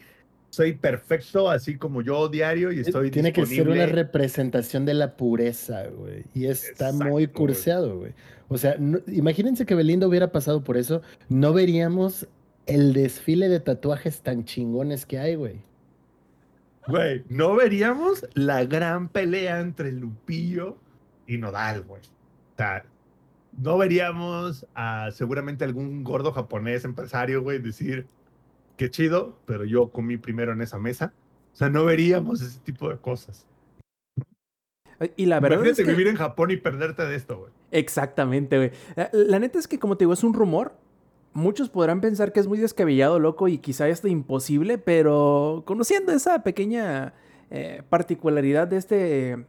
[0.50, 5.16] Soy perfecto, así como yo diario y estoy Tiene que ser una representación de la
[5.16, 6.24] pureza, güey.
[6.34, 8.14] Y está Exacto, muy curseado, güey.
[8.48, 12.26] O sea, no- imagínense que Belinda hubiera pasado por eso, no veríamos
[12.66, 15.62] el desfile de tatuajes tan chingones que hay, güey.
[16.88, 20.76] Güey, no veríamos la gran pelea entre Lupillo
[21.28, 22.02] y Nodal, güey.
[22.02, 22.84] O sea,
[23.56, 28.06] no veríamos a seguramente algún gordo japonés empresario, güey, decir,
[28.76, 31.12] qué chido, pero yo comí primero en esa mesa.
[31.52, 33.46] O sea, no veríamos ese tipo de cosas.
[35.16, 35.90] Y la verdad es Imagínate que...
[35.90, 37.52] vivir en Japón y perderte de esto, güey.
[37.70, 38.70] Exactamente, güey.
[38.96, 40.74] La, la neta es que, como te digo, es un rumor.
[41.32, 46.42] Muchos podrán pensar que es muy descabellado, loco, y quizá esto imposible, pero conociendo esa
[46.42, 47.14] pequeña
[47.50, 49.44] eh, particularidad de este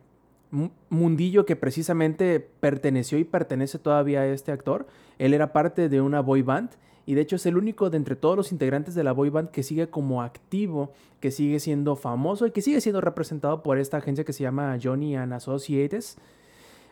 [0.89, 4.87] mundillo que precisamente perteneció y pertenece todavía a este actor,
[5.17, 6.71] él era parte de una boy band,
[7.05, 9.49] y de hecho es el único de entre todos los integrantes de la boy band
[9.49, 13.97] que sigue como activo, que sigue siendo famoso y que sigue siendo representado por esta
[13.97, 16.17] agencia que se llama Johnny and Associates.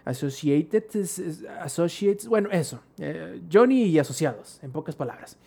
[0.05, 5.37] Associates, bueno, eso, eh, Johnny y asociados, en pocas palabras.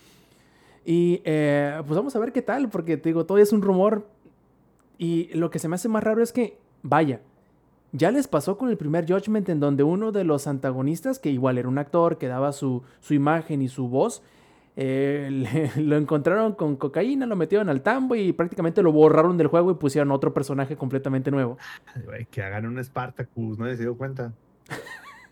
[0.85, 4.07] Y eh, pues vamos a ver qué tal, porque te digo, todo es un rumor.
[4.99, 7.21] Y lo que se me hace más raro es que, vaya,
[7.93, 11.59] ya les pasó con el primer Judgment en donde uno de los antagonistas, que igual
[11.59, 14.23] era un actor, que daba su, su imagen y su voz,
[14.77, 15.29] eh,
[15.77, 19.71] le- lo encontraron con cocaína, lo metieron al tambo y prácticamente lo borraron del juego
[19.71, 21.59] y pusieron otro personaje completamente nuevo.
[22.13, 24.33] Ay, que hagan un Spartacus, nadie se dio cuenta.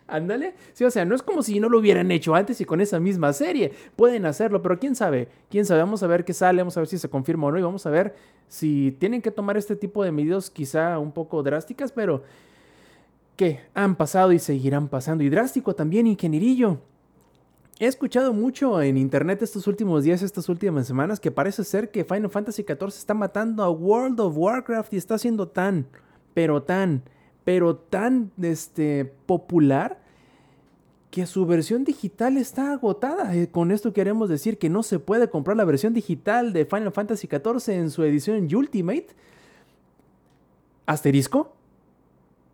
[0.07, 0.55] Ándale.
[0.73, 2.99] Sí, o sea, no es como si no lo hubieran hecho antes y con esa
[2.99, 3.71] misma serie.
[3.95, 5.29] Pueden hacerlo, pero quién sabe.
[5.49, 5.81] Quién sabe.
[5.83, 7.87] Vamos a ver qué sale, vamos a ver si se confirma o no y vamos
[7.87, 8.17] a ver
[8.49, 12.25] si tienen que tomar este tipo de medidas quizá un poco drásticas, pero
[13.41, 15.25] que han pasado y seguirán pasando.
[15.25, 16.83] Y drástico también, ingenierillo.
[17.79, 22.05] He escuchado mucho en internet estos últimos días, estas últimas semanas, que parece ser que
[22.05, 25.87] Final Fantasy XIV está matando a World of Warcraft y está siendo tan,
[26.35, 27.03] pero tan,
[27.43, 30.03] pero tan este, popular
[31.11, 33.35] que su versión digital está agotada.
[33.35, 36.93] Eh, Con esto queremos decir que no se puede comprar la versión digital de Final
[36.93, 39.07] Fantasy XIV en su edición Ultimate.
[40.85, 41.55] Asterisco.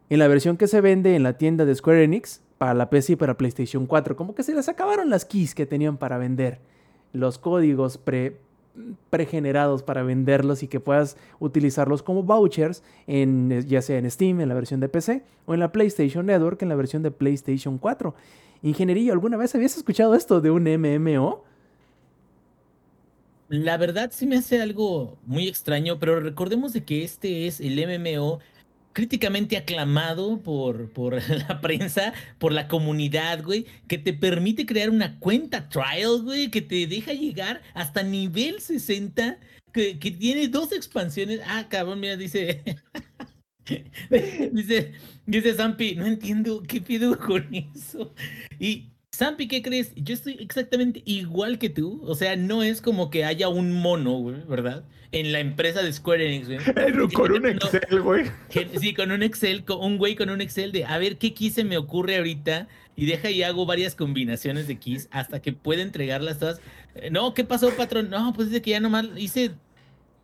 [0.09, 3.15] En la versión que se vende en la tienda de Square Enix para la PC
[3.15, 4.17] y para PlayStation 4.
[4.17, 6.61] Como que se les acabaron las keys que tenían para vender.
[7.13, 8.37] Los códigos pre,
[9.11, 14.49] pregenerados para venderlos y que puedas utilizarlos como vouchers, en, ya sea en Steam, en
[14.49, 18.15] la versión de PC, o en la PlayStation Network, en la versión de PlayStation 4.
[18.63, 21.45] Ingenierillo, ¿alguna vez habías escuchado esto de un MMO?
[23.49, 27.77] La verdad sí me hace algo muy extraño, pero recordemos de que este es el
[27.77, 28.41] MMO
[28.97, 35.19] críticamente aclamado por, por la prensa, por la comunidad, güey, que te permite crear una
[35.19, 39.39] cuenta trial, güey, que te deja llegar hasta nivel 60,
[39.75, 41.41] que, que tiene dos expansiones.
[41.47, 42.63] Ah, cabrón, mira, dice...
[44.53, 44.95] dice,
[45.27, 48.15] dice Zampi, no entiendo qué pido con eso.
[48.59, 49.93] Y Zampi, ¿qué crees?
[49.95, 52.01] Yo estoy exactamente igual que tú.
[52.05, 54.87] O sea, no es como que haya un mono, güey, ¿verdad?
[55.13, 56.59] En la empresa de Square Enix, güey.
[56.75, 58.25] Pero con un Excel, güey.
[58.81, 61.51] Sí, con un Excel, con un güey con un Excel de a ver qué key
[61.51, 65.83] se me ocurre ahorita y deja y hago varias combinaciones de keys hasta que pueda
[65.83, 66.61] entregarlas todas.
[66.95, 68.11] Eh, No, ¿qué pasó, patrón?
[68.11, 69.53] No, pues es que ya nomás hice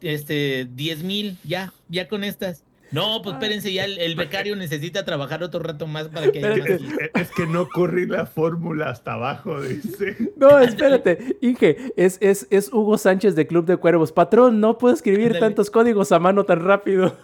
[0.00, 2.64] este 10 mil, ya, ya con estas.
[2.92, 6.56] No, pues espérense, ya el, el becario necesita trabajar otro rato más para que haya
[6.62, 6.80] más
[7.14, 10.16] Es, que no corrí la fórmula hasta abajo, dice.
[10.36, 14.12] No, espérate, Inge, es, es, es Hugo Sánchez de Club de Cuervos.
[14.12, 15.40] Patrón, no puedo escribir Ándale.
[15.40, 17.16] tantos códigos a mano tan rápido.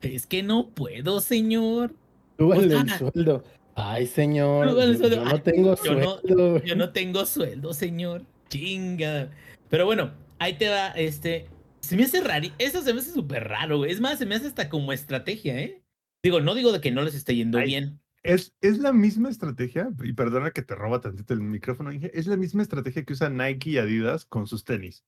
[0.00, 1.92] Es que no puedo, señor.
[2.38, 3.44] Súbanle O el sueldo.
[3.74, 4.68] Ay, señor.
[4.68, 5.16] El sueldo.
[5.16, 6.62] yo no tengo yo no- sueldo.
[6.64, 8.22] Yo no tengo sueldo, señor.
[8.48, 9.30] Chinga.
[9.68, 11.46] Pero bueno, ahí te va, este.
[11.80, 12.46] Se me hace raro.
[12.58, 13.90] Eso se me hace súper raro, güey.
[13.90, 15.82] Es más, se me hace hasta como estrategia, ¿eh?
[16.22, 17.66] Digo, no digo de que no les esté yendo Ay.
[17.66, 18.00] bien.
[18.22, 22.26] Es, es la misma estrategia, y perdona que te roba tantito el micrófono, Inge, es
[22.26, 25.04] la misma estrategia que usan Nike y Adidas con sus tenis.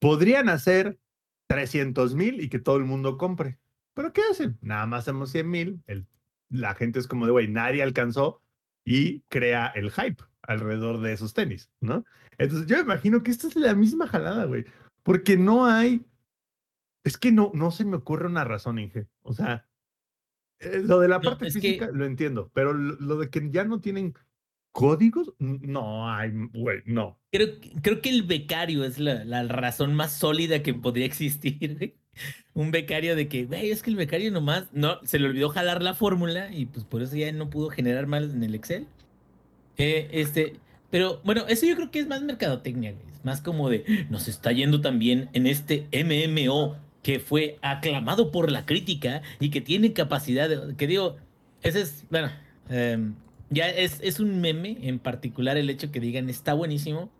[0.00, 0.98] Podrían hacer
[1.46, 3.58] 300 mil y que todo el mundo compre.
[3.94, 4.58] ¿Pero qué hacen?
[4.60, 5.82] Nada más hacemos 100 mil.
[6.48, 8.42] La gente es como de, güey, nadie alcanzó
[8.84, 12.04] y crea el hype alrededor de esos tenis, ¿no?
[12.38, 14.64] Entonces yo imagino que esta es la misma jalada, güey.
[15.06, 16.04] Porque no hay...
[17.04, 19.06] Es que no, no se me ocurre una razón, Inge.
[19.22, 19.64] O sea,
[20.58, 23.48] eh, lo de la No, parte que- física lo entiendo, pero lo, lo de que
[23.50, 24.14] ya no tienen
[24.72, 27.20] códigos, no hay, güey, no.
[27.30, 31.76] Creo, que- creo que el becario es la, la razón más sólida que podría existir,
[31.78, 31.94] güey.
[32.54, 35.82] Un becario de que, güey, es que el becario nomás no, se le olvidó jalar
[35.82, 38.86] la fórmula y pues por eso ya no pudo generar más en el Excel.
[39.76, 40.56] Eh, este,
[40.90, 43.04] pero bueno, eso yo creo que es más mercadotecnia, güey.
[43.26, 48.64] Más como de, nos está yendo también en este MMO que fue aclamado por la
[48.64, 51.16] crítica y que tiene capacidad de, que digo,
[51.60, 52.30] ese es, bueno,
[52.68, 53.16] em,
[53.50, 57.10] ya es, es un meme en particular el hecho que digan está buenísimo.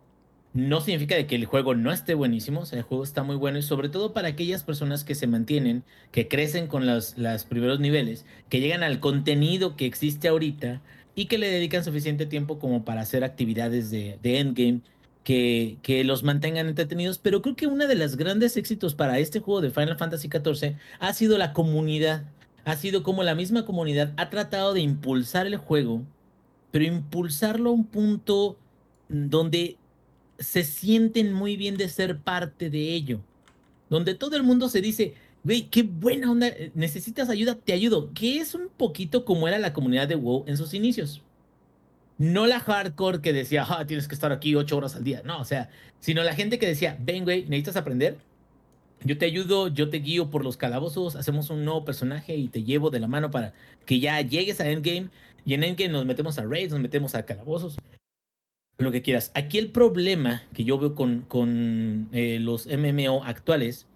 [0.53, 3.35] No significa de que el juego no esté buenísimo, o sea, el juego está muy
[3.35, 5.83] bueno y sobre todo para aquellas personas que se mantienen,
[6.13, 10.81] que crecen con los, los primeros niveles, que llegan al contenido que existe ahorita
[11.15, 14.81] y que le dedican suficiente tiempo como para hacer actividades de, de endgame
[15.27, 17.17] que, los mantengan entretenidos.
[17.17, 20.77] Pero creo que uno de los grandes éxitos para este juego de Final Fantasy XIV
[20.99, 22.23] ha sido la comunidad.
[22.63, 26.03] Ha sido como la misma comunidad ha tratado de impulsar el juego,
[26.71, 28.57] pero impulsarlo a un punto
[29.09, 29.77] donde
[30.39, 33.19] se sienten muy bien de ser parte de ello.
[33.89, 38.13] Donde todo el mundo se dice, güey, qué buena onda, necesitas ayuda, te ayudo.
[38.13, 41.21] Que es un poquito como era la comunidad de WoW en sus inicios.
[42.17, 45.21] No la hardcore que decía, ah, tienes que estar aquí ocho horas al día.
[45.23, 45.69] No, o sea,
[45.99, 48.17] sino la gente que decía, ven, güey, necesitas aprender.
[49.03, 52.63] Yo te ayudo, yo te guío por los calabozos, hacemos un nuevo personaje y te
[52.63, 53.53] llevo de la mano para
[53.85, 55.09] que ya llegues a Endgame.
[55.45, 57.77] Y en Endgame nos metemos a raids, nos metemos a calabozos
[58.77, 59.31] lo que quieras.
[59.33, 63.87] Aquí el problema que yo veo con, con eh, los MMO actuales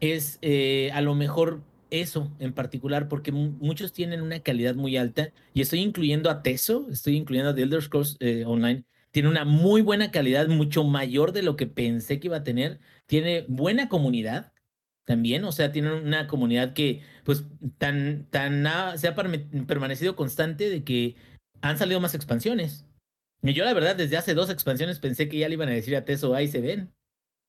[0.00, 1.60] es eh, a lo mejor
[1.90, 6.42] eso en particular, porque mu- muchos tienen una calidad muy alta, y estoy incluyendo a
[6.42, 10.84] Teso, estoy incluyendo a The Elder Scrolls eh, Online, tiene una muy buena calidad, mucho
[10.84, 12.78] mayor de lo que pensé que iba a tener.
[13.06, 14.52] Tiene buena comunidad
[15.04, 17.44] también, o sea, tiene una comunidad que, pues,
[17.78, 18.64] tan, tan
[18.96, 21.16] se ha permanecido constante de que
[21.60, 22.86] han salido más expansiones.
[23.42, 25.96] Y yo, la verdad, desde hace dos expansiones pensé que ya le iban a decir
[25.96, 26.92] a Teso, ahí se ven.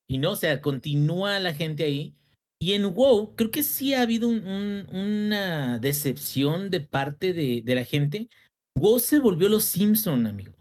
[0.08, 2.16] Y no, o sea, continúa la gente ahí.
[2.62, 7.60] Y en WoW, creo que sí ha habido un- un- una decepción de parte de,
[7.74, 8.28] la gente.
[8.78, 10.52] WoW se volvió los Simpson, amigo.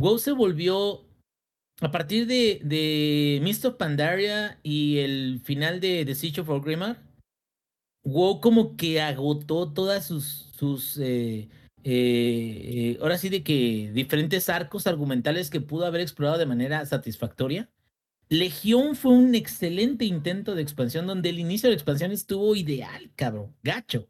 [0.00, 1.06] WoW se volvió
[1.80, 7.00] a partir de, de of Pandaria y el final de The Siege of Orgrimmar.
[8.04, 11.48] WoW como que agotó todas sus, sus eh,
[11.84, 16.84] eh, eh, ahora sí de que diferentes arcos argumentales que pudo haber explorado de manera
[16.84, 17.70] satisfactoria.
[18.28, 23.10] Legión fue un excelente intento de expansión donde el inicio de la expansión estuvo ideal,
[23.16, 24.08] cabrón, gacho.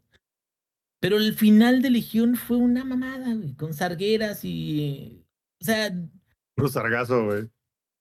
[1.00, 5.22] Pero el final de Legión fue una mamada, güey, con sargueras y...
[5.60, 5.92] O sea,
[6.56, 7.44] Puro sargazo, güey.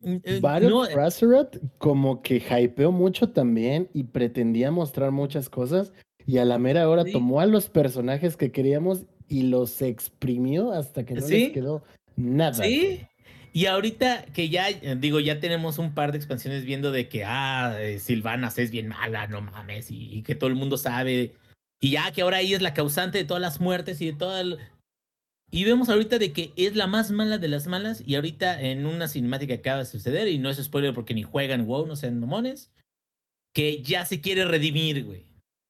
[0.02, 5.91] eh, Battle no, for Azeroth como que hypeó mucho también y pretendía mostrar muchas cosas
[6.26, 7.11] y a la mera hora Sí.
[7.11, 11.40] tomó a los personajes que queríamos y los exprimió hasta que no Sí.
[11.45, 11.84] les quedó
[12.15, 12.64] nada.
[12.64, 13.02] Sí.
[13.56, 17.78] Y ahorita que ya, digo, ya tenemos un par de expansiones viendo de que, ah,
[17.80, 21.34] eh, Silvanas es bien mala, no mames, y, y que todo el mundo sabe.
[21.80, 24.40] Y ya que ahora ella es la causante de todas las muertes y de todo
[24.40, 24.58] el...
[25.52, 28.88] Y vemos ahorita de que es la más mala de las malas y ahorita en
[28.88, 32.20] una cinemática acaba de suceder, y no es spoiler porque ni juegan WoW, no sean
[32.20, 32.72] mamones,
[33.54, 35.26] que ya se quiere redimir, güey.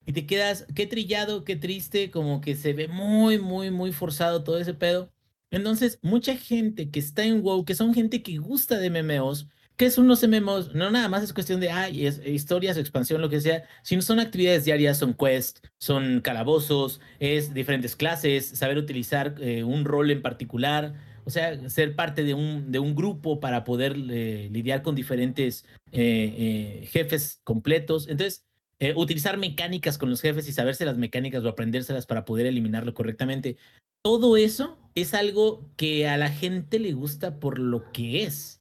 [0.06, 4.42] Y te quedas, qué trillado, qué triste, como que se ve muy, muy, muy forzado
[4.42, 5.10] todo ese pedo.
[5.54, 9.90] Entonces, mucha gente que está en WoW, que son gente que gusta de MMOs, que
[9.90, 13.40] son los MMOs, no nada más es cuestión de, ay, es, historias, expansión, lo que
[13.40, 19.64] sea, sino son actividades diarias, son quests, son calabozos, es diferentes clases, saber utilizar eh,
[19.64, 20.94] un rol en particular,
[21.24, 25.64] o sea, ser parte de un, de un grupo para poder eh, lidiar con diferentes
[25.92, 28.08] eh, jefes completos.
[28.08, 28.44] Entonces,
[28.80, 32.94] eh, utilizar mecánicas con los jefes y saberse las mecánicas o aprendérselas para poder eliminarlo
[32.94, 33.56] correctamente
[34.04, 38.60] todo eso es algo que a la gente le gusta por lo que es.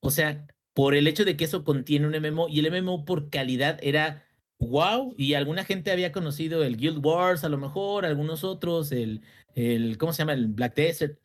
[0.00, 3.28] O sea, por el hecho de que eso contiene un MMO y el MMO por
[3.28, 4.24] calidad era
[4.60, 9.22] wow y alguna gente había conocido el Guild Wars a lo mejor, algunos otros, el,
[9.56, 10.34] el ¿cómo se llama?
[10.34, 11.18] El Black Desert.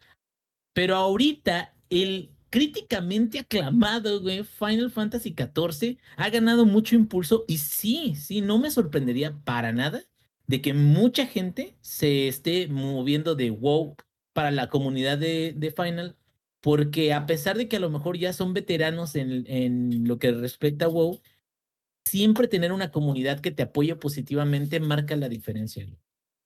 [0.73, 8.13] Pero ahorita el críticamente aclamado, güey, Final Fantasy XIV ha ganado mucho impulso y sí,
[8.15, 10.03] sí, no me sorprendería para nada
[10.47, 13.95] de que mucha gente se esté moviendo de WoW
[14.33, 16.17] para la comunidad de, Final,
[16.59, 20.31] porque a pesar de que a lo mejor ya son veteranos en, en lo que
[20.31, 21.21] respecta a WoW,
[22.05, 25.87] siempre tener una comunidad que te apoye positivamente marca la diferencia.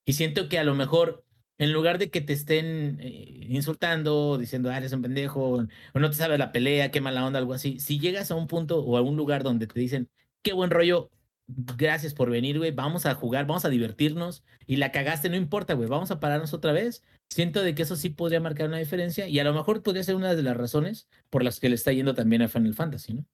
[0.05, 1.24] Y siento que a lo mejor,
[1.57, 6.09] en lugar de que te estén eh, insultando, diciendo, ah, eres un pendejo, o no
[6.09, 8.97] te sabes la pelea, qué mala onda, algo así, si llegas a un punto o
[8.97, 10.09] a un lugar donde te dicen,
[10.41, 11.09] qué buen rollo,
[11.47, 15.73] gracias por venir, güey, vamos a jugar, vamos a divertirnos, y la cagaste, no importa,
[15.73, 17.03] güey, vamos a pararnos otra vez.
[17.29, 20.15] Siento de que eso sí podría marcar una diferencia, y a lo mejor podría ser
[20.15, 23.25] una de las razones por las que le está yendo también a Final Fantasy, ¿no?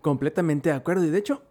[0.00, 1.04] Completamente de acuerdo.
[1.04, 1.42] Y de hecho,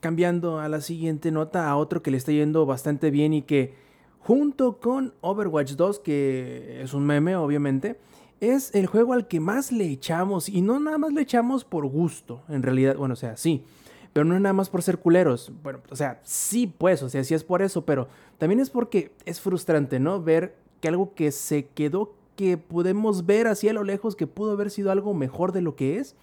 [0.00, 3.74] cambiando a la siguiente nota, a otro que le está yendo bastante bien y que
[4.20, 7.98] junto con Overwatch 2, que es un meme obviamente,
[8.40, 10.48] es el juego al que más le echamos.
[10.48, 13.64] Y no nada más le echamos por gusto, en realidad, bueno, o sea, sí.
[14.12, 15.52] Pero no nada más por ser culeros.
[15.62, 19.12] Bueno, o sea, sí pues, o sea, sí es por eso, pero también es porque
[19.26, 20.22] es frustrante, ¿no?
[20.22, 24.52] Ver que algo que se quedó, que podemos ver así a lo lejos, que pudo
[24.52, 26.16] haber sido algo mejor de lo que es,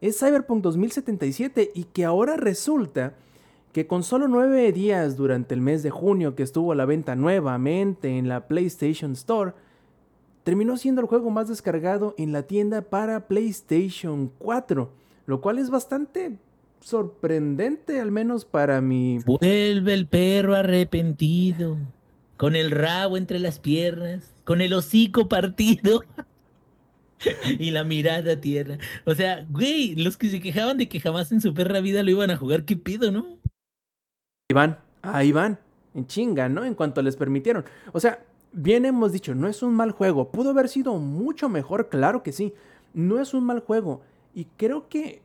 [0.00, 3.14] es Cyberpunk 2077 y que ahora resulta
[3.74, 7.16] que con solo nueve días durante el mes de junio que estuvo a la venta
[7.16, 9.52] nuevamente en la PlayStation Store,
[10.44, 14.92] terminó siendo el juego más descargado en la tienda para PlayStation 4,
[15.26, 16.38] lo cual es bastante
[16.78, 19.18] sorprendente, al menos para mi...
[19.26, 21.76] Vuelve el perro arrepentido,
[22.36, 26.04] con el rabo entre las piernas, con el hocico partido
[27.58, 28.78] y la mirada a tierra.
[29.04, 32.12] O sea, güey, los que se quejaban de que jamás en su perra vida lo
[32.12, 33.42] iban a jugar, ¿qué pido, no?
[34.50, 35.58] Ahí van, ahí van,
[35.94, 36.66] en chinga, ¿no?
[36.66, 37.64] En cuanto les permitieron.
[37.92, 38.22] O sea,
[38.52, 40.28] bien hemos dicho, no es un mal juego.
[40.28, 42.52] Pudo haber sido mucho mejor, claro que sí.
[42.92, 44.02] No es un mal juego.
[44.34, 45.22] Y creo que,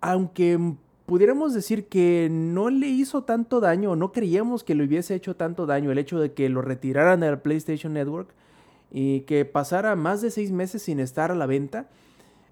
[0.00, 0.58] aunque
[1.04, 5.66] pudiéramos decir que no le hizo tanto daño, no creíamos que le hubiese hecho tanto
[5.66, 8.30] daño el hecho de que lo retiraran del PlayStation Network
[8.90, 11.88] y que pasara más de seis meses sin estar a la venta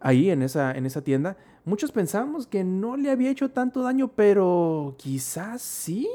[0.01, 4.09] ahí en esa, en esa tienda, muchos pensamos que no le había hecho tanto daño,
[4.15, 6.09] pero quizás sí,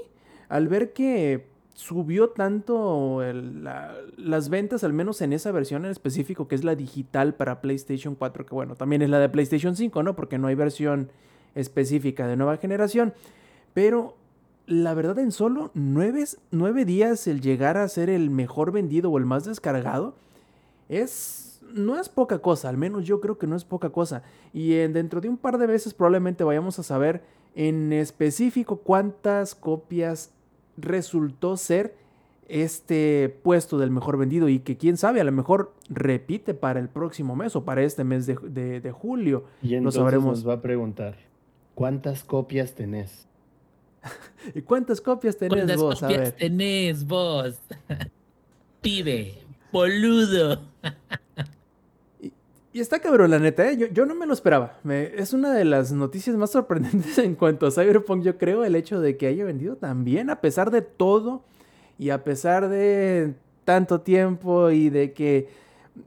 [0.47, 5.91] al ver que subió tanto el- la- las ventas, al menos en esa versión en
[5.91, 9.75] específico, que es la digital para PlayStation 4, que bueno, también es la de PlayStation
[9.77, 10.15] 5, ¿no?
[10.15, 11.09] Porque no hay versión
[11.55, 13.13] específica de nueva generación.
[13.73, 14.15] Pero
[14.67, 19.17] la verdad, en solo nueve, nueve días el llegar a ser el mejor vendido o
[19.17, 20.15] el más descargado
[20.89, 21.48] es.
[21.73, 24.23] No es poca cosa, al menos yo creo que no es poca cosa.
[24.53, 27.21] Y dentro de un par de veces probablemente vayamos a saber
[27.55, 30.31] en específico cuántas copias
[30.77, 31.95] resultó ser
[32.47, 36.89] este puesto del mejor vendido y que quién sabe, a lo mejor repite para el
[36.89, 39.43] próximo mes o para este mes de, de- de julio.
[39.61, 40.25] Y Lo entonces sabremos.
[40.25, 41.15] nos va a preguntar,
[41.75, 43.27] ¿cuántas copias tenés?
[44.55, 46.01] ¿Y cuántas copias tenés ¿Cuántas vos?
[46.03, 46.31] A copias ver.
[46.39, 47.59] tenés vos?
[48.81, 49.35] Pibe,
[49.71, 50.61] boludo.
[52.79, 53.75] Y está cabrón, la neta, ¿eh?
[53.75, 54.79] yo, yo no me lo esperaba.
[54.83, 58.73] Me- es una de las noticias más sorprendentes en cuanto a Cyberpunk, yo creo, el
[58.73, 61.43] hecho de que haya vendido tan bien, a pesar de todo
[61.97, 63.33] y a pesar de
[63.65, 65.49] tanto tiempo y de que...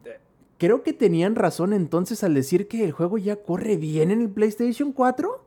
[0.06, 0.18] eh,
[0.56, 4.30] Creo que tenían razón entonces al decir que el juego ya corre bien en el
[4.30, 5.44] PlayStation 4.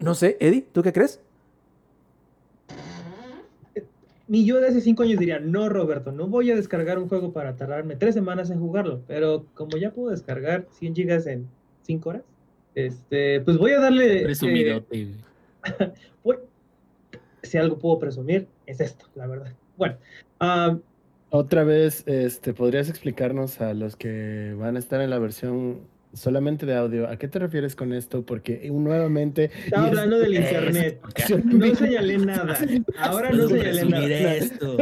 [0.00, 1.20] No sé, Eddie, ¿tú qué crees?
[4.28, 7.32] Ni yo de hace cinco años diría, no, Roberto, no voy a descargar un juego
[7.32, 9.02] para tardarme tres semanas en jugarlo.
[9.06, 11.48] Pero como ya puedo descargar 100 gigas en
[11.82, 12.22] cinco horas,
[12.74, 14.20] este, pues voy a darle.
[14.20, 14.86] eh, Presumidote,
[15.74, 15.92] güey.
[16.24, 16.38] voy-
[17.42, 19.52] si algo puedo presumir, es esto, la verdad.
[19.76, 19.96] Bueno,
[21.30, 25.80] Otra vez, este, ¿podrías explicarnos a los que van a estar en la versión
[26.14, 28.22] solamente de audio, ¿a qué te refieres con esto?
[28.24, 29.50] Porque eh, nuevamente...
[29.64, 31.00] estaba es- hablando del internet.
[31.16, 32.58] es- No señalé nada.
[32.98, 34.34] Ahora no señalé presumir nada.
[34.34, 34.76] esto.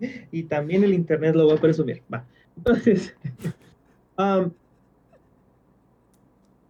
[0.32, 2.02] y también el internet lo voy a presumir.
[2.12, 2.24] Va.
[2.56, 3.14] Entonces,
[4.16, 4.52] am,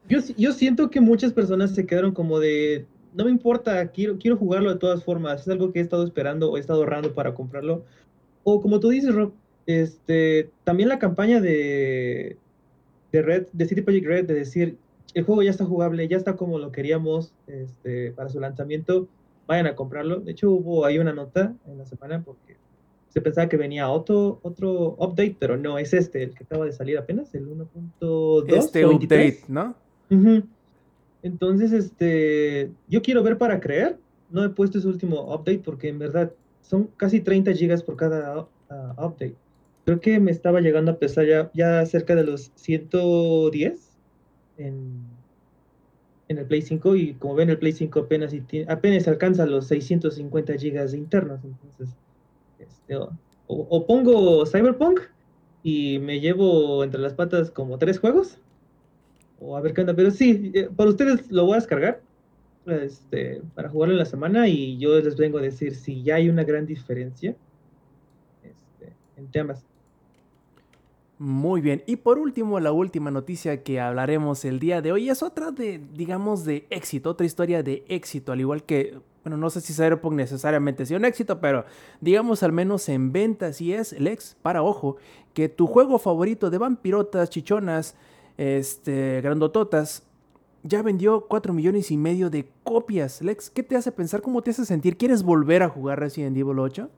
[0.09, 4.37] yo, yo siento que muchas personas se quedaron como de, no me importa, quiero, quiero
[4.37, 7.35] jugarlo de todas formas, es algo que he estado esperando o he estado ahorrando para
[7.35, 7.85] comprarlo.
[8.45, 9.33] O como tú dices, Rob,
[9.67, 12.37] este, también la campaña de,
[13.13, 14.77] de Red, de City Project Red, de decir,
[15.15, 19.09] el juego ya está jugable, ya está como lo queríamos este, para su lanzamiento,
[19.47, 20.21] vayan a comprarlo.
[20.21, 22.57] De hecho, hubo ahí una nota en la semana porque
[23.11, 26.73] se pensaba que venía otro, otro update, pero no, es este, el que acaba de
[26.73, 28.45] salir apenas, el 1.2.
[28.49, 29.35] Este o 23.
[29.35, 29.75] update, ¿no?
[31.23, 33.99] Entonces, este, yo quiero ver para creer.
[34.31, 36.33] No he puesto ese último update porque en verdad
[36.63, 39.37] son casi 30 gigas por cada ah, update.
[39.85, 43.91] Creo que me estaba llegando a pesar ya, ya cerca de los 110
[44.59, 45.03] en,
[46.29, 48.35] en el Play 5 y como ven el Play 5 apenas,
[48.69, 51.41] apenas alcanza los 650 gigas internos.
[51.45, 51.97] Entonces,
[52.59, 52.97] este,
[53.47, 55.01] o, pongo Cyberpunk
[55.63, 58.39] y me llevo entre las patas como tres juegos
[59.41, 59.95] o a ver qué onda.
[59.95, 62.01] Pero sí, eh, para ustedes lo voy a descargar
[62.67, 66.29] este, para jugarlo en la semana y yo les vengo a decir si ya hay
[66.29, 67.35] una gran diferencia
[68.43, 69.65] este, entre ambas.
[71.23, 71.85] Muy bien.
[71.87, 75.81] Y por último, la última noticia que hablaremos el día de hoy es otra de,
[75.95, 80.15] digamos, de éxito, otra historia de éxito, al igual que, bueno, no sé si Cyberpunk
[80.15, 81.65] necesariamente sea un éxito, pero
[82.01, 84.97] digamos al menos en ventas y es, Lex, para ojo,
[85.33, 87.95] que tu juego favorito de vampirotas, chichonas,
[88.37, 90.03] este, grandototas,
[90.65, 93.23] ya vendió 4 millones y medio de copias.
[93.23, 94.23] Lex, ¿qué te hace pensar?
[94.23, 94.97] ¿Cómo te hace sentir?
[94.97, 96.91] ¿Quieres volver a jugar Resident Evil 8?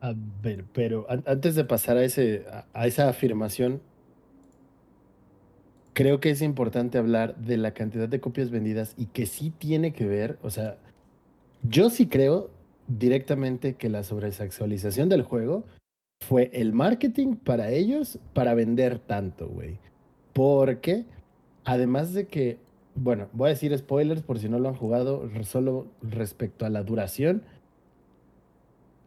[0.00, 2.44] A ver, pero an- antes de pasar a, ese,
[2.74, 3.80] a, esa afirmación,
[5.94, 9.92] creo que es importante hablar de la cantidad de copias vendidas y que sí tiene
[9.92, 10.76] que ver, o sea,
[11.62, 12.50] yo sí creo
[12.86, 15.64] directamente que la sobresexualización del juego
[16.24, 19.78] fue el marketing para ellos para vender tanto, güey.
[20.32, 21.04] Porque,
[21.64, 22.58] además de que,
[22.94, 26.82] bueno, voy a decir spoilers por si no lo han jugado, solo respecto a la
[26.82, 27.42] duración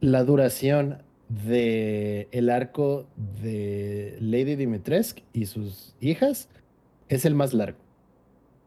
[0.02, 1.00] la duración
[1.30, 3.06] de el arco
[3.42, 6.50] de Lady Dimitrescu y sus hijas
[7.08, 7.78] es el más largo.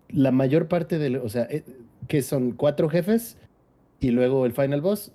[0.09, 1.65] La mayor parte del, o sea, eh,
[2.09, 3.37] que son cuatro jefes
[4.01, 5.13] y luego el final boss.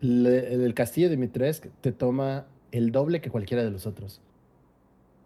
[0.00, 4.20] Le- el castillo de Dimitrescu te toma el doble que cualquiera de los otros.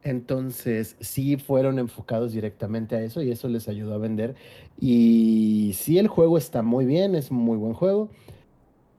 [0.02, 4.34] Entonces, sí fueron enfocados directamente a eso y eso les ayudó a vender.
[4.78, 8.10] Y sí, el juego está muy bien, es muy buen juego.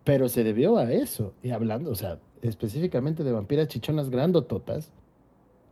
[0.06, 1.34] Pero se debió a eso.
[1.44, 4.92] Y hablando, o sea, específicamente de vampiras chichonas grandototas,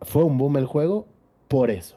[0.02, 1.08] fue un boom el juego
[1.48, 1.96] por eso.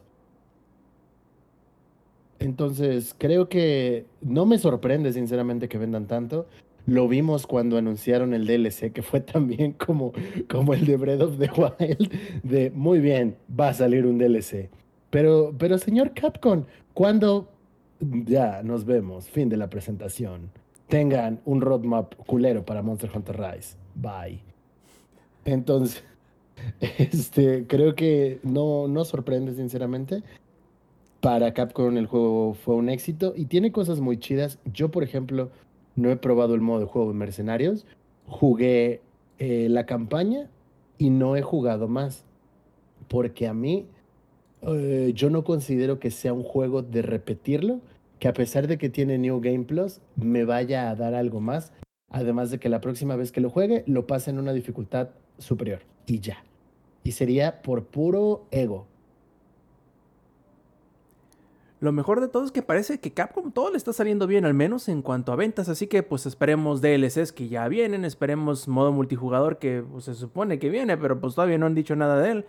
[2.39, 6.47] Entonces, creo que no me sorprende, sinceramente, que vendan tanto.
[6.87, 10.13] Lo vimos cuando anunciaron el DLC, que fue también como,
[10.49, 14.71] como el de Breath of the Wild, de muy bien, va a salir un DLC.
[15.11, 17.49] Pero, pero señor Capcom, ¿cuándo?
[18.01, 19.29] Ya, nos vemos.
[19.31, 20.51] Fin de la presentación.
[20.89, 23.77] Tengan un roadmap culero para Monster Hunter Rise.
[23.95, 24.41] Bye.
[25.45, 26.05] Entonces,
[26.81, 30.23] este, creo que no, no sorprende, sinceramente.
[31.21, 34.59] Para Capcom el juego fue un éxito y tiene cosas muy chidas.
[34.73, 35.51] Yo, por ejemplo,
[35.97, 37.87] no he probado el modo de juego de Mercenarios.
[38.27, 39.01] Jugué
[39.39, 40.49] eh, la campaña
[40.99, 42.25] y no he jugado más.
[43.09, 43.87] Porque a mí,
[44.63, 47.81] eh, yo no considero que sea un juego de repetirlo,
[48.19, 51.73] que a pesar de que tiene New Game Plus, me vaya a dar algo más.
[52.09, 55.81] Además de que la próxima vez que lo juegue, lo pase en una dificultad superior.
[56.07, 56.45] Y ya.
[57.05, 58.87] Y sería por puro ego.
[61.79, 64.55] Lo mejor de todo es que parece que Capcom todo le está saliendo bien, al
[64.55, 65.69] menos en cuanto a ventas.
[65.69, 70.59] Así que pues esperemos DLCs que ya vienen, esperemos modo multijugador que pues, se supone
[70.59, 72.47] que viene, pero pues todavía no han dicho nada de él.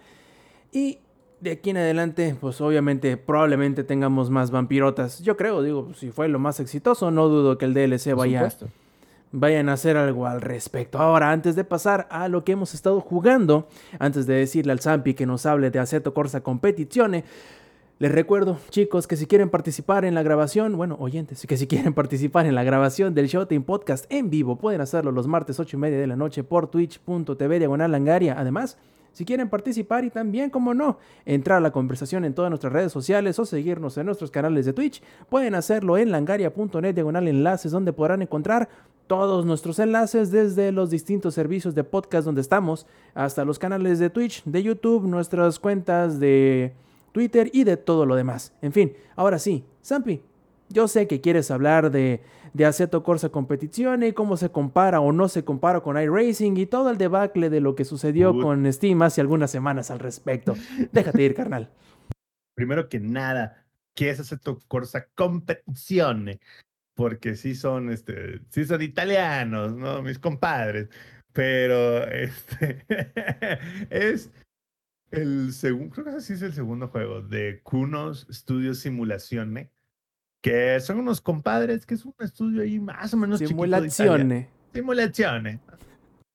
[0.71, 0.99] Y
[1.39, 5.21] de aquí en adelante, pues obviamente probablemente tengamos más vampirotas.
[5.21, 8.39] Yo creo, digo, si fue lo más exitoso, no dudo que el DLC Por vaya,
[8.39, 8.67] supuesto.
[9.31, 10.97] vayan a hacer algo al respecto.
[10.99, 13.67] Ahora, antes de pasar a lo que hemos estado jugando,
[13.99, 17.23] antes de decirle al Zampi que nos hable de Aceto Corsa Competizione,
[17.99, 21.93] les recuerdo, chicos, que si quieren participar en la grabación, bueno, oyentes, que si quieren
[21.95, 25.79] participar en la grabación del Showtime Podcast en vivo, pueden hacerlo los martes 8 y
[25.79, 28.35] media de la noche por twitch.tv diagonal langaria.
[28.39, 28.77] Además,
[29.17, 32.91] si quieren participar y también, como no, entrar a la conversación en todas nuestras redes
[32.91, 37.93] sociales o seguirnos en nuestros canales de Twitch, pueden hacerlo en langaria.net diagonal enlaces, donde
[37.93, 38.69] podrán encontrar
[39.07, 42.85] todos nuestros enlaces desde los distintos servicios de podcast donde estamos,
[43.15, 46.75] hasta los canales de Twitch, de YouTube, nuestras cuentas de
[47.11, 48.53] Twitter y de todo lo demás.
[48.61, 50.21] En fin, ahora sí, Zampi,
[50.69, 52.21] yo sé que quieres hablar de,
[52.53, 56.65] de Aceto Corsa Competizione y cómo se compara o no se compara con iRacing y
[56.65, 60.55] todo el debacle de lo que sucedió con Steam hace algunas semanas al respecto.
[60.91, 61.69] Déjate ir, carnal.
[62.55, 66.39] Primero que nada, ¿qué es Assetto Corsa Competizione?
[66.95, 70.01] Porque sí son, este, sí son italianos, ¿no?
[70.01, 70.89] Mis compadres.
[71.33, 72.83] Pero este
[73.91, 74.31] es
[75.11, 79.71] el segundo, creo que ese sí es el segundo juego de Kunos Studios Simulazione,
[80.41, 83.39] que son unos compadres, que es un estudio ahí más o menos.
[84.73, 85.59] Simulazione.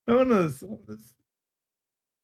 [0.06, 1.16] Son unos, unos,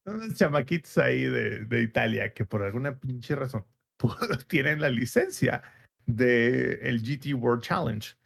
[0.06, 3.64] unos chamaquitos ahí de, de Italia que por alguna pinche razón
[4.48, 5.62] tienen la licencia
[6.06, 8.16] de el GT World Challenge,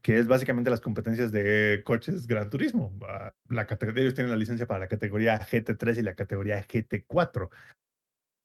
[0.00, 2.92] que es básicamente las competencias de coches Gran Turismo.
[3.06, 7.50] Ah, La categoría, ellos tienen la licencia para la categoría GT3 y la categoría GT4.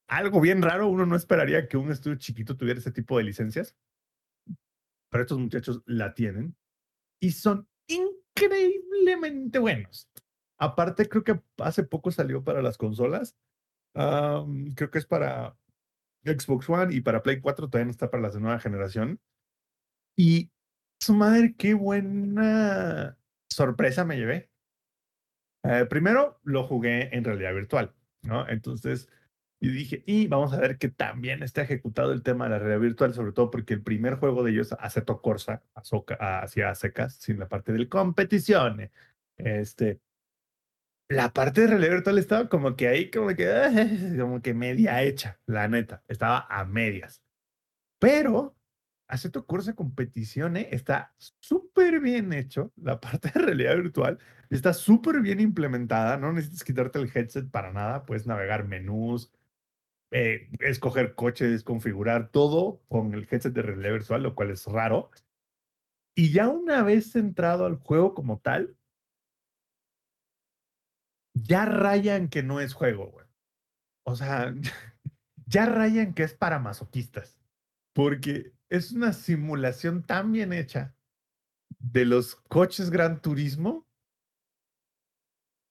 [0.10, 3.76] Algo bien raro, uno no esperaría que un estudio chiquito tuviera ese tipo de licencias,
[5.10, 6.56] pero estos muchachos la tienen
[7.20, 10.10] y son increíblemente buenos.
[10.60, 13.36] Aparte, creo que hace poco salió para las consolas.
[13.94, 15.58] Creo que es para
[16.24, 19.20] Xbox One y para Play 4 todavía no está para las de nueva generación.
[20.16, 20.52] Y
[21.00, 23.18] su madre, qué buena
[23.50, 24.50] sorpresa me llevé.
[25.64, 27.94] Eh, primero lo jugué en realidad virtual,
[28.24, 28.48] ¿no?
[28.48, 29.10] Entonces,
[29.60, 32.82] y dije, y vamos a ver que también está ejecutado el tema de la realidad
[32.82, 37.48] virtual, sobre todo porque el primer juego de ellos, Aceto Corsa, hacia secas, sin la
[37.48, 38.92] parte del competición.
[39.38, 40.00] Este,
[41.10, 43.48] la parte de realidad virtual estaba como que ahí, como que,
[44.20, 47.24] como que media hecha, la neta, estaba a medias.
[48.00, 48.56] Pero
[49.08, 54.20] Aceto Corsa Competizione está súper bien hecho, la parte de realidad virtual
[54.50, 59.32] está súper bien implementada, no necesitas quitarte el headset para nada, puedes navegar menús,
[60.12, 65.12] eh, escoger coches, configurar todo con el headset de realidad virtual, lo cual es raro.
[66.16, 68.76] Y ya una vez entrado al juego como tal,
[71.34, 73.26] ya rayan que no es juego, güey.
[74.04, 74.54] O sea,
[75.46, 77.38] ya rayan que es para masoquistas.
[77.94, 80.96] Porque es una simulación tan bien hecha
[81.80, 83.88] de los coches Gran Turismo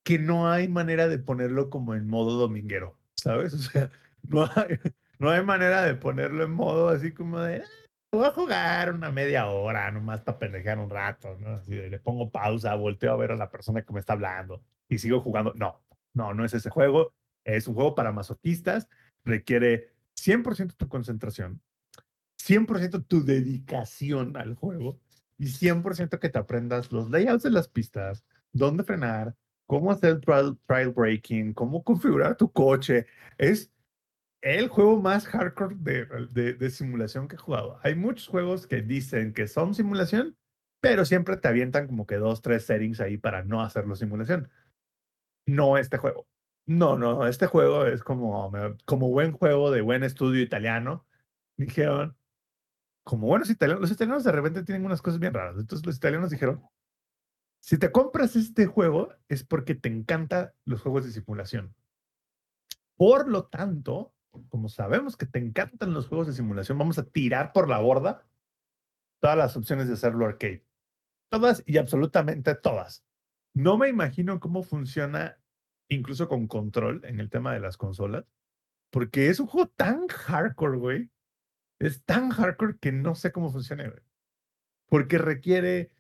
[0.05, 3.55] que no hay manera de ponerlo como en modo dominguero, ¿sabes?
[3.55, 3.91] O sea,
[4.29, 4.79] no hay,
[5.19, 7.67] no hay manera de ponerlo en modo así como de, "Ah,
[8.13, 11.51] voy a jugar una media hora nomás para pendejear un rato, ¿no?
[11.51, 14.63] Así de, le pongo pausa, volteo a ver a la persona que me está hablando
[14.89, 15.53] y sigo jugando.
[15.55, 15.83] No,
[16.15, 17.13] no, no es ese juego.
[17.45, 18.89] Es un juego para masoquistas,
[19.25, 21.61] requiere 100% tu concentración,
[22.37, 24.99] 100% tu dedicación al juego
[25.39, 29.37] y 100% que te aprendas los layouts de las pistas, dónde frenar,
[29.67, 33.07] cómo hacer trial, trial braking, cómo configurar tu coche.
[33.39, 33.71] Es
[34.43, 37.79] el juego más hardcore de, de, simulación que he jugado.
[37.83, 40.37] Hay muchos juegos que dicen que son simulación,
[40.81, 44.51] pero siempre te avientan como que dos, tres settings ahí para no hacerlo simulación.
[45.47, 46.27] No este juego.
[46.67, 48.51] No, no, este juego es como,
[48.85, 51.07] como buen juego de buen estudio italiano.
[51.57, 52.17] Dijeron,
[53.05, 55.57] como buenos italianos, los italianos de repente tienen unas cosas bien raras.
[55.59, 56.63] Entonces los italianos dijeron,
[57.61, 61.75] Si te compras este juego es porque te encantan los juegos de simulación.
[62.97, 64.13] Por lo tanto,
[64.49, 68.27] como sabemos que te encantan los juegos de simulación, vamos a tirar por la borda
[69.21, 70.65] todas las opciones de hacerlo arcade.
[71.31, 73.05] Todas y absolutamente todas.
[73.55, 75.39] No me imagino cómo funciona
[75.89, 78.25] incluso con control en el tema de las consolas,
[78.91, 81.11] porque es un juego tan hardcore, güey.
[81.79, 84.03] Es tan hardcore que no sé cómo funciona, güey.
[84.89, 85.91] Porque requiere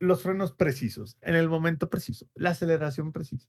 [0.00, 3.48] los frenos precisos, en el momento preciso, la aceleración precisa,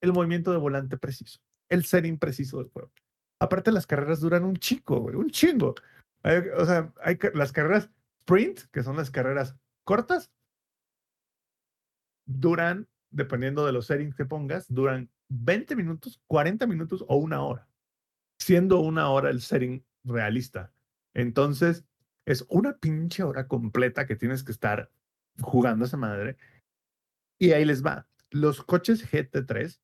[0.00, 1.40] el movimiento de volante preciso,
[1.72, 2.92] el setting preciso del juego.
[3.40, 5.74] Aparte, las carreras duran un chico, un chingo.
[6.22, 7.90] Hay- o sea, hay las carreras
[8.20, 10.30] sprint, que son las carreras cortas,
[12.26, 17.68] duran, dependiendo de los settings que pongas, duran 20 minutos, 40 minutos o una hora,
[18.38, 20.72] siendo una hora el setting realista.
[21.14, 21.84] Entonces,
[22.26, 24.90] es una pinche hora completa que tienes que estar
[25.40, 26.36] jugando esa madre.
[27.40, 28.06] Y ahí les va.
[28.30, 29.80] Los coches GT3,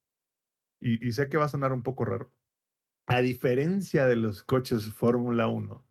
[0.80, 2.32] y, sé que va a sonar un poco raro,
[3.06, 5.84] a diferencia de los coches Fórmula 1,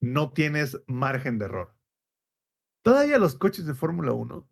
[0.00, 1.74] no tienes margen de error.
[2.82, 4.48] Todavía los coches de Fórmula 1,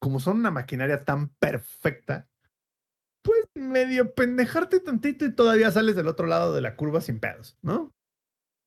[0.00, 2.28] como son una maquinaria tan perfecta,
[3.22, 7.58] pues medio pendejarte tantito y todavía sales del otro lado de la curva sin pedos,
[7.60, 7.94] ¿no?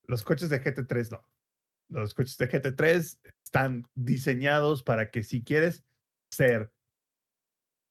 [0.06, 1.28] Los coches de GT3 no.
[1.90, 5.84] Los coches de GT3 están diseñados para que si quieres
[6.32, 6.72] ser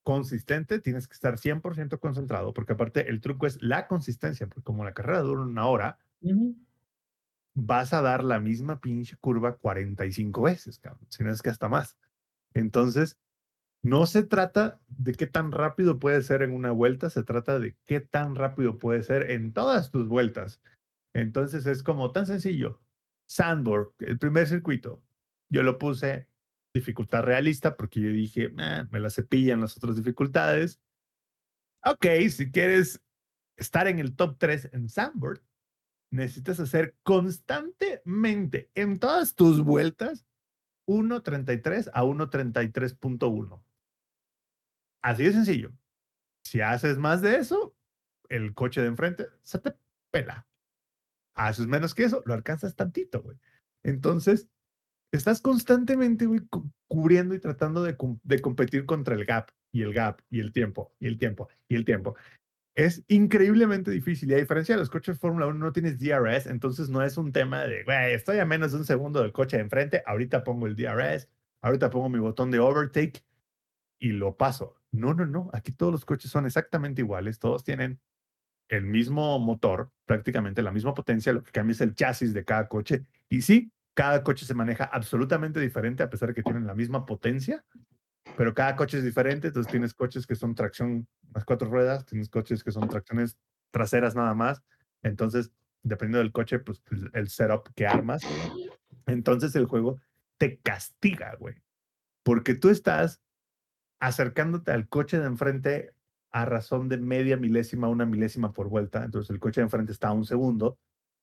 [0.02, 4.84] consistente, tienes que estar 100% concentrado, porque aparte el truco es la consistencia, porque como
[4.84, 6.56] la carrera dura una hora, Ujú.
[7.54, 11.68] vas a dar la misma pinche curva 45 veces, cabrón, si no es que hasta
[11.68, 11.96] más.
[12.54, 13.18] Entonces,
[13.82, 17.76] no se trata de qué tan rápido puede ser en una vuelta, se trata de
[17.86, 20.62] qué tan rápido puede ser en todas tus vueltas.
[21.14, 22.80] Entonces es como tan sencillo.
[23.28, 25.02] Sandboard, el primer circuito,
[25.50, 26.28] yo lo puse
[26.72, 30.80] dificultad realista porque yo dije, "Ah, me la cepillan las otras dificultades.
[31.84, 33.00] Ok, si quieres
[33.56, 35.42] estar en el top 3 en Sandboard,
[36.10, 40.26] necesitas hacer constantemente en todas tus vueltas
[40.86, 43.64] 1.33 a 1.33.1.
[45.02, 45.72] Así de sencillo.
[46.44, 47.74] Si haces más de eso,
[48.28, 49.74] el coche de enfrente se te
[50.10, 50.46] pela.
[51.34, 53.38] Haces menos que eso, lo alcanzas tantito, güey.
[53.82, 54.48] Entonces,
[55.12, 59.92] estás constantemente, güey, cu- cubriendo y tratando de, de competir contra el gap y el
[59.94, 62.16] gap y el tiempo y el tiempo y el tiempo.
[62.74, 64.30] Es increíblemente difícil.
[64.30, 67.32] Y a diferencia de los coches Fórmula 1, no tienes DRS, entonces no es un
[67.32, 70.66] tema de, güey, estoy a menos de un segundo del coche de enfrente, ahorita pongo
[70.66, 71.28] el DRS,
[71.60, 73.22] ahorita pongo mi botón de overtake
[74.00, 74.76] y lo paso.
[74.90, 75.50] No, no, no.
[75.52, 78.00] Aquí todos los coches son exactamente iguales, todos tienen
[78.68, 82.68] el mismo motor, prácticamente la misma potencia, lo que cambia es el chasis de cada
[82.68, 83.04] coche.
[83.28, 87.04] Y sí, cada coche se maneja absolutamente diferente a pesar de que tienen la misma
[87.04, 87.64] potencia,
[88.36, 92.28] pero cada coche es diferente, entonces tienes coches que son tracción las cuatro ruedas, tienes
[92.28, 93.36] coches que son tracciones
[93.70, 94.62] traseras nada más,
[95.02, 95.52] entonces
[95.82, 96.82] dependiendo del coche, pues
[97.12, 98.22] el, setup que armas,
[99.06, 100.00] entonces el juego
[100.38, 101.56] te castiga, güey,
[102.22, 103.20] porque tú estás
[104.00, 105.92] acercándote al coche de enfrente
[106.30, 110.08] a razón de media milésima, una milésima por vuelta, entonces el coche de enfrente está
[110.08, 110.78] a un segundo,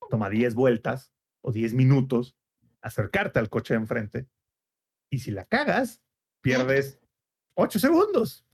[0.09, 2.35] toma 10 vueltas o 10 minutos
[2.81, 4.27] acercarte al coche de enfrente,
[5.09, 6.01] y si la cagas,
[6.41, 6.99] pierdes
[7.55, 8.45] 8 segundos.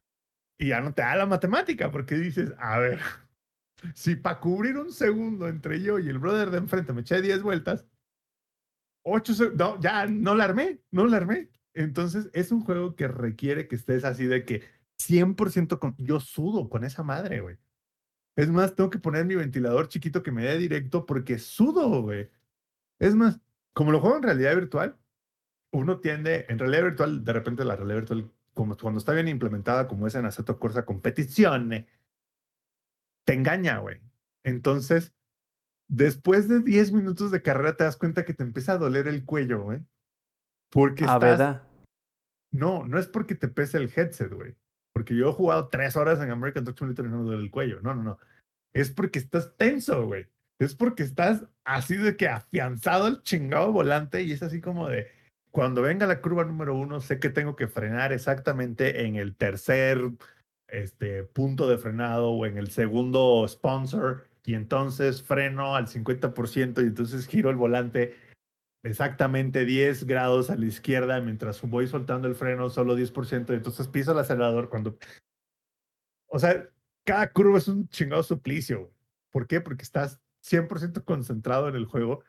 [0.58, 3.00] Y ya no te da la matemática, porque dices, a ver,
[3.94, 7.44] si para cubrir un segundo entre yo y el brother de enfrente me eché 10
[7.44, 7.86] vueltas,
[9.04, 11.50] 8 no, ya no la armé, no la armé.
[11.74, 14.64] Entonces es un juego que requiere que estés así de que
[14.98, 15.96] 100% con...
[15.98, 17.58] Yo sudo con esa madre, güey.
[18.38, 22.30] Es más, tengo que poner mi ventilador chiquito que me dé directo porque sudo, güey.
[23.00, 23.40] Es más,
[23.76, 24.98] como lo juego en realidad virtual,
[25.74, 29.88] uno tiende, en realidad virtual, de repente la realidad virtual, como cuando está bien implementada,
[29.88, 31.88] como es en Assetto Corsa Competizione,
[33.26, 34.00] te engaña, güey.
[34.46, 35.14] Entonces,
[35.90, 39.26] después de 10 minutos de carrera, te das cuenta que te empieza a doler el
[39.26, 39.82] cuello, güey.
[40.72, 41.22] Porque Ah, estás...
[41.22, 41.64] ¿verdad?
[42.52, 44.56] No, no es porque te pese el headset, güey.
[44.94, 47.52] Porque yo he jugado tres horas en American Truck Simulator y no me duele el
[47.52, 47.82] cuello.
[47.82, 48.18] No, no, no.
[48.74, 50.28] Es porque estás tenso, güey.
[50.60, 55.08] Es porque estás así de que afianzado al chingado volante y es así como de,
[55.52, 60.00] cuando venga la curva número uno, sé que tengo que frenar exactamente en el tercer
[60.68, 66.88] este, punto de frenado o en el segundo sponsor y entonces freno al 50% y
[66.88, 68.16] entonces giro el volante
[68.84, 73.88] exactamente 10 grados a la izquierda mientras voy soltando el freno solo 10% y entonces
[73.88, 74.98] piso el acelerador cuando...
[76.28, 76.70] O sea,
[77.06, 78.92] cada curva es un chingado suplicio.
[79.32, 79.62] ¿Por qué?
[79.62, 82.24] Porque estás 100% concentrado en el juego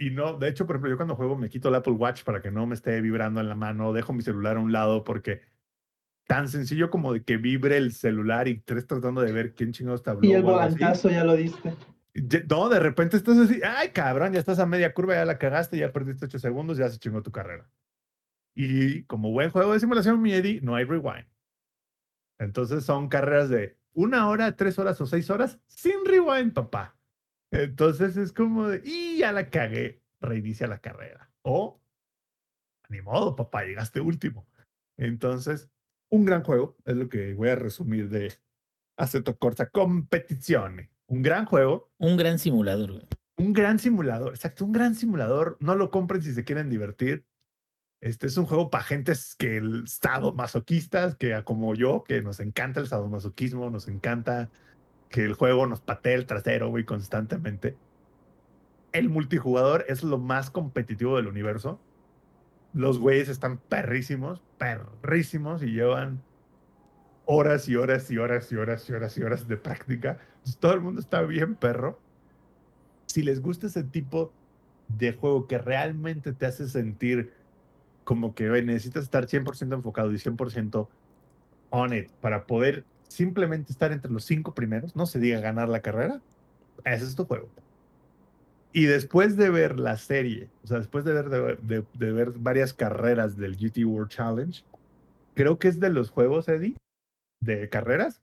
[0.00, 2.40] y no, de hecho, por ejemplo, yo cuando juego me quito el Apple Watch para
[2.40, 5.42] que no me esté vibrando en la mano, dejo mi celular a un lado porque
[6.26, 10.02] tan sencillo como de que vibre el celular y estés tratando de ver quién chingados
[10.02, 10.26] te habló.
[10.26, 11.74] Y el volantazo ya lo diste.
[12.48, 15.76] No, de repente estás así, ay cabrón, ya estás a media curva, ya la cagaste,
[15.76, 17.70] ya perdiste 8 segundos, ya se chingó tu carrera.
[18.54, 21.26] Y como buen juego de simulación, mi Eddie, no hay rewind.
[22.38, 26.96] Entonces son carreras de una hora, tres horas o seis horas sin rewind, papá.
[27.50, 31.30] Entonces es como de, y ya la cagué, reinicia la carrera.
[31.42, 31.80] O,
[32.88, 34.46] ni modo, papá, llegaste último.
[34.96, 35.68] Entonces,
[36.10, 38.32] un gran juego, es lo que voy a resumir de
[38.96, 40.90] Assetto Corsa Competizione.
[41.06, 43.06] Un gran juego, Un gran simulador, güey.
[43.36, 45.56] un gran simulador, exacto, un gran simulador.
[45.60, 47.24] No lo compren si se quieren divertir.
[48.02, 52.40] Este es un juego para gentes que el estado masoquistas, que como yo, que nos
[52.40, 54.50] encanta el sadomasoquismo, nos encanta
[55.10, 57.76] que el juego nos patee el trasero, güey, constantemente.
[58.92, 61.80] El multijugador es lo más competitivo del universo.
[62.72, 66.22] Los güeyes están perrísimos, perrísimos y llevan
[67.26, 70.18] horas y horas y horas y horas y horas y horas de práctica.
[70.60, 72.00] Todo el mundo está bien perro.
[73.06, 74.32] Si les gusta ese tipo
[74.88, 77.32] de juego que realmente te hace sentir
[78.04, 80.88] como que "Oye, necesitas estar 100% enfocado y 100%
[81.70, 85.80] on it para poder simplemente estar entre los cinco primeros, no se diga ganar la
[85.80, 86.20] carrera,
[86.84, 87.48] ese es tu juego.
[88.72, 93.36] Y después de ver la serie, o sea, después de ver, de, ver varias carreras
[93.36, 94.64] del GT World Challenge,
[95.34, 96.76] creo que es de los juegos, Eddie,
[97.40, 98.22] de carreras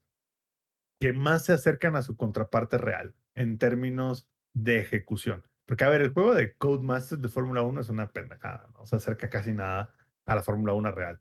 [1.01, 5.43] que más se acercan a su contraparte real en términos de ejecución.
[5.65, 8.95] Porque, a ver, el juego de Codemasters de Fórmula 1 es una pendejada, no se
[8.95, 9.93] acerca casi nada
[10.25, 11.19] a la Fórmula 1 real.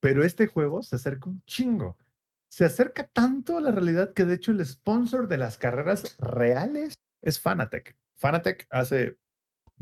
[0.00, 1.96] Pero este juego se acerca un chingo.
[2.48, 6.98] Se acerca tanto a la realidad que, de hecho, el sponsor de las carreras reales
[7.22, 7.96] es Fanatec.
[8.16, 9.18] Fanatec hace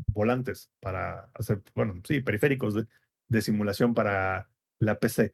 [0.07, 4.49] volantes para hacer, bueno, sí, periféricos de, simulación para
[4.79, 5.33] la PC.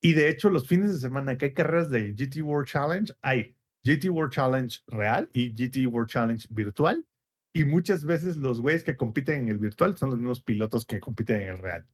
[0.00, 3.56] Y de hecho, los fines de semana que hay carreras de GT World Challenge, hay
[3.84, 7.06] GT World Challenge real y GT World Challenge virtual.
[7.52, 11.00] Y muchas veces los güeyes que compiten en el virtual son los mismos pilotos que
[11.00, 11.86] compiten en el real.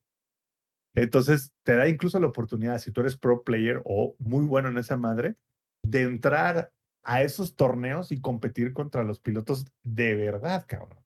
[0.96, 4.78] Entonces, te da incluso la oportunidad, si tú eres pro player o muy bueno en
[4.78, 5.36] esa madre,
[5.82, 10.98] de entrar a esos torneos y competir contra los pilotos de verdad, cabrón.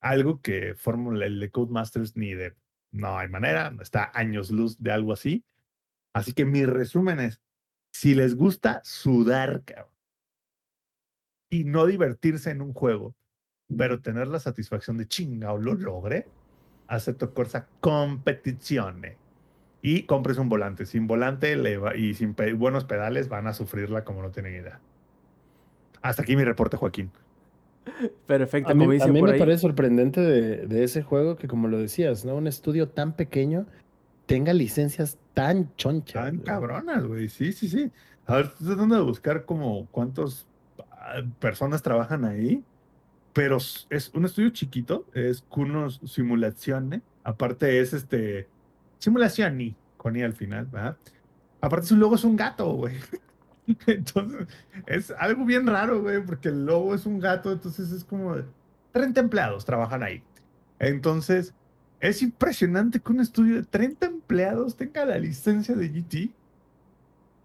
[0.00, 2.56] Algo que Fórmula, el de Codemasters ni de,
[2.92, 5.44] no hay manera, está años luz de algo así.
[6.14, 7.42] Así que mi resumen es,
[7.92, 9.92] si les gusta sudar, cabrón,
[11.50, 13.14] y no divertirse en un juego,
[13.76, 16.26] pero tener la satisfacción de chinga lo logré,
[16.90, 19.16] acepto Corsa competizione.
[19.82, 20.84] Y compres un volante.
[20.84, 24.54] Sin volante le va- y sin pe- buenos pedales van a sufrirla como no tienen
[24.54, 24.78] idea.
[26.02, 27.10] Hasta aquí mi reporte, Joaquín.
[28.26, 29.38] Perfecto, A mí, a mí por me ahí.
[29.38, 32.34] parece sorprendente de, de ese juego que, como lo decías, ¿no?
[32.36, 33.66] Un estudio tan pequeño
[34.26, 36.22] tenga licencias tan chonchas.
[36.22, 37.28] Tan cabronas, güey.
[37.30, 37.90] Sí, sí, sí.
[38.26, 40.46] A ver, estoy tratando de buscar como cuántas
[40.92, 42.62] ah, personas trabajan ahí.
[43.32, 47.02] Pero es un estudio chiquito, es Kunos Simulazione.
[47.22, 48.48] Aparte es este
[48.98, 50.96] Simulazioni, con I al final, ¿verdad?
[51.60, 52.96] Aparte su logo es un gato, güey.
[53.86, 54.48] Entonces,
[54.86, 58.44] es algo bien raro, güey, porque el logo es un gato, entonces es como de
[58.92, 60.22] 30 empleados trabajan ahí.
[60.78, 61.54] Entonces,
[62.00, 66.30] es impresionante que un estudio de 30 empleados tenga la licencia de GT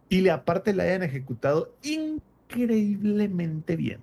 [0.10, 4.02] y le aparte la hayan ejecutado increíblemente bien.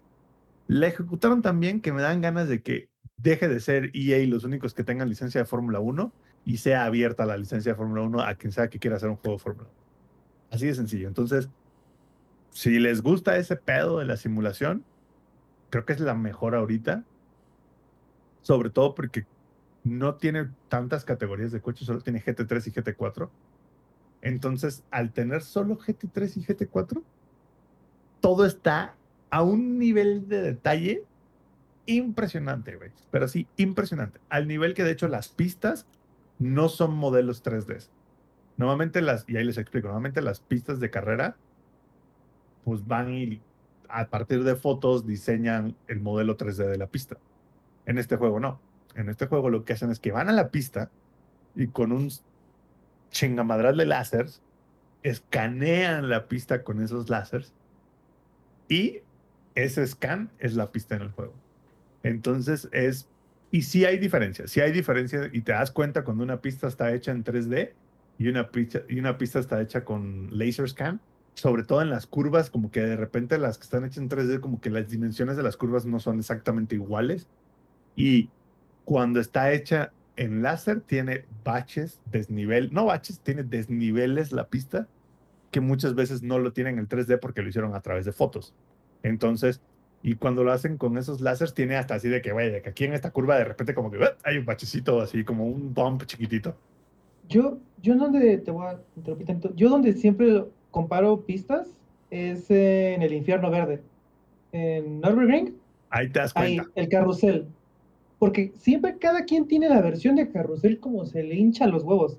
[0.72, 2.88] La ejecutaron tan bien que me dan ganas de que
[3.18, 6.10] deje de ser EA los únicos que tengan licencia de Fórmula 1
[6.46, 9.16] y sea abierta la licencia de Fórmula 1 a quien sea que quiera hacer un
[9.16, 9.78] juego de Fórmula 1.
[10.50, 11.08] Así de sencillo.
[11.08, 11.50] Entonces,
[12.52, 14.82] si les gusta ese pedo de la simulación,
[15.68, 17.04] creo que es la mejor ahorita.
[18.40, 19.26] Sobre todo porque
[19.84, 23.28] no tiene tantas categorías de coches, solo tiene GT3 y GT4.
[24.22, 27.02] Entonces, al tener solo GT3 y GT4,
[28.22, 28.96] todo está
[29.32, 31.04] a un nivel de detalle
[31.86, 32.90] impresionante, güey.
[33.10, 34.20] Pero sí, impresionante.
[34.28, 35.86] Al nivel que de hecho las pistas
[36.38, 37.88] no son modelos 3D.
[38.58, 41.36] Normalmente las, y ahí les explico, normalmente las pistas de carrera,
[42.64, 43.40] pues van y
[43.88, 47.16] a partir de fotos diseñan el modelo 3D de la pista.
[47.86, 48.60] En este juego no.
[48.94, 50.90] En este juego lo que hacen es que van a la pista
[51.56, 52.10] y con un
[53.10, 54.42] chingamadral de láseres
[55.02, 57.54] escanean la pista con esos láseres
[58.68, 59.00] y
[59.54, 61.34] ese scan es la pista en el juego.
[62.02, 63.08] Entonces es,
[63.50, 66.92] y sí hay diferencias, sí hay diferencias y te das cuenta cuando una pista está
[66.92, 67.72] hecha en 3D
[68.18, 71.00] y una pista, y una pista está hecha con laser scan,
[71.34, 74.40] sobre todo en las curvas, como que de repente las que están hechas en 3D,
[74.40, 77.26] como que las dimensiones de las curvas no son exactamente iguales
[77.96, 78.30] y
[78.84, 84.88] cuando está hecha en láser, tiene baches, desnivel, no baches, tiene desniveles la pista,
[85.50, 88.12] que muchas veces no lo tienen en el 3D porque lo hicieron a través de
[88.12, 88.54] fotos.
[89.02, 89.60] Entonces,
[90.02, 92.84] y cuando lo hacen con esos láseres, tiene hasta así de que, vaya, que aquí
[92.84, 96.54] en esta curva de repente como que hay un bachecito así, como un bump chiquitito.
[97.28, 101.68] Yo, yo donde te voy a interrumpir yo donde siempre comparo pistas
[102.10, 103.80] es en el infierno verde.
[104.50, 105.54] En Nürburgring,
[105.90, 106.72] Ahí te das ahí, cuenta.
[106.80, 107.46] el carrusel.
[108.18, 112.18] Porque siempre cada quien tiene la versión de carrusel como se le hincha los huevos.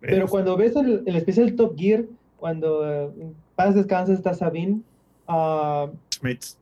[0.00, 2.04] Pero cuando ves el, el especial Top Gear,
[2.36, 4.80] cuando en paz descansa está Sabine,
[5.28, 6.56] ah, Schmitz.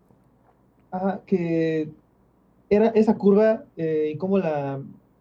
[0.91, 1.89] ajá, que
[2.69, 4.81] era esa curva eh, y cómo la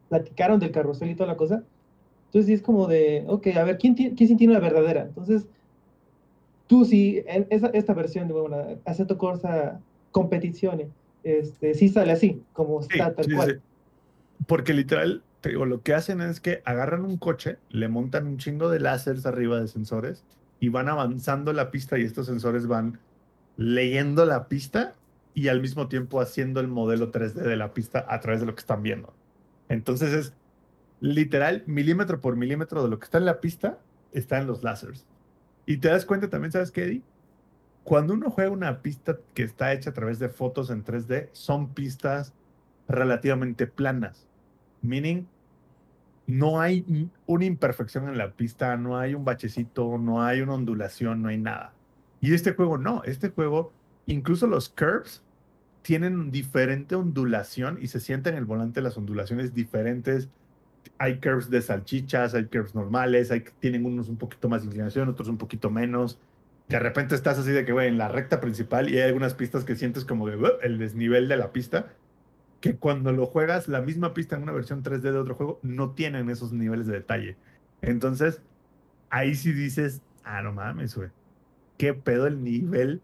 [0.10, 1.64] platicaron del carrusel y toda la cosa.
[2.28, 5.02] Entonces sí es como de, ok, a ver, ¿quién, quién sí tiene la verdadera?
[5.04, 5.48] Entonces,
[6.68, 9.80] tú sí, en esa, esta versión de, bueno, Assetto Corsa
[10.12, 10.90] Competizione,
[11.24, 13.52] este, sí sale así, como Sí, está tal sí, cual.
[13.52, 14.46] sí.
[14.46, 18.38] Porque literal, te digo, lo que hacen es que agarran un coche, le montan un
[18.38, 20.24] chingo de láseres arriba de sensores
[20.60, 23.00] y van avanzando la pista y estos sensores van
[23.60, 24.96] leyendo la pista
[25.34, 28.56] y al mismo tiempo haciendo el modelo 3D de la pista a través de lo
[28.56, 29.14] que están viendo.
[29.68, 30.34] Entonces es
[31.02, 33.78] literal milímetro por milímetro de lo que está en la pista
[34.14, 35.06] está en los láseres.
[35.66, 37.04] Y te das cuenta también, ¿sabes qué, Eddie?
[37.84, 41.74] Cuando uno juega una pista que está hecha a través de fotos en 3D, son
[41.74, 42.34] pistas
[42.88, 44.26] relativamente planas.
[44.82, 45.28] Meaning,
[46.28, 51.22] no hay una imperfección en la pista, no hay un bachecito, no hay una ondulación,
[51.22, 51.74] no hay nada.
[52.22, 53.72] Y este juego no, este juego,
[54.06, 55.24] incluso los curves
[55.82, 60.30] tienen diferente ondulación y se sienten en el volante las ondulaciones diferentes.
[60.98, 65.08] Hay curves de salchichas, hay curves normales, hay, tienen unos un poquito más de inclinación,
[65.10, 66.20] otros un poquito menos.
[66.68, 69.64] De repente estás así de que, güey, en la recta principal y hay algunas pistas
[69.64, 71.88] que sientes como de el desnivel de la pista
[72.60, 75.92] que cuando lo juegas la misma pista en una versión 3D de otro juego no
[75.92, 77.38] tienen esos niveles de detalle.
[77.82, 78.42] Entonces,
[79.10, 81.10] ahí sí dices, ah, no mames, güey.
[81.80, 83.02] ¿Qué pedo el nivel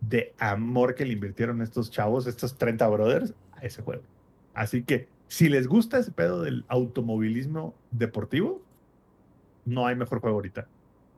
[0.00, 4.04] de amor que le invirtieron estos chavos, estos 30 brothers, a ese juego?
[4.54, 8.62] Así que, si les gusta ese pedo del automovilismo deportivo,
[9.64, 10.68] no hay mejor juego ahorita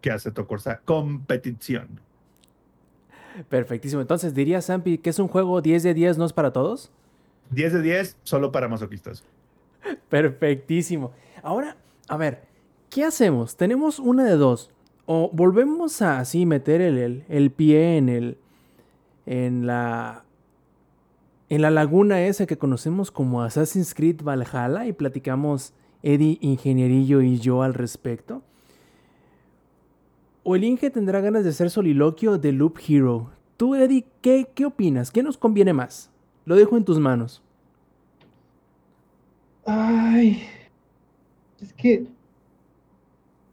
[0.01, 2.01] que Assetto Corsa Competición.
[3.51, 4.01] Perfectísimo.
[4.01, 6.91] Entonces, diría Sampi que es un juego 10 de 10, ¿no es para todos?
[7.51, 9.23] 10 de 10, solo para masoquistas.
[10.09, 11.13] Perfectísimo.
[11.43, 11.77] Ahora,
[12.09, 12.45] a ver,
[12.89, 13.55] ¿qué hacemos?
[13.55, 14.71] Tenemos una de dos.
[15.07, 18.39] O volvemos a así meter el, el- pie en el.
[19.25, 20.25] en la.
[21.49, 25.73] en la laguna esa que conocemos como Assassin's Creed Valhalla y platicamos
[26.03, 28.43] Eddie, Ingenierillo y yo al respecto.
[30.43, 33.31] O el Inge tendrá ganas de hacer soliloquio de Loop Hero.
[33.57, 35.11] Tú, Eddie, ¿qué, qué opinas?
[35.11, 36.11] ¿Qué nos conviene más?
[36.45, 37.43] Lo dejo en tus manos.
[39.65, 40.43] Ay,
[41.61, 42.07] es que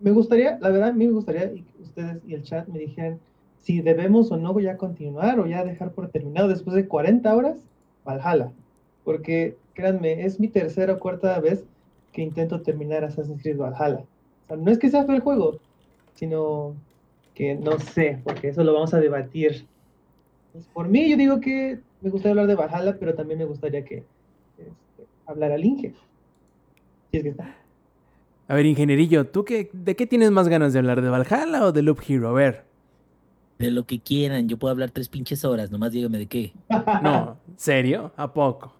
[0.03, 3.19] me gustaría, la verdad, a mí me gustaría que ustedes y el chat me dijeran
[3.61, 7.57] si debemos o no ya continuar o ya dejar por terminado después de 40 horas,
[8.05, 8.51] Valhalla.
[9.05, 11.63] Porque, créanme, es mi tercera o cuarta vez
[12.11, 14.03] que intento terminar Assassin's Creed Valhalla.
[14.43, 15.59] O sea, no es que sea feo el juego,
[16.15, 16.75] sino
[17.33, 19.65] que no sé, porque eso lo vamos a debatir.
[20.51, 23.85] Pues, por mí, yo digo que me gustaría hablar de Valhalla, pero también me gustaría
[23.85, 24.03] que
[24.57, 24.71] este,
[25.25, 25.93] hablar al Inge.
[27.11, 27.62] Si es que está.
[28.53, 31.01] A ver, ingenierillo, ¿tú qué, de qué tienes más ganas de hablar?
[31.01, 32.29] ¿De Valhalla o de Loop Hero?
[32.29, 32.65] A ver.
[33.57, 36.53] De lo que quieran, yo puedo hablar tres pinches horas, nomás dígame de qué.
[37.01, 38.11] No, ¿serio?
[38.15, 38.75] ¿A poco?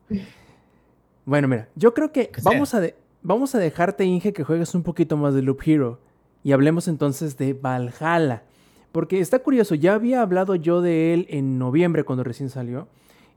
[1.25, 2.93] Bueno, mira, yo creo que vamos a, de-
[3.23, 5.99] vamos a dejarte, Inge, que juegues un poquito más de Loop Hero.
[6.43, 8.43] Y hablemos entonces de Valhalla.
[8.91, 12.87] Porque está curioso, ya había hablado yo de él en noviembre cuando recién salió.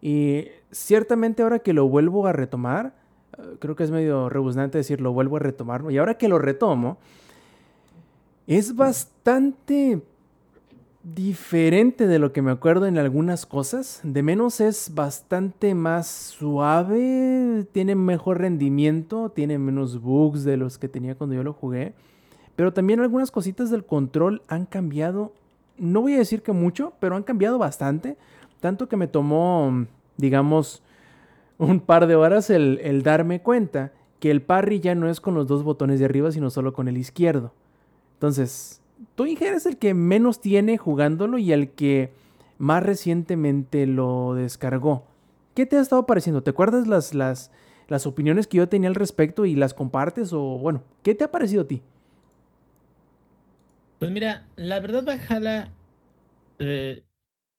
[0.02, 2.92] Y ciertamente ahora que lo vuelvo a retomar,
[3.58, 5.90] creo que es medio rebuznante decir lo vuelvo a retomar, ¿no?
[5.90, 6.98] Y ahora que lo retomo,
[8.46, 10.02] es bastante
[11.14, 14.00] diferente de lo que me acuerdo en algunas cosas.
[14.02, 20.88] De menos es bastante más suave, tiene mejor rendimiento, tiene menos bugs de los que
[20.88, 21.94] tenía cuando yo lo jugué.
[22.56, 25.32] Pero también algunas cositas del control han cambiado.
[25.78, 28.16] No voy a decir que mucho, pero han cambiado bastante.
[28.60, 29.86] Tanto que me tomó,
[30.16, 30.82] digamos,
[31.58, 35.34] un par de horas el, el darme cuenta que el parry ya no es con
[35.34, 37.52] los dos botones de arriba, sino solo con el izquierdo.
[38.14, 38.80] Entonces,
[39.14, 42.12] tú Inge, eres el que menos tiene jugándolo y el que
[42.58, 45.04] más recientemente lo descargó.
[45.54, 46.42] ¿Qué te ha estado pareciendo?
[46.42, 47.50] ¿Te acuerdas las, las,
[47.88, 50.32] las opiniones que yo tenía al respecto y las compartes?
[50.32, 51.82] O bueno, ¿qué te ha parecido a ti?
[53.98, 55.72] Pues mira, la verdad, Valhalla,
[56.58, 57.02] eh,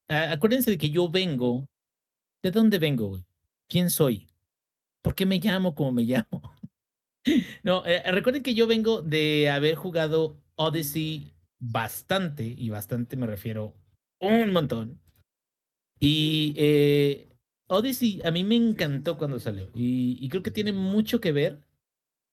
[0.08, 1.66] acuérdense de que yo vengo.
[2.44, 3.27] ¿De dónde vengo, güey?
[3.68, 4.28] ¿Quién soy?
[5.08, 6.42] ¿por qué me llamo como me llamo?
[7.64, 13.76] No, eh, recuerden que yo vengo de haber jugado Odyssey bastante, y bastante me refiero
[14.20, 15.02] un montón.
[16.00, 17.30] Y eh,
[17.68, 21.60] Odyssey a mí me encantó cuando salió, y, y creo que tiene mucho que ver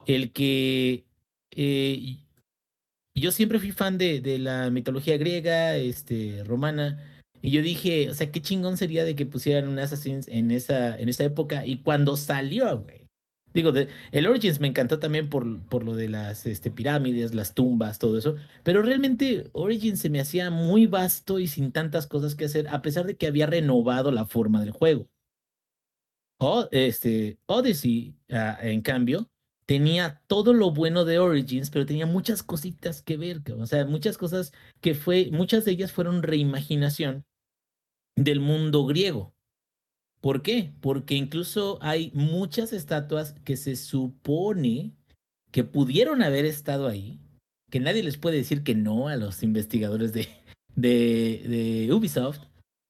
[0.07, 1.07] el que
[1.51, 2.19] eh,
[3.15, 7.14] yo siempre fui fan de, de la mitología griega, este, romana,
[7.45, 10.99] y yo dije, o sea, qué chingón sería de que pusieran un Assassin's en esa,
[10.99, 13.11] en esa época, y cuando salió, güey.
[13.53, 13.71] Digo,
[14.13, 18.17] el Origins me encantó también por, por lo de las este, pirámides, las tumbas, todo
[18.17, 18.37] eso.
[18.63, 22.81] Pero realmente Origins se me hacía muy vasto y sin tantas cosas que hacer, a
[22.81, 25.11] pesar de que había renovado la forma del juego.
[26.39, 29.31] O, este, Odyssey, ah, en cambio,
[29.67, 34.17] tenía todo lo bueno de Origins, pero tenía muchas cositas que ver, o sea, muchas
[34.17, 37.27] cosas que fue, muchas de ellas fueron reimaginación
[38.17, 39.35] del mundo griego.
[40.21, 40.73] ¿Por qué?
[40.81, 44.93] Porque incluso hay muchas estatuas que se supone
[45.51, 47.21] que pudieron haber estado ahí,
[47.71, 50.29] que nadie les puede decir que no a los investigadores de,
[50.75, 52.41] de, de Ubisoft,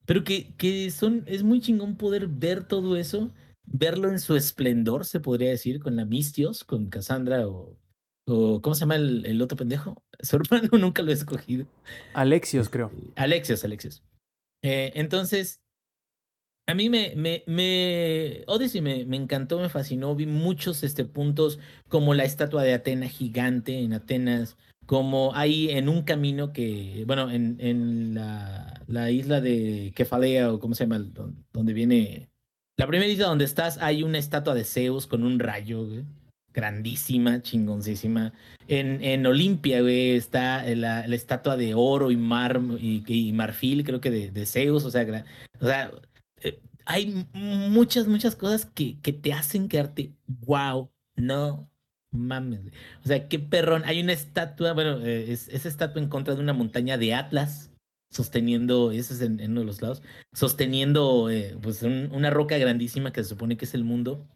[0.07, 3.33] pero que, que son, es muy chingón poder ver todo eso,
[3.65, 7.77] verlo en su esplendor, se podría decir, con la Mistios, con Cassandra o,
[8.27, 10.03] o ¿cómo se llama el, el otro pendejo?
[10.21, 11.67] Su hermano nunca lo he escogido.
[12.13, 12.93] Alexios, creo.
[13.17, 14.03] Alexios, Alexios.
[14.67, 15.61] Eh, entonces,
[16.67, 20.15] a mí me, me, me Odyssey me, encantó, me fascinó.
[20.15, 21.59] Vi muchos este, puntos
[21.89, 27.31] como la estatua de Atena gigante en Atenas, como ahí en un camino que, bueno,
[27.31, 32.31] en, en la, la isla de Kefalea o cómo se llama, Don- donde viene,
[32.79, 36.05] la primera isla donde estás, hay una estatua de Zeus con un rayo, güey,
[36.55, 38.33] grandísima, chingoncísima.
[38.69, 44.01] En, en Olimpia, güey, está la, la estatua de oro y, mar, y, marfil, creo
[44.01, 45.25] que de, de Zeus, o sea,
[45.61, 45.91] o sea,
[46.43, 51.69] eh, hay muchas, muchas cosas que, que te hacen quedarte, wow, no
[52.13, 52.63] mames.
[52.63, 52.75] güey".
[53.05, 53.83] O sea, qué perrón.
[53.85, 57.71] Hay una estatua, bueno, eh, es, esa estatua en contra de una montaña de Atlas,
[58.11, 60.03] sosteniendo, ese es en, uno de los lados,
[60.33, 64.27] sosteniendo eh, pues un- una roca grandísima que se supone que es el mundo.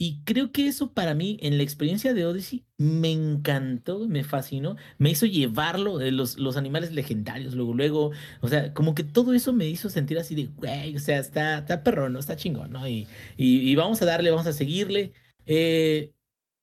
[0.00, 4.76] Y creo que eso para mí, en la experiencia de Odyssey, me encantó, me fascinó,
[4.96, 9.34] me hizo llevarlo, de los, los animales legendarios, luego, luego, o sea, como que todo
[9.34, 12.20] eso me hizo sentir así de, güey, o sea, está, está perrón, ¿no?
[12.20, 12.86] Está chingón, ¿no?
[12.86, 15.12] Y, y, y vamos a darle, vamos a seguirle.
[15.46, 16.12] Eh,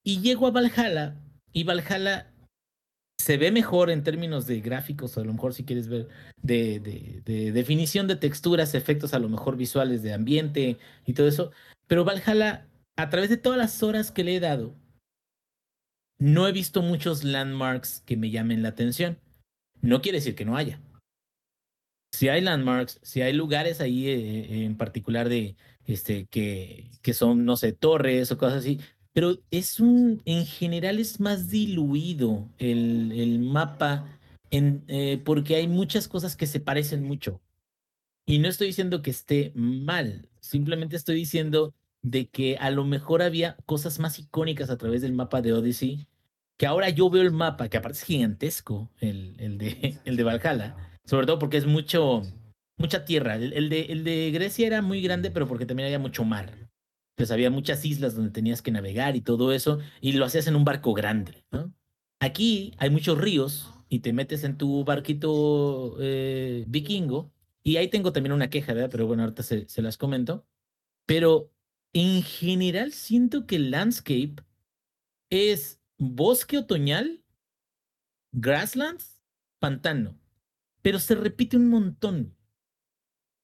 [0.04, 1.20] y llego a Valhalla,
[1.52, 2.32] y Valhalla
[3.18, 6.08] se ve mejor en términos de gráficos, a lo mejor si quieres ver,
[6.42, 11.28] de, de, de definición de texturas, efectos a lo mejor visuales de ambiente y todo
[11.28, 11.52] eso.
[11.88, 14.76] Pero Valhalla, a través de todas las horas que le he dado,
[16.18, 19.20] no he visto muchos landmarks que me llamen la atención.
[19.82, 20.80] No quiere decir que no haya.
[22.14, 27.44] Si hay landmarks, si hay lugares ahí eh, en particular de este que, que son,
[27.46, 28.80] no sé, torres o cosas así,
[29.12, 34.18] pero es un, en general es más diluido el, el mapa
[34.52, 37.42] en, eh, porque hay muchas cosas que se parecen mucho.
[38.26, 41.76] Y no estoy diciendo que esté mal, simplemente estoy diciendo
[42.06, 46.08] de que a lo mejor había cosas más icónicas a través del mapa de Odyssey,
[46.56, 50.24] que ahora yo veo el mapa, que aparte es gigantesco, el, el, de, el de
[50.24, 52.22] Valhalla, sobre todo porque es mucho,
[52.78, 53.36] mucha tierra.
[53.36, 56.70] El, el de, el de Grecia era muy grande, pero porque también había mucho mar.
[57.16, 60.56] Pues había muchas islas donde tenías que navegar y todo eso, y lo hacías en
[60.56, 61.74] un barco grande, ¿no?
[62.20, 67.32] Aquí hay muchos ríos y te metes en tu barquito eh, vikingo,
[67.64, 68.90] y ahí tengo también una queja, ¿verdad?
[68.92, 70.46] Pero bueno, ahorita se, se las comento.
[71.08, 71.52] Pero
[71.96, 74.36] en general siento que el landscape
[75.32, 77.24] es bosque otoñal,
[78.34, 79.22] grasslands,
[79.60, 80.20] pantano,
[80.82, 82.36] pero se repite un montón.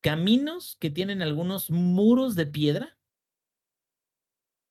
[0.04, 3.00] Caminos que tienen algunos muros de piedra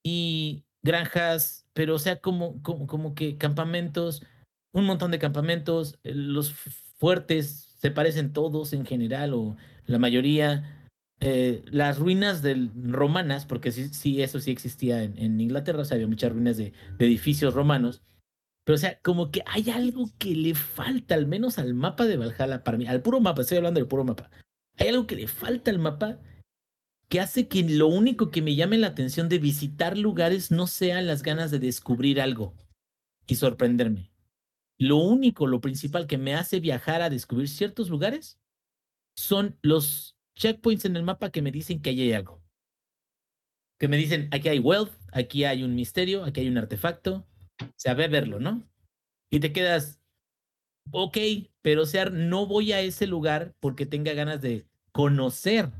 [0.02, 4.23] y granjas, pero o sea, como, como, como que campamentos,
[4.73, 9.98] un montón de campamentos, eh, los fu- fuertes se parecen todos en general o la
[9.98, 10.80] mayoría.
[11.21, 15.97] Eh, las ruinas del, romanas, porque sí, eso sí existía en, en Inglaterra, o sea,
[15.97, 18.03] había muchas ruinas de, de edificios romanos,
[18.65, 22.17] pero o sea, como que hay algo que le falta, al menos al mapa de
[22.17, 24.31] Valhalla, para mí, al puro mapa, estoy hablando del puro mapa,
[24.79, 26.19] hay algo que le falta al mapa
[27.11, 31.07] que hace que lo único que me llame la atención de visitar lugares no sean
[31.07, 32.55] las ganas de descubrir algo
[33.27, 34.11] y sorprenderme.
[34.79, 38.39] Lo único, lo principal que me hace viajar a descubrir ciertos lugares
[39.17, 42.43] son los checkpoints en el mapa que me dicen que ahí hay algo.
[43.79, 47.27] Que me dicen, aquí hay wealth, aquí hay un misterio, aquí hay un artefacto.
[47.77, 48.67] Se ve verlo, ¿no?
[49.31, 50.01] Y te quedas,
[50.91, 51.17] ok,
[51.62, 55.71] pero sea, no voy a ese lugar porque tenga ganas de conocer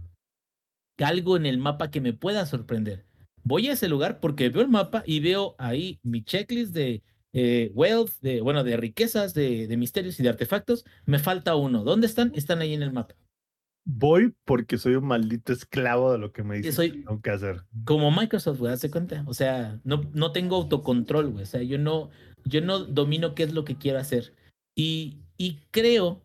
[0.99, 3.07] algo en el mapa que me pueda sorprender.
[3.43, 7.71] voy a ese lugar porque veo el mapa y veo ahí mi checklist de eh,
[7.75, 10.85] wealth, de, bueno, de riquezas, de, de misterios y de artefactos.
[11.07, 11.83] Me falta uno.
[11.85, 12.33] ¿Dónde están?
[12.35, 13.17] Están ahí en el mapa.
[13.85, 17.31] Voy porque soy un maldito esclavo de lo que me dicen soy- que tengo que
[17.31, 17.65] hacer.
[17.85, 19.25] Como Microsoft, güey, ¿das cuenta?
[19.27, 21.43] O sea, no, no tengo autocontrol, güey.
[21.43, 22.11] O sea, yo no,
[22.45, 24.35] yo no domino qué es lo que quiero hacer.
[24.77, 26.25] Y, y creo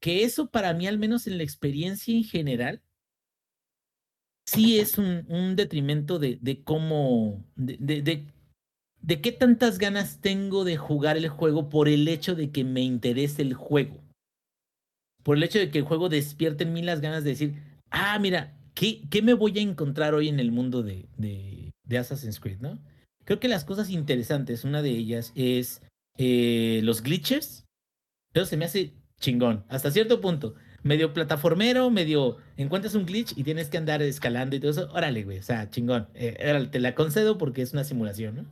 [0.00, 2.82] que eso para mí, al menos en la experiencia en general,
[4.46, 8.26] sí es un, un detrimento de, de cómo, de, de, de,
[9.00, 12.82] de qué tantas ganas tengo de jugar el juego por el hecho de que me
[12.82, 14.03] interese el juego.
[15.24, 18.16] Por el hecho de que el juego despierte en mí las ganas de decir, ah,
[18.20, 22.38] mira, ¿qué, qué me voy a encontrar hoy en el mundo de, de, de Assassin's
[22.38, 22.78] Creed, no?
[23.24, 25.82] Creo que las cosas interesantes, una de ellas es
[26.16, 27.64] eh, los glitches.
[28.32, 30.56] Pero se me hace chingón, hasta cierto punto.
[30.82, 34.92] Medio plataformero, medio encuentras un glitch y tienes que andar escalando y todo eso.
[34.92, 36.08] Órale, güey, o sea, chingón.
[36.14, 38.44] Eh, órale, te la concedo porque es una simulación, ¿no?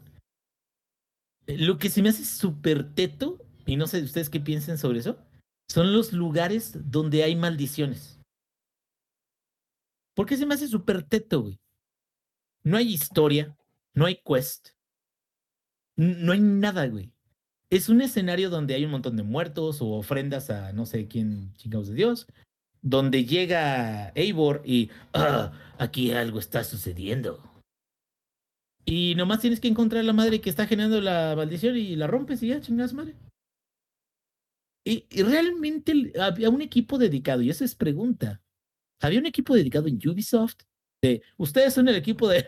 [1.48, 5.00] Eh, Lo que se me hace súper teto, y no sé ustedes qué piensen sobre
[5.00, 5.18] eso,
[5.68, 8.20] son los lugares donde hay maldiciones.
[10.14, 11.58] ¿Por qué se me hace súper teto, güey?
[12.64, 13.56] No hay historia,
[13.94, 14.70] no hay quest,
[15.96, 17.12] no hay nada, güey.
[17.70, 21.54] Es un escenario donde hay un montón de muertos o ofrendas a no sé quién
[21.54, 22.26] chingados de Dios,
[22.82, 27.42] donde llega Eivor y "Ah, aquí algo está sucediendo.
[28.84, 32.08] Y nomás tienes que encontrar a la madre que está generando la maldición y la
[32.08, 33.14] rompes y ya, chingas madre.
[34.84, 38.42] Y, realmente había un equipo dedicado, y esa es pregunta.
[39.00, 40.62] Había un equipo dedicado en Ubisoft
[41.02, 42.46] de ustedes son el equipo de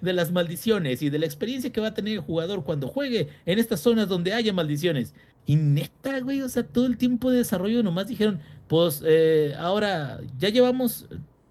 [0.00, 3.58] las maldiciones y de la experiencia que va a tener el jugador cuando juegue en
[3.58, 5.14] estas zonas donde haya maldiciones.
[5.46, 10.20] Y neta, güey, o sea, todo el tiempo de desarrollo nomás dijeron, pues eh, ahora
[10.38, 11.06] ya llevamos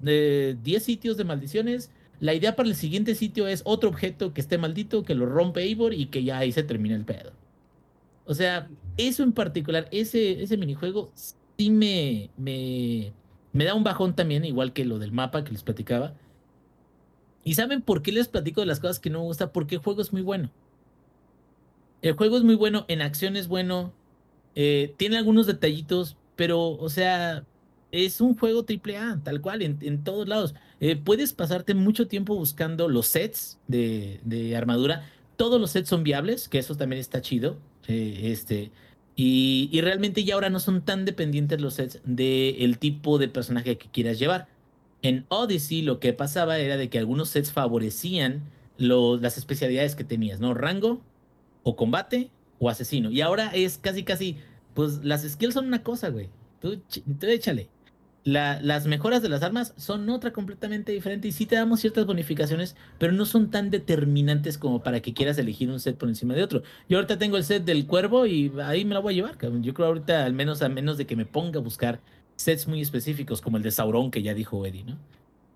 [0.05, 1.91] eh, 10 sitios de maldiciones.
[2.21, 5.63] La idea para el siguiente sitio es otro objeto que esté maldito, que lo rompe
[5.63, 7.33] Eivor y que ya ahí se termina el pedo.
[8.23, 13.13] O sea, eso en particular, ese, ese minijuego sí me, me,
[13.53, 16.13] me da un bajón también, igual que lo del mapa que les platicaba.
[17.43, 19.51] ¿Y saben por qué les platico de las cosas que no me gusta?
[19.51, 20.49] Porque el juego es muy bueno.
[22.01, 23.93] El juego es muy bueno, en acción es bueno,
[24.55, 27.45] eh, tiene algunos detallitos, pero, o sea,
[27.91, 30.53] es un juego triple A, tal cual, en, en todos lados.
[30.79, 35.09] Eh, puedes pasarte mucho tiempo buscando los sets de, de armadura.
[35.37, 37.57] Todos los sets son viables, que eso también está chido.
[37.87, 38.71] eh, este,
[39.15, 43.77] y, y realmente ya ahora no son tan dependientes los sets del tipo de personaje
[43.77, 44.47] que quieras llevar.
[45.01, 48.43] En Odyssey lo que pasaba era de que algunos sets favorecían
[48.77, 50.53] lo- las especialidades que tenías, ¿no?
[50.53, 51.01] Rango,
[51.63, 52.29] o combate,
[52.59, 53.11] o asesino.
[53.11, 54.37] Y ahora es casi, casi,
[54.73, 56.29] pues las skills son una cosa, güey.
[56.59, 56.77] Tú,
[57.19, 57.69] tú échale.
[58.25, 62.07] La- las mejoras de las armas son otra completamente diferente y sí te damos ciertas
[62.07, 66.33] bonificaciones, pero no son tan determinantes como para que quieras elegir un set por encima
[66.33, 66.63] de otro.
[66.89, 69.63] Yo ahorita tengo el set del cuervo y ahí me la voy a llevar, cabrón.
[69.63, 72.03] Yo creo ahorita, al menos a menos de que me ponga a buscar
[72.35, 74.99] sets muy específicos, como el de Sauron, que ya dijo Eddie, ¿no?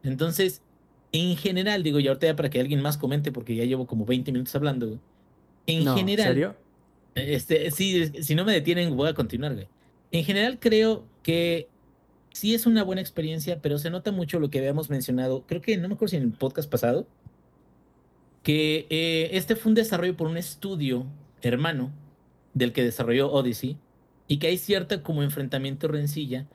[0.03, 0.63] Entonces,
[1.11, 4.05] en general, digo, y ahorita ya para que alguien más comente, porque ya llevo como
[4.05, 5.01] 20 minutos hablando, güey.
[5.67, 6.55] En No, ¿en general, serio?
[7.15, 9.69] este, sí, si no me detienen, voy a continuar, güey.
[10.11, 11.71] En general, creo que
[12.31, 15.43] sí es una buena experiencia, pero se nota mucho lo que habíamos mencionado.
[15.47, 17.07] Creo que no me acuerdo si en el podcast pasado,
[18.43, 21.05] que eh, este fue un desarrollo por un estudio
[21.41, 21.91] hermano
[22.53, 23.77] del que desarrolló Odyssey
[24.27, 26.47] y que hay cierta como enfrentamiento rencilla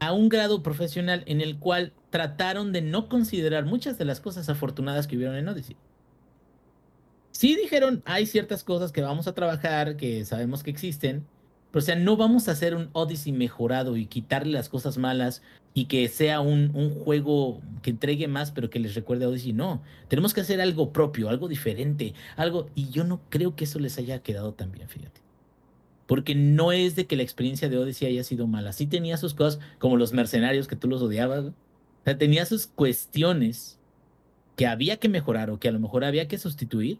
[0.00, 4.48] a un grado profesional en el cual trataron de no considerar muchas de las cosas
[4.48, 5.76] afortunadas que hubieron en Odyssey.
[7.32, 11.26] Sí dijeron, hay ciertas cosas que vamos a trabajar, que sabemos que existen,
[11.70, 15.42] pero o sea, no vamos a hacer un Odyssey mejorado y quitarle las cosas malas
[15.72, 19.52] y que sea un, un juego que entregue más, pero que les recuerde a Odyssey.
[19.52, 22.68] No, tenemos que hacer algo propio, algo diferente, algo...
[22.74, 25.20] Y yo no creo que eso les haya quedado tan bien, fíjate.
[26.06, 28.72] Porque no es de que la experiencia de Odyssey haya sido mala.
[28.72, 31.44] Sí tenía sus cosas, como los mercenarios que tú los odiabas.
[31.44, 31.54] O
[32.04, 33.78] sea, tenía sus cuestiones
[34.56, 36.98] que había que mejorar o que a lo mejor había que sustituir,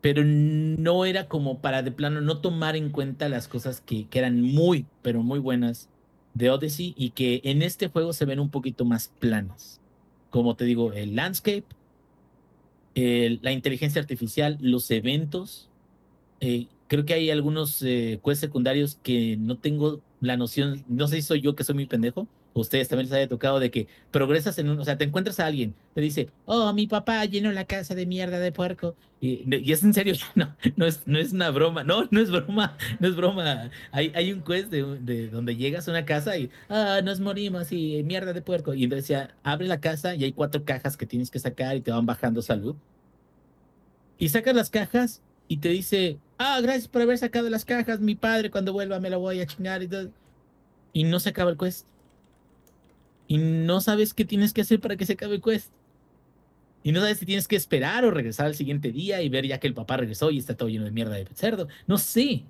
[0.00, 4.18] pero no era como para de plano no tomar en cuenta las cosas que, que
[4.18, 5.88] eran muy, pero muy buenas
[6.34, 9.80] de Odyssey y que en este juego se ven un poquito más planas.
[10.30, 11.64] Como te digo, el landscape,
[12.94, 15.68] la inteligencia artificial, los eventos.
[16.40, 21.22] eh, creo que hay algunos eh, secundarios que no tengo la noción, no sé si
[21.22, 22.28] soy yo que soy muy pendejo
[22.60, 25.46] ustedes también les haya tocado de que progresas en un, o sea, te encuentras a
[25.46, 28.96] alguien, te dice, oh, mi papá llenó la casa de mierda de puerco.
[29.20, 32.30] Y, y es en serio, no, no es, no es una broma, no, no es
[32.30, 33.70] broma, no es broma.
[33.92, 37.72] Hay, hay un quest de, de donde llegas a una casa y, ah, nos morimos
[37.72, 38.74] y mierda de puerco.
[38.74, 41.80] Y entonces ya abre la casa y hay cuatro cajas que tienes que sacar y
[41.82, 42.76] te van bajando salud.
[44.18, 48.14] Y sacas las cajas y te dice, ah, gracias por haber sacado las cajas, mi
[48.14, 50.10] padre cuando vuelva me la voy a chingar y todo.
[50.94, 51.86] Y no se acaba el quest
[53.28, 55.70] y no sabes qué tienes que hacer para que se acabe el quest.
[56.82, 59.58] Y no sabes si tienes que esperar o regresar al siguiente día y ver ya
[59.58, 61.66] que el papá regresó y está todo lleno de mierda de cerdo.
[61.86, 62.44] No sé.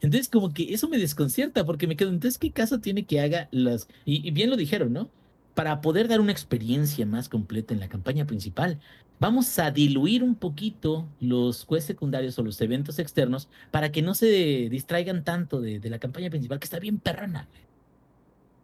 [0.00, 3.48] Entonces como que eso me desconcierta porque me quedo, entonces ¿qué caso tiene que haga
[3.50, 3.88] las...
[4.04, 5.10] Y, bien lo dijeron, ¿no?
[5.54, 8.78] Para poder dar una experiencia más completa en la campaña principal,
[9.20, 14.14] vamos a diluir un poquito los quests secundarios o los eventos externos para que no
[14.14, 17.48] se distraigan tanto de la campaña principal, que está bien perrana.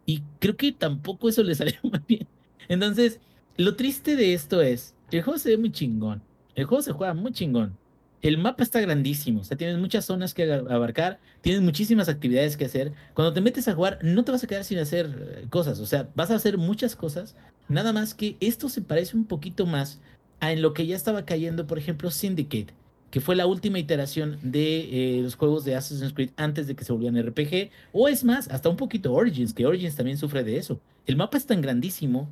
[0.05, 2.27] Y creo que tampoco eso le salió muy bien.
[2.67, 3.19] Entonces,
[3.57, 6.21] lo triste de esto es, el juego se ve muy chingón.
[6.55, 7.77] El juego se juega muy chingón.
[8.21, 12.65] El mapa está grandísimo, o sea, tienes muchas zonas que abarcar, tienes muchísimas actividades que
[12.65, 12.91] hacer.
[13.13, 15.85] Cuando te metes a jugar, no te vas a quedar sin hacer eh, cosas, o
[15.85, 17.35] sea, vas a hacer muchas cosas.
[17.67, 19.99] Nada más que esto se parece un poquito más
[20.39, 22.73] a en lo que ya estaba cayendo, por ejemplo, Syndicate,
[23.15, 26.83] que fue la última iteración de eh, los juegos de Assassin's Creed antes de que
[26.83, 30.57] se volvieran RPG, o es más, hasta un poquito Origins, que Origins también sufre de
[30.57, 30.81] eso.
[31.05, 32.27] El mapa es tan grandísimo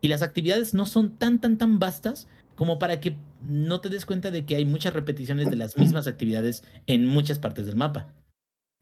[0.00, 3.16] y las actividades no son tan, tan, tan vastas como para que
[3.48, 7.40] no te des cuenta de que hay muchas repeticiones de las mismas actividades en muchas
[7.40, 8.06] partes del mapa.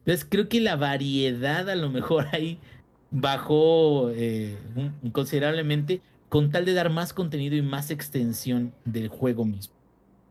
[0.01, 2.59] Entonces creo que la variedad a lo mejor ahí
[3.09, 4.55] bajó eh,
[5.11, 9.76] considerablemente con tal de dar más contenido y más extensión del juego mismo.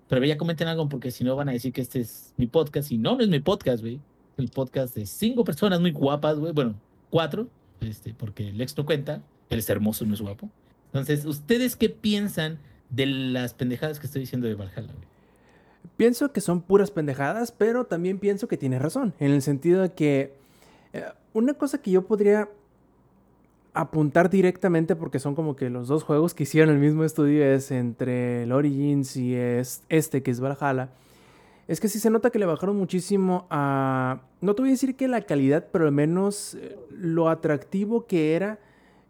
[0.08, 2.92] Pero ya comenten algo porque si no van a decir que este es mi podcast.
[2.92, 4.00] Y no, no es mi podcast, güey.
[4.36, 6.52] El podcast de cinco personas muy guapas, güey.
[6.52, 6.74] Bueno,
[7.10, 7.48] cuatro,
[7.80, 9.22] este, porque el ex no cuenta.
[9.50, 10.50] Él es hermoso, no es guapo.
[10.86, 12.58] Entonces, ¿ustedes qué piensan
[12.90, 15.06] de las pendejadas que estoy diciendo de Valhalla, güey?
[15.96, 19.92] Pienso que son puras pendejadas, pero también pienso que tienes razón, en el sentido de
[19.92, 20.34] que
[20.92, 22.48] eh, una cosa que yo podría
[23.77, 27.70] apuntar directamente, porque son como que los dos juegos que hicieron el mismo estudio, es
[27.70, 30.90] entre el Origins y es- este, que es Valhalla,
[31.69, 34.94] es que sí se nota que le bajaron muchísimo a, no te voy a decir
[34.97, 38.59] que la calidad, pero al menos eh, lo atractivo que era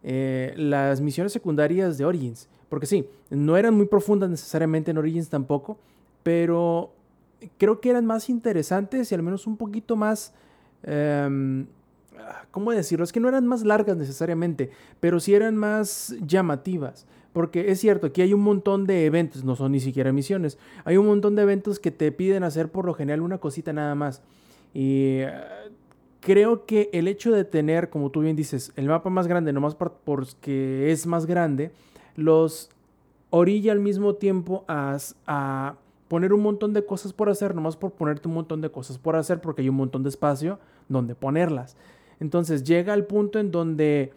[0.03, 2.49] eh, las misiones secundarias de Origins.
[2.69, 5.79] Porque sí, no eran muy profundas necesariamente en Origins tampoco,
[6.23, 6.91] pero
[7.59, 10.33] creo que eran más interesantes y al menos un poquito más...
[10.83, 11.67] em,
[12.51, 13.05] ¿Cómo decirlo?
[13.05, 14.71] Es que no eran más largas necesariamente,
[15.01, 17.07] pero sí eran más llamativas.
[17.33, 20.59] Porque es cierto, aquí hay un montón de eventos, no son ni siquiera misiones.
[20.85, 23.95] Hay un montón de eventos que te piden hacer por lo general una cosita nada
[23.95, 24.23] más.
[24.73, 25.33] Y eh,
[26.21, 29.75] creo que el hecho de tener, como tú bien dices, el mapa más grande, nomás
[29.75, 31.73] por- porque es más grande,
[32.15, 32.71] los
[33.31, 35.75] orilla al mismo tiempo a, a
[36.09, 39.15] poner un montón de cosas por hacer, nomás por ponerte un montón de cosas por
[39.17, 41.77] hacer, porque hay un montón de espacio donde ponerlas.
[42.21, 44.13] Entonces llega al punto en donde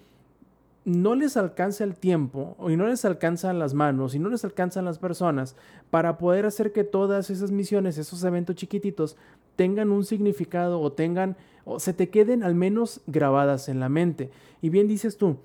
[0.85, 4.85] no les alcanza el tiempo y no les alcanzan las manos y no les alcanzan
[4.85, 5.55] las personas
[5.89, 9.17] para poder hacer que todas esas misiones, esos eventos chiquititos
[9.55, 11.35] tengan un significado o tengan
[11.65, 14.31] o se te queden al menos grabadas en la mente.
[14.61, 15.37] Y bien dices tú,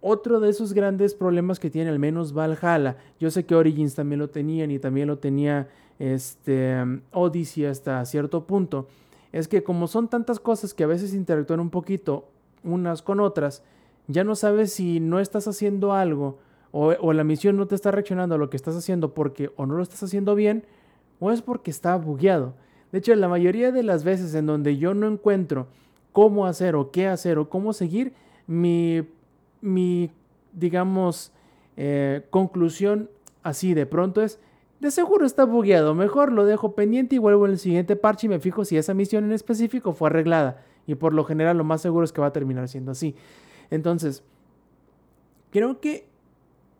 [0.00, 4.20] otro de esos grandes problemas que tiene al menos Valhalla, yo sé que Origins también
[4.20, 5.68] lo tenían y también lo tenía
[5.98, 6.76] este
[7.12, 8.86] Odyssey hasta cierto punto,
[9.32, 12.28] es que como son tantas cosas que a veces interactúan un poquito
[12.64, 13.62] unas con otras,
[14.06, 16.38] ya no sabes si no estás haciendo algo
[16.70, 19.66] o, o la misión no te está reaccionando a lo que estás haciendo porque o
[19.66, 20.64] no lo estás haciendo bien
[21.20, 22.54] o es porque está bugueado.
[22.92, 25.66] De hecho, la mayoría de las veces en donde yo no encuentro
[26.12, 28.14] cómo hacer o qué hacer o cómo seguir,
[28.46, 29.06] mi,
[29.60, 30.10] mi
[30.52, 31.32] digamos,
[31.76, 33.10] eh, conclusión
[33.42, 34.40] así de pronto es,
[34.80, 38.30] de seguro está bugueado, mejor lo dejo pendiente y vuelvo en el siguiente parche y
[38.30, 40.62] me fijo si esa misión en específico fue arreglada.
[40.86, 43.14] Y por lo general lo más seguro es que va a terminar siendo así.
[43.70, 44.22] Entonces,
[45.50, 46.06] creo que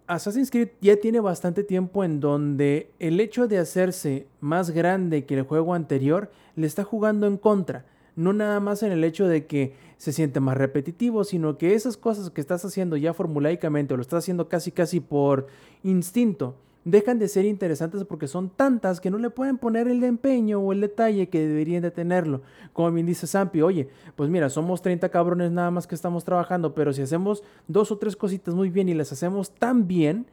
[0.06, 5.34] Assassin's Creed ya tiene bastante tiempo en donde el hecho de hacerse más grande que
[5.34, 7.84] el juego anterior le está jugando en contra.
[8.16, 11.96] No nada más en el hecho de que se siente más repetitivo, sino que esas
[11.96, 15.48] cosas que estás haciendo ya formulaicamente o lo estás haciendo casi casi por
[15.82, 20.60] instinto, dejan de ser interesantes porque son tantas que no le pueden poner el empeño
[20.60, 22.42] o el detalle que deberían de tenerlo.
[22.72, 26.74] Como bien dice Zampi, oye, pues mira, somos 30 cabrones nada más que estamos trabajando,
[26.74, 30.26] pero si hacemos dos o tres cositas muy bien y las hacemos tan bien,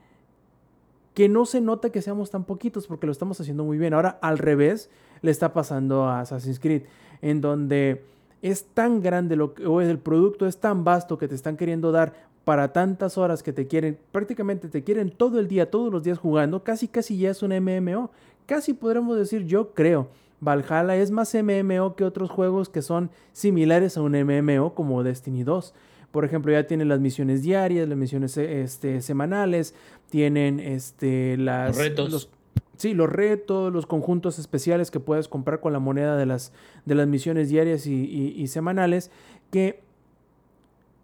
[1.15, 3.93] que no se nota que seamos tan poquitos porque lo estamos haciendo muy bien.
[3.93, 4.89] Ahora al revés
[5.21, 6.83] le está pasando a Assassin's Creed,
[7.21, 8.03] en donde
[8.41, 11.91] es tan grande lo que, o el producto es tan vasto que te están queriendo
[11.91, 12.13] dar
[12.45, 16.17] para tantas horas que te quieren, prácticamente te quieren todo el día, todos los días
[16.19, 18.11] jugando, casi casi ya es un MMO.
[18.45, 20.07] Casi podremos decir, yo creo,
[20.39, 25.43] Valhalla es más MMO que otros juegos que son similares a un MMO como Destiny
[25.43, 25.73] 2.
[26.11, 29.73] Por ejemplo, ya tienen las misiones diarias, las misiones este, semanales,
[30.11, 32.11] tienen este, las, Retos.
[32.11, 32.29] los-
[32.77, 36.53] sí, los retos, los conjuntos especiales que puedes comprar con la moneda de las,
[36.85, 39.09] de las misiones diarias y, y- y semanales,
[39.51, 39.81] que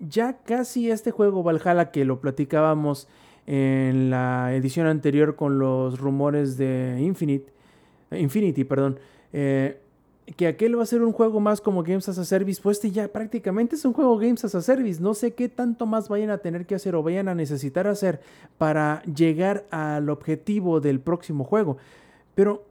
[0.02, 3.08] ya casi este juego Valhalla que lo platicábamos
[3.48, 7.52] en la edición anterior con los rumores de Infinite,
[8.12, 9.00] Infinity, perdón,
[9.34, 9.80] eh,
[10.36, 12.92] que aquel va a ser un juego más como Games as a Service, pues este
[12.92, 15.02] ya prácticamente es un juego Games as a Service.
[15.02, 18.22] No sé qué tanto más vayan a tener que hacer o vayan a necesitar hacer
[18.58, 21.78] para llegar al objetivo del próximo juego.
[22.36, 22.64] Pero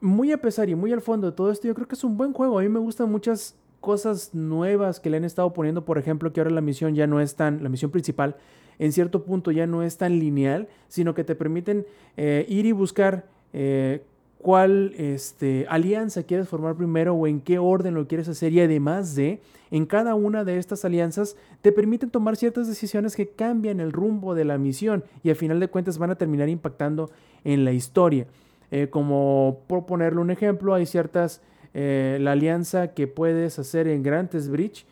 [0.00, 2.16] muy a pesar y muy al fondo de todo esto, yo creo que es un
[2.16, 2.58] buen juego.
[2.58, 5.84] A mí me gustan muchas cosas nuevas que le han estado poniendo.
[5.84, 8.36] Por ejemplo, que ahora la misión ya no es tan, la misión principal,
[8.78, 11.84] en cierto punto ya no es tan lineal, sino que te permiten
[12.16, 14.02] eh, ir y buscar eh,
[14.38, 18.52] cuál este, alianza quieres formar primero o en qué orden lo quieres hacer.
[18.52, 19.40] Y además de,
[19.70, 24.34] en cada una de estas alianzas, te permiten tomar ciertas decisiones que cambian el rumbo
[24.34, 27.10] de la misión y al final de cuentas van a terminar impactando
[27.44, 28.26] en la historia.
[28.72, 31.42] Eh, como por ponerle un ejemplo, hay ciertas,
[31.74, 34.84] eh, la alianza que puedes hacer en Grantes Bridge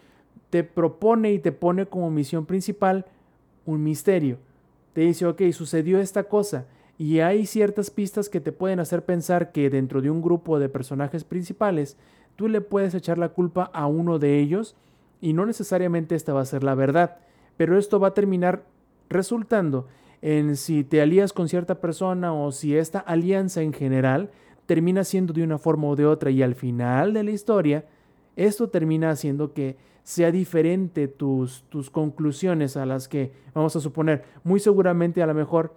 [0.50, 3.06] te propone y te pone como misión principal
[3.66, 4.38] un misterio.
[4.92, 6.66] Te dice, ok, sucedió esta cosa
[6.98, 10.68] y hay ciertas pistas que te pueden hacer pensar que dentro de un grupo de
[10.68, 11.96] personajes principales,
[12.36, 14.76] tú le puedes echar la culpa a uno de ellos
[15.20, 17.18] y no necesariamente esta va a ser la verdad,
[17.56, 18.64] pero esto va a terminar
[19.08, 19.86] resultando
[20.22, 24.30] en si te alías con cierta persona o si esta alianza en general
[24.70, 27.86] termina siendo de una forma o de otra y al final de la historia,
[28.36, 34.22] esto termina haciendo que sea diferente tus, tus conclusiones a las que, vamos a suponer,
[34.44, 35.74] muy seguramente a lo mejor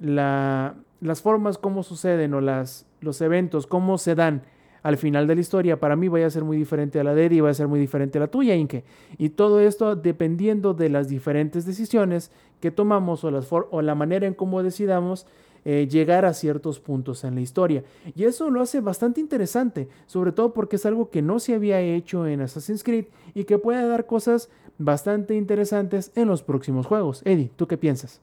[0.00, 4.42] la, las formas como suceden o las, los eventos, cómo se dan
[4.82, 7.26] al final de la historia, para mí vaya a ser muy diferente a la de
[7.26, 8.82] Eddie va a ser muy diferente a la tuya, Inke.
[9.18, 13.94] Y todo esto dependiendo de las diferentes decisiones que tomamos o, las for- o la
[13.94, 15.28] manera en cómo decidamos
[15.64, 17.84] eh, llegar a ciertos puntos en la historia.
[18.14, 21.80] Y eso lo hace bastante interesante, sobre todo porque es algo que no se había
[21.80, 27.22] hecho en Assassin's Creed y que puede dar cosas bastante interesantes en los próximos juegos.
[27.24, 28.20] Eddie, ¿tú qué piensas?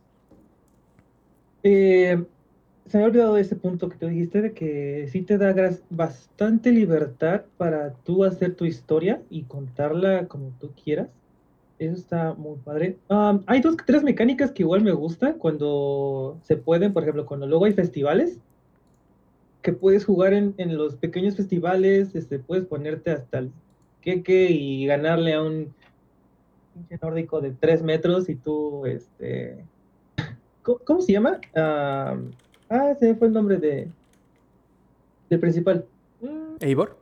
[1.63, 2.23] Eh,
[2.87, 5.53] se me ha olvidado ese punto que tú dijiste de que sí te da
[5.89, 11.07] bastante libertad para tú hacer tu historia y contarla como tú quieras.
[11.79, 12.97] Eso está muy padre.
[13.47, 17.65] Hay dos, tres mecánicas que igual me gustan cuando se pueden, por ejemplo, cuando luego
[17.65, 18.37] hay festivales,
[19.61, 23.51] que puedes jugar en, en los pequeños festivales, este, puedes ponerte hasta el
[24.01, 25.73] queque y ganarle a un
[26.73, 29.63] pinche nórdico de tres metros y tú, este,
[30.63, 31.39] ¿Cómo, cómo se llama?
[31.55, 32.17] Ah,
[32.69, 33.89] ah, se fue el nombre de
[35.29, 35.85] del principal.
[36.21, 36.97] Mm, Eivor.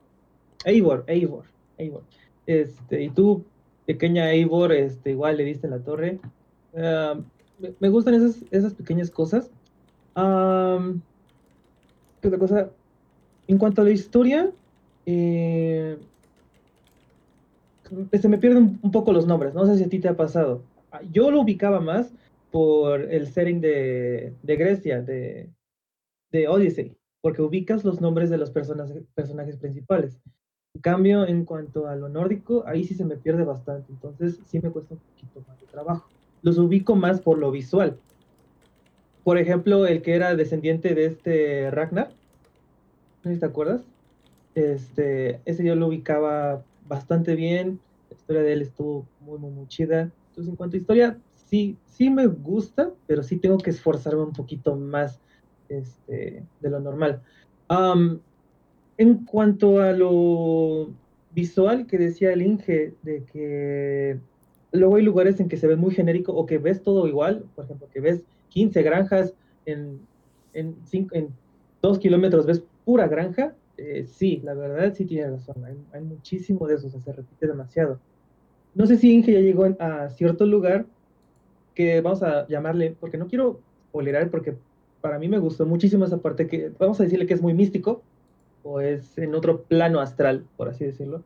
[0.66, 1.46] Eivor, Eivor,
[1.78, 2.04] Eivor.
[2.46, 3.44] Este, y tú,
[3.88, 6.20] pequeña Eivor, este, igual le diste la torre.
[6.76, 7.16] Ah,
[7.80, 9.50] me, gustan esas, esas pequeñas cosas.
[10.14, 11.02] Am,
[12.22, 12.70] ¿Qué otra cosa?
[13.48, 14.52] En cuanto a la historia,
[15.06, 15.98] eh,
[18.12, 19.54] se me pierden un poco los nombres.
[19.54, 20.62] No sé si a ti te ha pasado.
[20.92, 22.12] Ah, Yo lo ubicaba más
[22.52, 25.50] por el setting de, de Grecia, de,
[26.32, 30.20] de Odyssey, porque ubicas los nombres de los personas- personajes principales.
[30.78, 34.60] En cambio, en cuanto a lo nórdico, ahí sí se me pierde bastante, entonces sí
[34.60, 36.08] me cuesta un poquito más de trabajo.
[36.44, 37.98] Los ubico más por lo visual.
[39.24, 42.12] Por ejemplo, el que era descendiente de este Ragnar,
[43.24, 43.82] no sé si te acuerdas,
[44.54, 47.80] este, ese yo lo ubicaba bastante bien,
[48.12, 50.12] la historia de él estuvo muy, muy, muy chida.
[50.30, 51.18] Entonces, en cuanto a historia,
[51.48, 55.20] sí, sí me gusta, pero sí tengo que esforzarme un poquito más
[55.70, 57.24] este, de lo normal.
[57.68, 58.22] Am,
[58.98, 60.98] en cuanto a lo
[61.30, 64.22] visual que decía el Inge, de que
[64.72, 67.66] luego hay lugares en que se ve muy genérico o que ves todo igual, por
[67.66, 70.08] ejemplo, que ves 15 granjas en,
[70.54, 71.40] en, cinco- en
[71.82, 76.68] dos kilómetros, ves pura granja, eh, sí, la verdad sí tiene razón, hay, hay muchísimo
[76.68, 78.04] de eso, o se repite demasiado.
[78.74, 80.90] No sé si Inge ya llegó a cierto lugar
[81.74, 84.60] que vamos a llamarle, porque no quiero spoilerar, porque
[85.02, 88.08] para mí me gustó muchísimo esa parte que, vamos a decirle que es muy místico,
[88.68, 91.24] o es en otro plano astral, por así decirlo.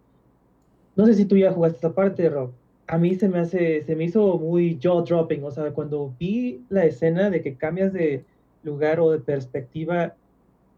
[0.95, 2.51] No sé si tú ya jugaste esa parte, Rob.
[2.87, 6.63] A mí se me hace, se me hizo muy jaw dropping, o sea, cuando vi
[6.69, 8.23] la escena de que cambias de
[8.63, 10.13] lugar o de perspectiva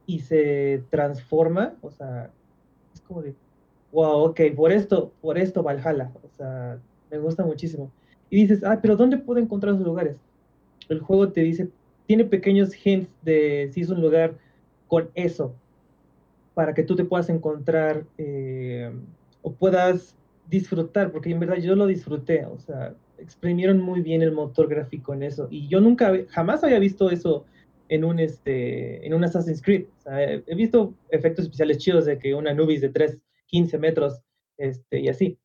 [0.05, 2.29] y se transforma, o sea,
[2.93, 3.33] es como de,
[3.91, 6.77] wow, ok, por esto, por esto Valhalla, o sea,
[7.09, 7.91] me gusta muchísimo.
[8.29, 10.17] y dices, ah, pero ¿dónde puedo encontrar esos lugares?
[10.87, 11.69] El juego te dice,
[12.05, 14.35] tiene pequeños hints de si es un lugar
[14.87, 15.55] con eso,
[16.53, 18.91] para que tú te puedas encontrar eh,
[19.41, 20.15] o puedas
[20.49, 25.13] disfrutar, porque en verdad yo lo disfruté, o sea, exprimieron muy bien el motor gráfico
[25.13, 27.45] en eso, y yo nunca, jamás había visto eso
[27.89, 32.17] en un, este, en un Assassin's Creed, o sea, he, visto efectos especiales chidos de
[32.17, 33.17] que una Nubis de 3,
[33.47, 34.21] 15 metros,
[34.57, 35.37] este, y así,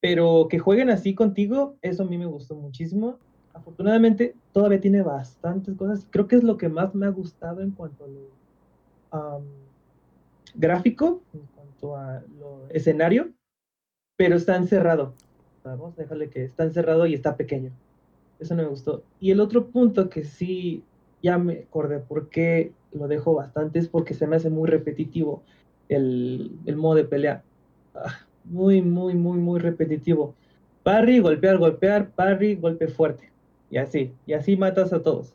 [0.00, 3.18] pero que jueguen así contigo, eso a mí me gustó muchísimo,
[3.52, 7.72] afortunadamente todavía tiene bastantes cosas, creo que es lo que más me ha gustado en
[7.72, 9.44] cuanto a lo um,
[10.54, 12.22] gráfico, en cuanto a
[12.70, 13.30] escenario,
[14.16, 15.14] pero está encerrado.
[15.64, 17.70] Vamos a dejarle que está encerrado y está pequeño.
[18.38, 19.02] Eso no me gustó.
[19.20, 20.82] Y el otro punto que sí,
[21.22, 25.42] ya me acordé por qué lo dejo bastante, es porque se me hace muy repetitivo
[25.88, 27.42] el, el modo de pelea.
[27.94, 30.34] Ah, muy, muy, muy, muy repetitivo.
[30.82, 33.30] Parry, golpear, golpear, parry, golpe fuerte.
[33.70, 35.34] Y así, y así matas a todos.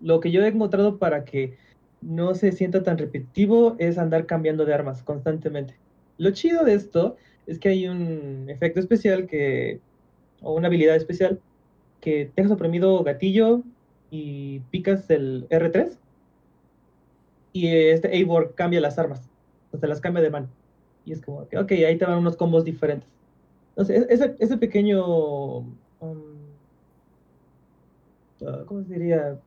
[0.00, 1.56] Lo que yo he encontrado para que
[2.02, 5.74] no se sienta tan repetitivo es andar cambiando de armas constantemente.
[6.18, 7.16] Lo chido de esto
[7.46, 9.80] es que hay un efecto especial que,
[10.40, 11.40] o una habilidad especial,
[12.00, 13.62] que dejas oprimido gatillo
[14.10, 15.96] y picas el R3
[17.52, 19.28] y este Eivor cambia las armas,
[19.72, 20.48] o sea, las cambia de mano.
[21.04, 23.08] Y es como, ok, ahí te van unos combos diferentes.
[23.70, 26.22] Entonces, ese, ese pequeño, um,
[28.40, 29.38] uh, ¿cómo se diría?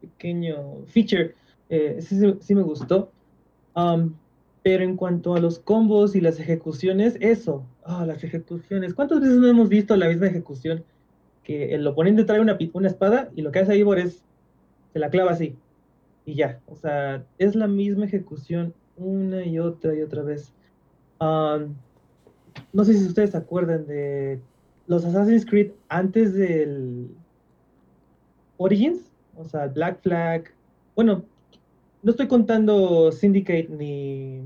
[0.00, 1.34] Pequeño feature,
[1.68, 3.10] eh, sí, sí, sí me gustó.
[3.74, 4.14] Um,
[4.64, 8.94] pero en cuanto a los combos y las ejecuciones, eso, ah, las ejecuciones.
[8.94, 10.84] ¿Cuántas veces no hemos visto la misma ejecución?
[11.42, 14.24] Que el oponente trae una, una espada y lo que hace Ivor es,
[14.94, 15.54] se la clava así.
[16.24, 20.54] Y ya, o sea, es la misma ejecución una y otra y otra vez.
[21.20, 21.74] Um,
[22.72, 24.40] no sé si ustedes se acuerdan de
[24.86, 27.10] los Assassin's Creed antes del
[28.56, 30.44] Origins, o sea, Black Flag.
[30.96, 31.24] Bueno,
[32.04, 34.42] no estoy contando Syndicate ni,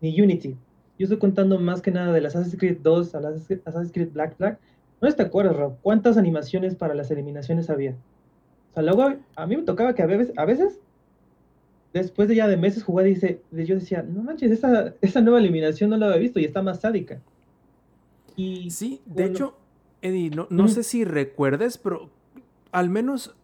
[0.00, 0.50] ni Unity.
[0.98, 4.36] Yo estoy contando más que nada del Assassin's Creed 2 al Assassin's Assassin's Creed Black
[4.36, 4.58] Flag.
[5.00, 7.92] No te acuerdas, Rob, cuántas animaciones para las eliminaciones había.
[7.92, 10.78] O sea, luego a mí me tocaba que a veces, a veces
[11.94, 15.88] después de ya de meses jugar, dice, yo decía, no manches, esa, esa nueva eliminación
[15.88, 17.18] no la había visto y está más sádica.
[18.36, 19.58] Y Sí, de bueno, hecho,
[20.02, 22.10] Eddie, no, no sé si recuerdes, pero
[22.72, 23.34] al menos,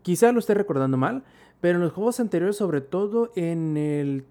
[0.00, 1.22] quizá lo esté recordando mal,
[1.60, 4.24] pero en los juegos anteriores, sobre todo en el,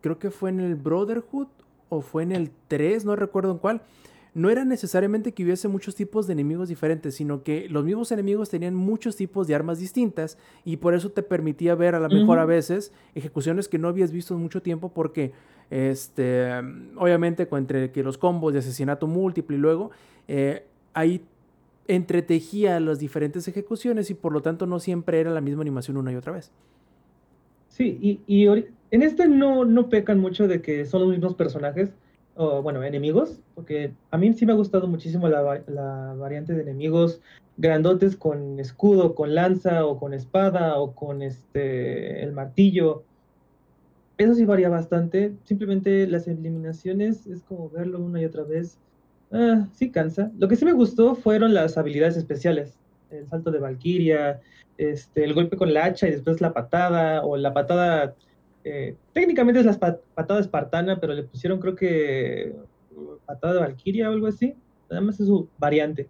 [0.00, 1.48] creo que fue en el Brotherhood
[1.88, 3.82] o fue en el 3, no recuerdo en cuál,
[4.34, 8.50] no era necesariamente que hubiese muchos tipos de enemigos diferentes, sino que los mismos enemigos
[8.50, 12.38] tenían muchos tipos de armas distintas y por eso te permitía ver a lo mejor
[12.38, 15.32] a veces ejecuciones que no habías visto en mucho tiempo porque
[15.70, 16.52] este,
[16.96, 19.90] obviamente entre que los combos de asesinato múltiple y luego
[20.28, 21.24] eh, ahí
[21.88, 26.12] entretejía las diferentes ejecuciones y por lo tanto no siempre era la misma animación una
[26.12, 26.52] y otra vez.
[27.68, 31.90] Sí, y, y en este no, no pecan mucho de que son los mismos personajes,
[32.36, 36.62] o bueno, enemigos, porque a mí sí me ha gustado muchísimo la, la variante de
[36.62, 37.20] enemigos
[37.56, 43.02] grandotes con escudo, con lanza, o con espada, o con este el martillo.
[44.18, 45.34] Eso sí varía bastante.
[45.44, 48.78] Simplemente las eliminaciones es como verlo una y otra vez.
[49.30, 50.30] Ah, sí cansa.
[50.38, 52.78] Lo que sí me gustó fueron las habilidades especiales.
[53.10, 54.40] El salto de Valkyria,
[54.76, 58.14] este, el golpe con la hacha y después la patada, o la patada,
[58.64, 59.78] eh, técnicamente es la
[60.14, 62.54] patada espartana, pero le pusieron creo que
[63.26, 64.54] patada de Valkyria o algo así.
[64.90, 66.08] Nada más es su variante.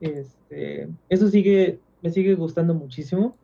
[0.00, 3.36] Este, eso sigue, me sigue gustando muchísimo.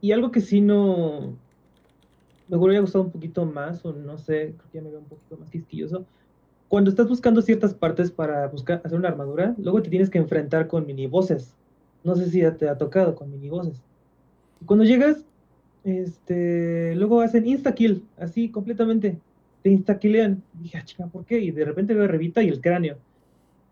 [0.00, 1.36] Y algo que sí no
[2.58, 5.06] me hubiera gustado un poquito más, o no sé, creo que ya me veo un
[5.06, 6.04] poquito más quisquilloso.
[6.68, 10.68] Cuando estás buscando ciertas partes para buscar hacer una armadura, luego te tienes que enfrentar
[10.68, 11.54] con minibosses.
[12.04, 13.80] No sé si ya te ha tocado con minibosses.
[14.60, 15.24] Y cuando llegas,
[15.84, 19.18] este, luego hacen insta-kill, así completamente.
[19.62, 20.42] Te insta-killean.
[20.54, 21.38] Dije, ah, chica, ¿por qué?
[21.40, 22.98] Y de repente veo Revita y el cráneo.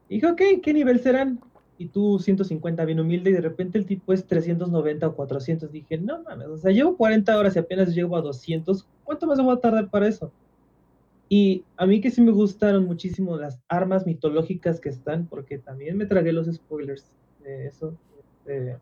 [0.08, 1.40] Y dije, ok, ¿qué nivel serán?
[1.80, 5.72] Y tú 150, bien humilde, y de repente el tipo es 390 o 400.
[5.72, 8.86] Dije, no mames, o sea, llevo 40 horas y apenas llego a 200.
[9.02, 10.30] ¿Cuánto más voy a tardar para eso?
[11.30, 15.96] Y a mí que sí me gustaron muchísimo las armas mitológicas que están, porque también
[15.96, 17.10] me tragué los spoilers
[17.42, 17.94] de eso.
[18.18, 18.76] este,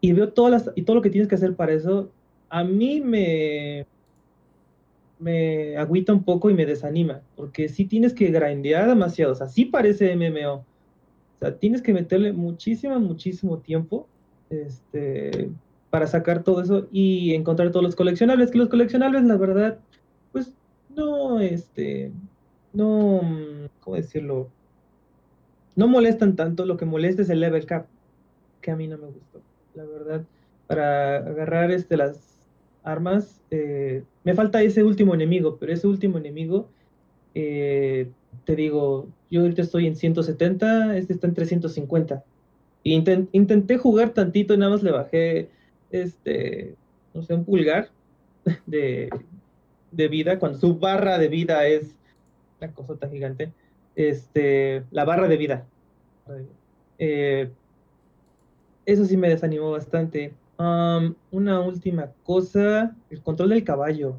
[0.00, 2.10] y veo todas las, y todo lo que tienes que hacer para eso,
[2.48, 3.86] a mí me,
[5.18, 9.48] me agüita un poco y me desanima, porque sí tienes que grindear demasiado, o sea,
[9.48, 10.64] sí parece MMO.
[11.52, 14.06] Tienes que meterle muchísimo, muchísimo tiempo
[14.50, 15.50] este,
[15.90, 19.78] para sacar todo eso y encontrar todos los coleccionables, que los coleccionables, la verdad,
[20.32, 20.52] pues
[20.94, 22.12] no, este,
[22.72, 23.20] no,
[23.80, 24.48] ¿cómo decirlo?
[25.76, 27.86] No molestan tanto, lo que molesta es el level cap,
[28.60, 29.40] que a mí no me gustó,
[29.74, 30.24] la verdad.
[30.66, 32.38] Para agarrar este, las
[32.82, 36.68] armas, eh, me falta ese último enemigo, pero ese último enemigo,
[37.34, 38.08] eh,
[38.44, 42.22] te digo, yo ahorita estoy en 170, este está en 350.
[42.84, 45.50] Inten- intenté jugar tantito, nada más le bajé,
[45.90, 46.76] este,
[47.12, 47.90] no sé, un pulgar
[48.66, 49.10] de,
[50.08, 51.96] vida, cuando su barra de vida es
[52.60, 53.52] una cosota gigante,
[53.96, 55.66] este, la barra de vida.
[56.98, 57.50] Eh,
[58.86, 60.32] eso sí me desanimó bastante.
[60.56, 64.16] Una última cosa, el control del caballo.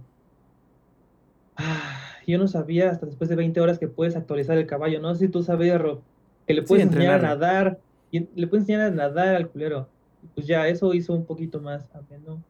[1.56, 1.95] Ah,
[2.32, 5.00] yo no sabía hasta después de 20 horas que puedes actualizar el caballo.
[5.00, 6.02] No sé si tú sabías, Rob,
[6.48, 7.80] que le Sí, puedes enseñar a nadar,
[8.12, 9.88] y le puedes enseñar a nadar al culero.
[10.34, 12.44] Pues ya, eso hizo un poquito más ameno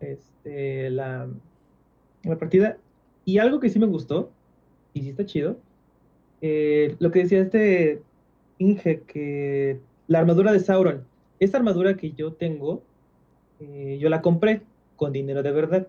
[0.00, 1.28] este, la,
[2.24, 2.76] la partida.
[3.24, 4.30] Y algo que sí me gustó,
[4.92, 5.56] y sí está chido,
[6.40, 8.02] eh, lo que decía este
[8.58, 11.04] Inge, que la armadura de Sauron,
[11.38, 12.82] esta armadura que yo tengo,
[13.60, 14.62] eh, yo la compré
[14.96, 15.88] con dinero de verdad.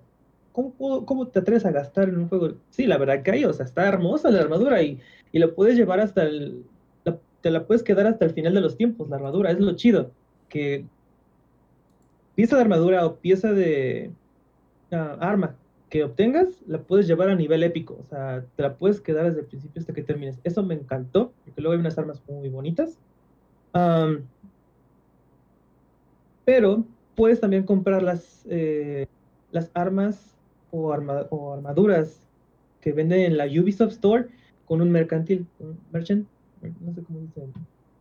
[0.53, 2.53] ¿Cómo, puedo- ¿Cómo te atreves a gastar en un juego?
[2.69, 4.99] Sí, la verdad que hay, o sea, está hermosa la armadura y,
[5.33, 6.63] y la puedes llevar hasta el...
[7.41, 10.11] te la puedes quedar hasta el final de los tiempos, la armadura, es lo chido.
[10.47, 10.85] Que
[12.35, 14.11] pieza de armadura o pieza de
[14.91, 15.55] ah, arma
[15.89, 19.41] que obtengas, la puedes llevar a nivel épico, o sea, te la puedes quedar desde
[19.41, 20.39] el principio hasta que termines.
[20.43, 22.97] Eso me encantó, porque luego hay unas armas muy bonitas.
[23.73, 24.21] Am,
[26.45, 26.83] pero
[27.15, 29.05] puedes también comprar las, eh,
[29.51, 30.33] las armas
[30.73, 32.19] o, arma- o armaduras
[32.81, 34.27] que venden en la Ubisoft Store
[34.65, 36.27] con un mercantil, un merchant,
[36.81, 37.41] no sé cómo dice,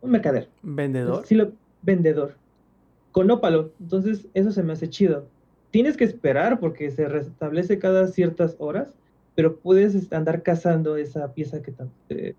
[0.01, 0.49] un mercader.
[0.63, 1.25] Vendedor.
[1.25, 1.51] Sí, lo,
[1.83, 2.35] vendedor.
[3.11, 3.71] Con ópalo.
[3.79, 5.27] Entonces, eso se me hace chido.
[5.71, 8.95] Tienes que esperar porque se restablece cada ciertas horas,
[9.35, 11.73] pero puedes andar cazando esa pieza que,
[12.09, 12.35] eh,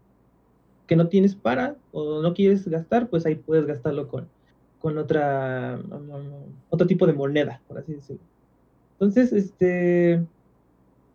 [0.86, 4.26] que no tienes para o no quieres gastar, pues ahí puedes gastarlo con,
[4.80, 8.22] con otra, um, otro tipo de moneda, por así decirlo.
[8.94, 10.24] Entonces, este,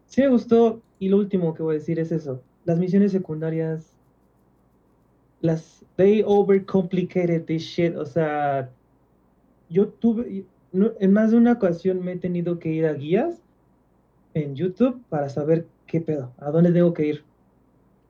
[0.07, 2.41] sí me gustó y lo último que voy a decir es eso.
[2.65, 3.93] Las misiones secundarias
[5.41, 8.69] las they overcomplicated this shit, o sea,
[9.69, 13.41] yo tuve en más de una ocasión me he tenido que ir a guías
[14.34, 17.23] en YouTube para saber qué pedo, a dónde tengo que ir.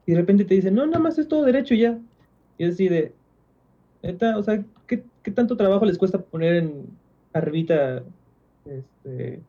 [0.06, 2.00] Y de repente te dicen, "No, nada más es todo derecho ya."
[2.58, 3.14] Y así de
[4.04, 6.86] neta, o sea, ¿qué, qué tanto trabajo les cuesta poner en
[7.34, 8.04] arribita
[8.66, 9.42] este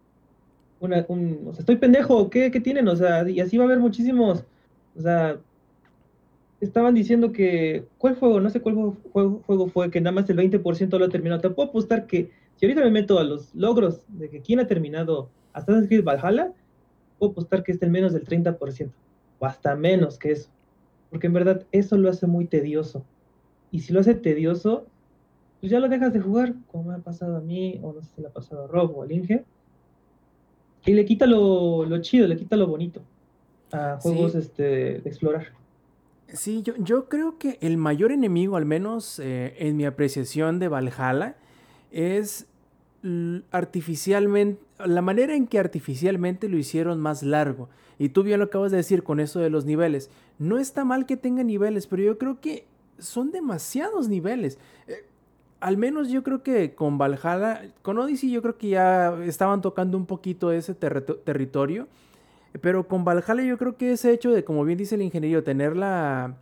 [1.59, 2.89] estoy pendejo, ¿qué, qué tienen?
[2.89, 4.45] O sea, y así va a haber muchísimos,
[6.61, 8.41] estaban diciendo que, ¿cuál juego?
[8.41, 11.41] No sé cuál juego fue, que nada más el 20% lo ha terminado.
[11.41, 14.67] Te puedo apostar que si ahorita me meto a los logros de que quién ha
[14.67, 16.53] terminado Assassin's Creed Valhalla,
[17.19, 18.91] puedo apostar que es el menos del 30%,
[19.39, 20.51] o hasta menos que eso.
[21.09, 23.05] Porque en verdad eso lo hace muy tedioso.
[23.71, 24.87] Y si lo hace tedioso,
[25.61, 28.11] pues ya lo dejas de jugar, como me ha pasado a mí, o no sé
[28.15, 29.45] si le ha pasado a Rob o al Inge.
[30.87, 33.03] Y le quita lo, lo chido, le quita lo bonito
[33.73, 34.09] a Sí.
[34.09, 35.49] juegos este, de explorar.
[36.33, 40.69] Sí, yo, yo creo que el mayor enemigo, al menos eh, en mi apreciación de
[40.69, 41.37] Valhalla,
[41.91, 42.47] es
[43.51, 47.69] artificialmente, la manera en que artificialmente lo hicieron más largo.
[47.99, 50.11] Y tú bien lo acabas de decir con eso de los niveles.
[50.39, 52.65] No está mal que tenga niveles, pero yo creo que
[52.99, 54.59] son demasiados niveles.
[54.87, 55.05] Eh,
[55.61, 59.97] al menos yo creo que con Valhalla, con Odyssey yo creo que ya estaban tocando
[59.97, 61.87] un poquito ese territorio.
[62.61, 65.77] Pero con Valhalla yo creo que ese hecho de, como bien dice el ingeniero, tener
[65.77, 66.35] la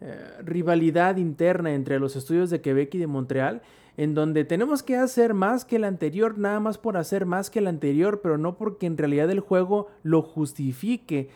[0.00, 3.62] eh, rivalidad interna entre los estudios de Quebec y de Montreal,
[3.96, 7.60] en donde tenemos que hacer más que el anterior, nada más por hacer más que
[7.60, 11.30] el anterior, pero no porque en realidad el juego lo justifique.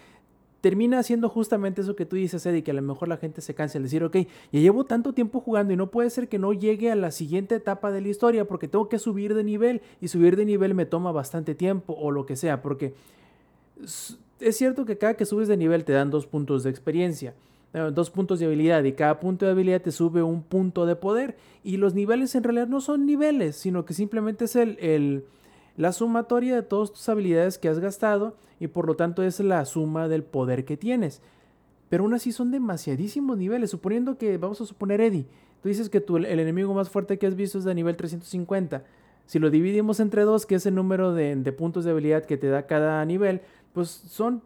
[0.61, 3.55] Termina haciendo justamente eso que tú dices, Eddie, que a lo mejor la gente se
[3.55, 4.15] cansa de decir, ok,
[4.53, 7.55] ya llevo tanto tiempo jugando y no puede ser que no llegue a la siguiente
[7.55, 10.85] etapa de la historia porque tengo que subir de nivel y subir de nivel me
[10.85, 12.93] toma bastante tiempo o lo que sea, porque
[14.41, 17.35] es cierto que cada que subes de nivel te dan dos puntos de experiencia,
[17.73, 20.97] eh, dos puntos de habilidad y cada punto de habilidad te sube un punto de
[20.97, 25.24] poder y los niveles en realidad no son niveles, sino que simplemente es el, el-
[25.81, 29.65] la sumatoria de todas tus habilidades que has gastado y por lo tanto es la
[29.65, 31.23] suma del poder que tienes.
[31.89, 35.24] Pero aún así son demasiadísimos niveles, suponiendo que, vamos a suponer Eddie,
[35.62, 38.85] tú dices que el enemigo más fuerte que has visto es de nivel 350.
[39.24, 42.36] Si lo dividimos entre dos, que es el número de, de puntos de habilidad que
[42.36, 43.40] te da cada nivel,
[43.73, 44.43] pues son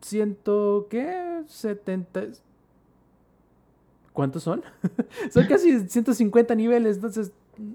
[0.00, 1.42] ciento, ¿qué?
[1.48, 2.28] 70...
[4.12, 4.62] ¿Cuántos son?
[5.32, 7.32] son casi 150 niveles, entonces,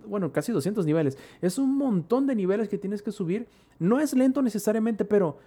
[0.07, 1.17] bueno, casi 200 niveles.
[1.41, 3.47] Es un montón de niveles que tienes que subir.
[3.79, 5.37] No es lento necesariamente, pero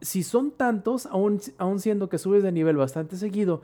[0.00, 3.62] si son tantos, aún, aún siendo que subes de nivel bastante seguido,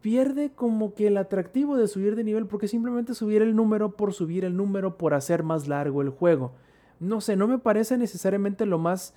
[0.00, 4.12] pierde como que el atractivo de subir de nivel porque simplemente subir el número por
[4.12, 6.52] subir el número por hacer más largo el juego.
[7.00, 9.14] No sé, no me parece necesariamente lo más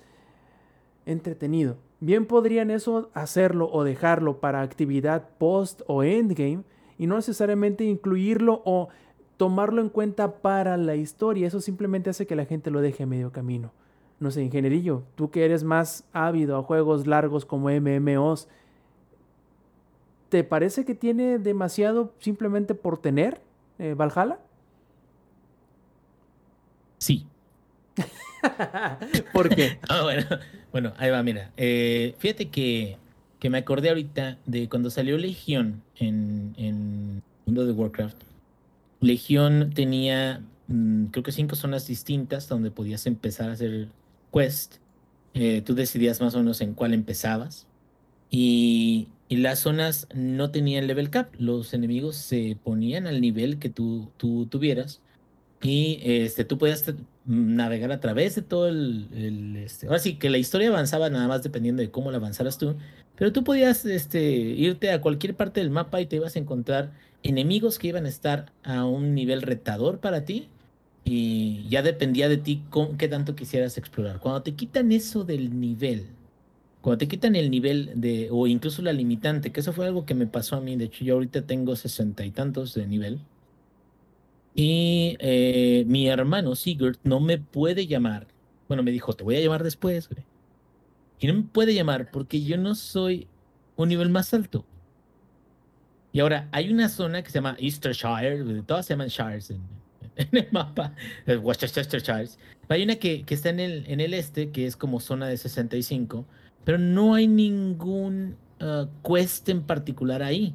[1.06, 1.76] entretenido.
[2.00, 6.62] Bien podrían eso hacerlo o dejarlo para actividad post o endgame
[6.98, 8.88] y no necesariamente incluirlo o
[9.42, 11.48] tomarlo en cuenta para la historia.
[11.48, 13.72] Eso simplemente hace que la gente lo deje a medio camino.
[14.20, 18.46] No sé, ingenierillo, tú que eres más ávido a juegos largos como MMOs,
[20.28, 23.40] ¿te parece que tiene demasiado simplemente por tener
[23.80, 24.38] eh, Valhalla?
[26.98, 27.26] Sí.
[29.32, 29.80] ¿Por qué?
[29.88, 30.24] Ah, bueno,
[30.70, 31.50] bueno, ahí va, mira.
[31.56, 32.96] Eh, fíjate que,
[33.40, 38.31] que me acordé ahorita de cuando salió Legión en, en Mundo de Warcraft.
[39.02, 43.88] Legión tenía, mm, creo que cinco zonas distintas donde podías empezar a hacer
[44.32, 44.76] quest.
[45.34, 47.66] Eh, tú decidías más o menos en cuál empezabas.
[48.30, 51.34] Y, las zonas no tenían level cap.
[51.38, 55.00] Los enemigos se ponían al nivel que tú, tú tuvieras.
[55.62, 56.84] Y este, tú podías
[57.24, 61.42] navegar a través de todo el, este, ahora sí que la historia avanzaba nada más
[61.42, 62.76] dependiendo de cómo la avanzaras tú,
[63.16, 66.92] pero tú podías este, irte a cualquier parte del mapa y te ibas a encontrar
[67.22, 70.48] enemigos que iban a estar a un nivel retador para ti
[71.04, 74.20] y ya dependía de ti con, qué tanto quisieras explorar.
[74.20, 76.06] Cuando te quitan eso del nivel,
[76.80, 80.14] cuando te quitan el nivel de, o incluso la limitante, que eso fue algo que
[80.14, 83.20] me pasó a mí, de hecho yo ahorita tengo sesenta y tantos de nivel.
[84.54, 88.26] Y eh, mi hermano Sigurd no me puede llamar.
[88.68, 90.08] Bueno, me dijo, te voy a llamar después.
[91.20, 93.28] Y no me puede llamar porque yo no soy
[93.76, 94.64] un nivel más alto.
[96.12, 99.62] Y ahora, hay una zona que se llama Eastershire, todas se llaman Shires en,
[100.16, 100.94] en el mapa,
[101.26, 102.28] el Worcestershire.
[102.68, 105.36] Hay una que, que está en el, en el este, que es como zona de
[105.36, 106.26] 65,
[106.64, 110.54] pero no hay ningún ah, quest en particular ahí.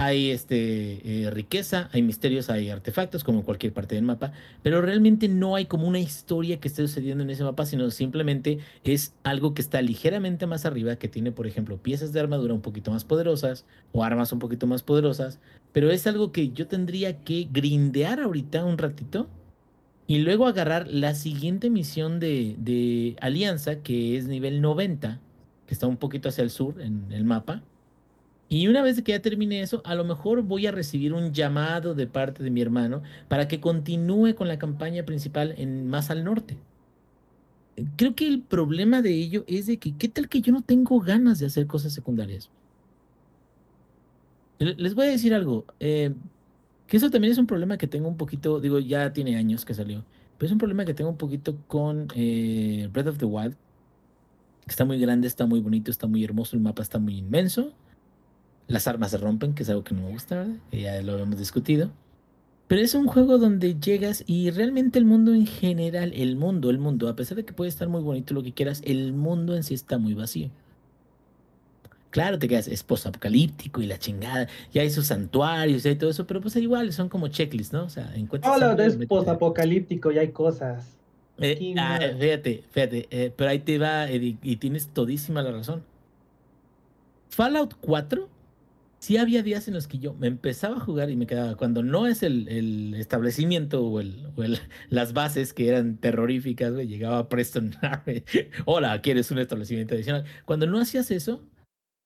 [0.00, 4.30] Hay este, eh, riqueza, hay misterios, hay artefactos, como en cualquier parte del mapa,
[4.62, 8.60] pero realmente no hay como una historia que esté sucediendo en ese mapa, sino simplemente
[8.84, 12.60] es algo que está ligeramente más arriba, que tiene, por ejemplo, piezas de armadura un
[12.60, 15.40] poquito más poderosas o armas un poquito más poderosas,
[15.72, 19.28] pero es algo que yo tendría que grindear ahorita un ratito
[20.06, 25.18] y luego agarrar la siguiente misión de, de Alianza, que es nivel 90,
[25.66, 27.64] que está un poquito hacia el sur en el mapa.
[28.48, 31.94] Y una vez que ya termine eso, a lo mejor voy a recibir un llamado
[31.94, 36.24] de parte de mi hermano para que continúe con la campaña principal en más al
[36.24, 36.56] norte.
[37.96, 40.98] Creo que el problema de ello es de que, ¿qué tal que yo no tengo
[41.00, 42.50] ganas de hacer cosas secundarias?
[44.58, 46.12] Le- Les voy a decir algo, eh,
[46.86, 49.74] que eso también es un problema que tengo un poquito, digo, ya tiene años que
[49.74, 50.04] salió,
[50.38, 53.54] pero es un problema que tengo un poquito con eh, Breath of the Wild,
[54.64, 57.72] que está muy grande, está muy bonito, está muy hermoso, el mapa está muy inmenso,
[58.68, 60.54] las armas se rompen, que es algo que no me gusta, ¿verdad?
[60.70, 61.90] Que ya lo hemos discutido.
[62.68, 66.78] Pero es un juego donde llegas y realmente el mundo en general, el mundo, el
[66.78, 69.64] mundo, a pesar de que puede estar muy bonito lo que quieras, el mundo en
[69.64, 70.50] sí está muy vacío.
[72.10, 76.10] Claro, te quedas, es posapocalíptico y la chingada, y hay sus santuarios y hay todo
[76.10, 77.84] eso, pero pues igual son como checklists, ¿no?
[77.84, 79.06] O sea, encuentras Hola, es métete.
[79.06, 80.86] posapocalíptico y hay cosas.
[81.38, 85.82] Eh, ah, fíjate, fíjate, eh, pero ahí te va, Eddie, y tienes todísima la razón.
[87.30, 88.28] Fallout 4,
[88.98, 91.82] sí había días en los que yo me empezaba a jugar y me quedaba, cuando
[91.82, 94.58] no es el, el establecimiento o, el, o el-
[94.90, 97.74] las bases que eran terroríficas, güey, llegaba Preston
[98.66, 100.24] hola, ¿quieres un establecimiento adicional?
[100.44, 101.42] Cuando no hacías eso,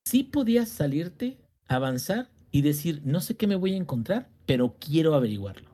[0.07, 1.39] sí podías salirte,
[1.69, 5.72] avanzar y decir, no sé qué me voy a encontrar, pero quiero averiguarlo.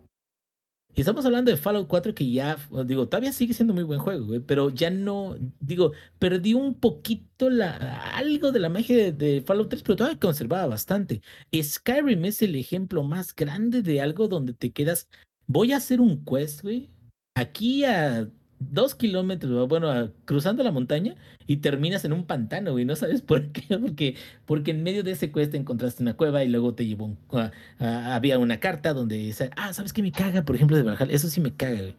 [0.99, 4.41] Estamos hablando de Fallout 4 que ya, digo, todavía sigue siendo muy buen juego, güey,
[4.41, 7.77] pero ya no, digo, perdí un poquito la,
[8.16, 11.23] algo de la magia de, de Fallout 3, pero todavía conservaba bastante.
[11.55, 15.09] Skyrim es el ejemplo más grande de algo donde te quedas,
[15.47, 16.91] voy a hacer un quest, güey,
[17.37, 18.29] aquí a
[18.60, 21.14] dos kilómetros, bueno, cruzando la montaña
[21.47, 24.16] y terminas en un pantano, güey, no sabes por qué, porque,
[24.47, 27.51] porque en medio de ese quest encontraste una cueva y luego te llevó un, a-
[27.78, 30.43] a- había una carta donde, sa- ah, ¿sabes qué me caga?
[30.43, 31.94] Por ejemplo, de Valhalla, eso sí me caga, güey.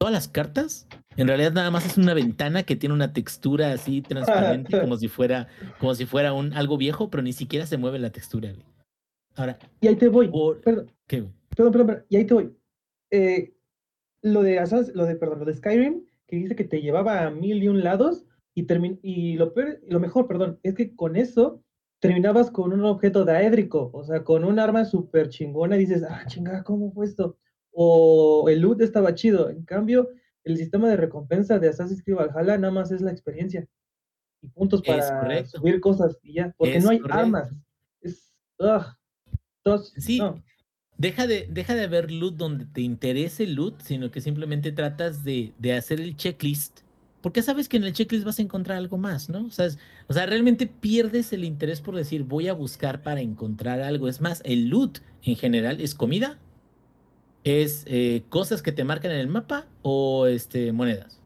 [0.00, 0.86] Todas las cartas,
[1.16, 5.08] en realidad nada más es una ventana que tiene una textura así transparente, como si
[5.08, 8.64] fuera, como si fuera un algo viejo, pero ni siquiera se mueve la textura, güey.
[9.36, 10.28] Ahora, Y ahí te voy.
[10.28, 11.32] por, Perdón, ¿qué, güey?
[11.56, 12.52] perdón, perdón, perdón, y ahí te voy.
[13.10, 13.53] Eh,
[14.24, 17.30] lo de Assassin's- lo de, perdón, lo de Skyrim, que dice que te llevaba a
[17.30, 18.24] mil y un lados,
[18.54, 21.62] y, termin y lo, peor- lo mejor, perdón, es que con eso
[22.00, 26.24] terminabas con un objeto daédrico, o sea, con un arma súper chingona, y dices, ah,
[26.26, 27.36] chingada, ¿cómo fue esto?
[27.72, 29.50] O el loot estaba chido.
[29.50, 30.08] En cambio,
[30.44, 33.66] el sistema de recompensa de Assassin's Creed Valhalla nada más es la experiencia.
[34.42, 37.18] y puntos para subir cosas y ya, porque Es no hay correcto.
[37.22, 37.50] armas.
[38.02, 38.84] Es, ugh.
[39.64, 40.18] Entonces, Sí.
[40.18, 40.43] no.
[40.96, 45.52] Deja de, deja de haber loot donde te interese loot, sino que simplemente tratas de,
[45.58, 46.80] de hacer el checklist.
[47.20, 49.46] Porque sabes que en el checklist vas a encontrar algo más, ¿no?
[49.46, 53.20] O sea, es- o sea, realmente pierdes el interés por decir voy a buscar para
[53.22, 54.08] encontrar algo.
[54.08, 56.38] Es más, el loot en general es comida,
[57.44, 61.20] es eh, cosas que te marcan en el mapa o este, monedas.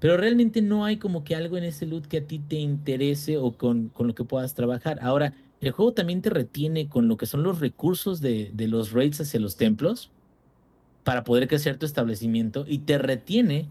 [0.00, 3.38] Pero realmente no hay como que algo en ese loot que a ti te interese
[3.38, 4.98] o con, con lo que puedas trabajar.
[5.02, 5.34] Ahora,
[5.68, 9.20] el juego también te retiene con lo que son los recursos de, de los raids
[9.20, 10.10] hacia los templos
[11.04, 13.68] para poder crecer tu establecimiento y te retiene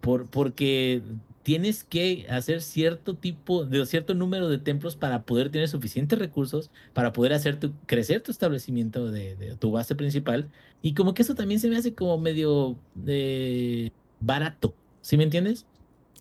[0.00, 1.02] por, porque
[1.42, 6.70] tienes que hacer cierto tipo de cierto número de templos para poder tener suficientes recursos
[6.92, 10.50] para poder hacer tu, crecer tu establecimiento de, de tu base principal
[10.82, 13.90] y como que eso también se me hace como medio eh,
[14.20, 15.66] barato, ¿sí me entiendes?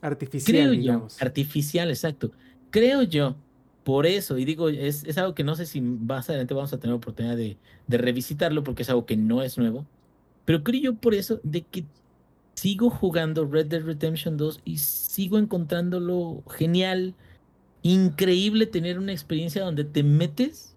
[0.02, 2.31] Artificial, Creo yo, artificial, exacto.
[2.69, 3.35] Creo yo,
[3.83, 6.79] por eso, y digo, es, es algo que no sé si más adelante vamos a
[6.79, 9.85] tener oportunidad de, de revisitarlo porque es algo que no es nuevo,
[10.45, 11.85] pero creo yo por eso de que
[12.53, 17.15] sigo jugando Red Dead Redemption 2 y sigo encontrándolo genial,
[17.83, 20.75] increíble tener una experiencia donde te metes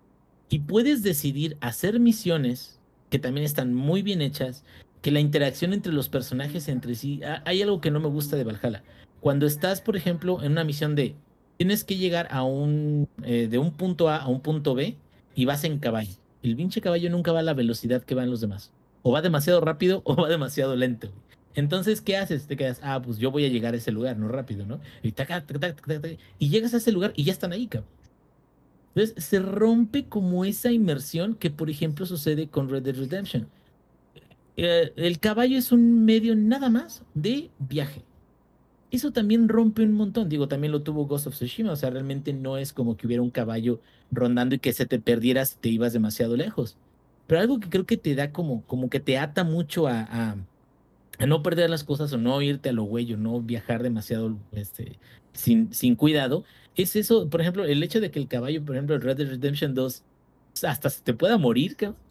[0.48, 2.78] y puedes decidir hacer misiones
[3.10, 4.64] que también están muy bien hechas,
[5.02, 8.36] que la interacción entre los personajes entre sí, ha- hay algo que no me gusta
[8.36, 8.82] de Valhalla.
[9.20, 11.14] Cuando estás, por ejemplo, en una misión de
[11.56, 14.96] tienes que llegar a un eh, de un punto A a un punto B
[15.34, 16.12] y vas en caballo.
[16.42, 18.72] El pinche caballo nunca va a la velocidad que van los demás.
[19.02, 21.10] O va demasiado rápido o va demasiado lento.
[21.54, 22.46] Entonces, ¿qué haces?
[22.46, 24.80] Te quedas, ah, pues yo voy a llegar a ese lugar, no rápido, ¿no?
[25.02, 26.08] Y, taca, taca, taca,
[26.38, 27.88] y llegas a ese lugar y ya están ahí, cabrón.
[28.94, 33.48] Entonces, se rompe como esa inmersión que, por ejemplo, sucede con Red Dead Redemption.
[34.56, 38.02] Eh, el caballo es un medio nada más de viaje.
[38.94, 40.28] Eso también rompe un montón.
[40.28, 41.72] Digo, también lo tuvo Ghost of Tsushima.
[41.72, 43.80] O sea, realmente no es como que hubiera un caballo
[44.12, 46.76] rondando y que se te perdieras te ibas demasiado lejos.
[47.26, 50.36] Pero algo que creo que te da como, como que te ata mucho a,
[51.18, 54.36] a, no perder las cosas o no irte a lo güey o no viajar demasiado
[54.52, 55.00] este,
[55.32, 56.44] sin, sin cuidado,
[56.76, 59.28] es eso, por ejemplo, el hecho de que el caballo, por ejemplo, en Red Dead
[59.28, 60.02] Redemption 2,
[60.62, 62.03] hasta se te pueda morir, cabrón.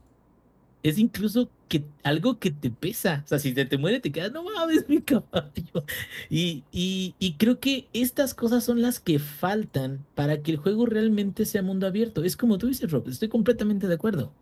[0.84, 3.24] Es incluso que algo que te pesa.
[3.26, 5.86] O sea, si te, te muere, te quedas, no mames, mi caballo.
[6.30, 10.86] Y, y, y creo que estas cosas son las que faltan para que el juego
[10.86, 12.24] realmente sea mundo abierto.
[12.24, 14.34] Es como tú dices, Rob, estoy completamente de acuerdo.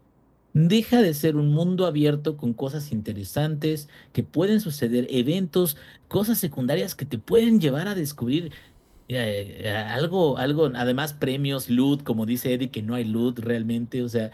[0.54, 5.78] Deja de ser un mundo abierto con cosas interesantes, que pueden suceder, eventos,
[6.10, 8.52] cosas secundarias que te pueden llevar a descubrir
[9.08, 14.04] eh, eh, algo, algo, además premios, loot, como dice Eddie, que no hay loot realmente,
[14.04, 14.32] o sea,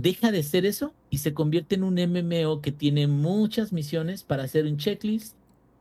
[0.00, 4.44] deja de ser eso y se convierte en un MMO que tiene muchas misiones para
[4.44, 5.34] hacer un checklist,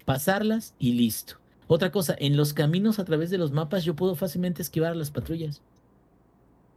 [0.05, 1.35] pasarlas y listo.
[1.67, 4.95] Otra cosa, en los caminos a través de los mapas yo puedo fácilmente esquivar a
[4.95, 5.61] las patrullas.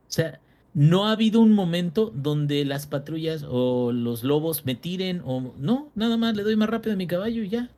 [0.07, 0.39] O sea,
[0.75, 5.91] no ha habido un momento donde las patrullas o los lobos me tiren o no,
[5.95, 7.71] nada más le doy más rápido a mi caballo y ya.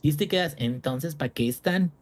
[0.00, 1.92] Y te quedas, entonces, ¿para qué están?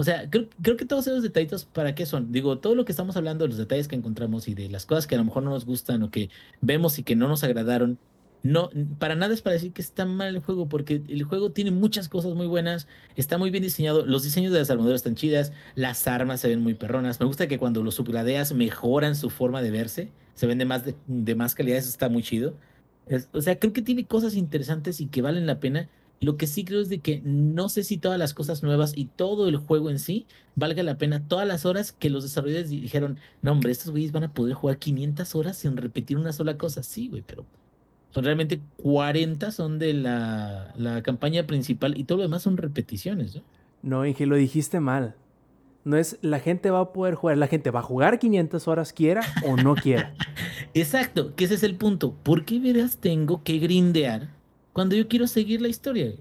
[0.00, 2.32] O sea, creo, creo que todos esos detallitos, ¿para qué son?
[2.32, 5.14] Digo, todo lo que estamos hablando, los detalles que encontramos y de las cosas que
[5.14, 6.30] a lo mejor no nos gustan o que
[6.62, 7.98] vemos y que no nos agradaron,
[8.42, 11.70] no, para nada es para decir que está mal el juego, porque el juego tiene
[11.70, 15.52] muchas cosas muy buenas, está muy bien diseñado, los diseños de las armaduras están chidas,
[15.74, 19.60] las armas se ven muy perronas, me gusta que cuando los subgradeas mejoran su forma
[19.60, 22.56] de verse, se ven de más, de, de más calidad, eso está muy chido.
[23.06, 25.90] Es- o sea, creo que tiene cosas interesantes y que valen la pena.
[26.20, 29.06] Lo que sí creo es de que no sé si todas las cosas nuevas y
[29.06, 33.18] todo el juego en sí valga la pena todas las horas que los desarrolladores dijeron,
[33.40, 36.82] no hombre, estos güeyes van a poder jugar 500 horas sin repetir una sola cosa.
[36.82, 37.46] Sí, güey, pero
[38.10, 43.36] son realmente 40 son de la, la campaña principal y todo lo demás son repeticiones,
[43.36, 43.42] ¿no?
[43.82, 45.14] No, Inge, lo dijiste mal.
[45.84, 48.92] No es la gente va a poder jugar, la gente va a jugar 500 horas
[48.92, 50.12] quiera o no quiera.
[50.74, 52.12] Exacto, que ese es el punto.
[52.22, 54.28] ¿Por qué verás tengo que grindear
[54.80, 56.14] cuando yo quiero seguir la historia?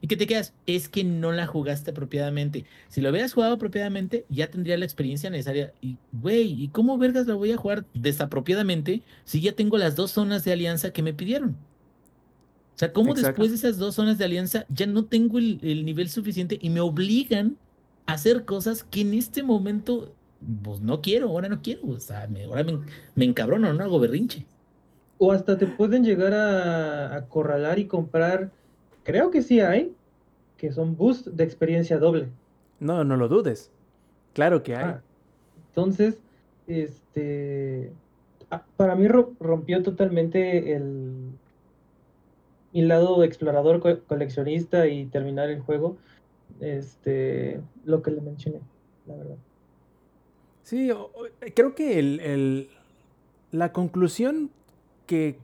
[0.00, 2.64] Y que te quedas, es que no la jugaste apropiadamente.
[2.88, 5.72] Si lo hubieras jugado apropiadamente, ya tendría la experiencia necesaria.
[5.80, 10.12] Y, güey, ¿y cómo vergas la voy a jugar desapropiadamente si ya tengo las dos
[10.12, 11.56] zonas de alianza que me pidieron?
[12.76, 13.30] O sea, ¿cómo Exacto.
[13.30, 16.70] después de esas dos zonas de alianza ya no tengo el, el nivel suficiente y
[16.70, 17.56] me obligan
[18.06, 20.14] a hacer cosas que en este momento,
[20.62, 21.88] pues no quiero, ahora no quiero.
[21.88, 22.78] O sea, me, ahora me,
[23.16, 24.46] me encabrono, no hago berrinche.
[25.24, 28.50] O hasta te pueden llegar a acorralar y comprar,
[29.04, 29.90] creo que sí hay,
[30.58, 32.28] que son boost de experiencia doble.
[32.78, 33.70] No, no lo dudes.
[34.34, 34.84] Claro que hay.
[34.84, 35.00] Ah,
[35.68, 36.18] entonces,
[36.66, 37.90] este,
[38.50, 41.30] ah, para mí ro- rompió totalmente el
[42.74, 45.96] mi lado explorador co- coleccionista y terminar el juego,
[46.60, 48.60] este, lo que le mencioné.
[49.06, 49.36] la verdad.
[50.64, 50.90] Sí,
[51.54, 52.68] creo que el, el-
[53.52, 54.50] la conclusión
[55.06, 55.38] que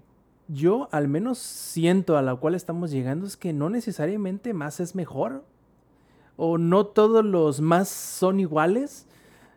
[0.49, 4.95] yo al menos siento a la cual estamos llegando es que no necesariamente más es
[4.95, 5.45] mejor.
[6.37, 9.07] O no todos los más son iguales.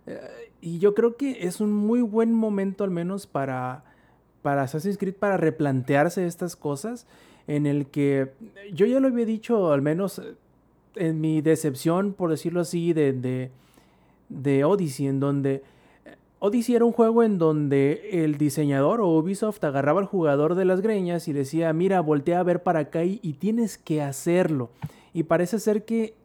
[0.05, 0.19] Eh,
[0.61, 3.83] y yo creo que es un muy buen momento al menos para,
[4.41, 7.07] para Assassin's Creed para replantearse estas cosas.
[7.47, 8.33] En el que
[8.73, 10.35] yo ya lo había dicho al menos eh,
[10.95, 13.51] en mi decepción, por decirlo así, de, de,
[14.29, 15.63] de Odyssey, en donde
[16.45, 20.81] Odyssey era un juego en donde el diseñador o Ubisoft agarraba al jugador de las
[20.81, 24.69] greñas y decía, mira, voltea a ver para acá y, tienes que hacerlo.
[25.13, 26.15] Y parece ser que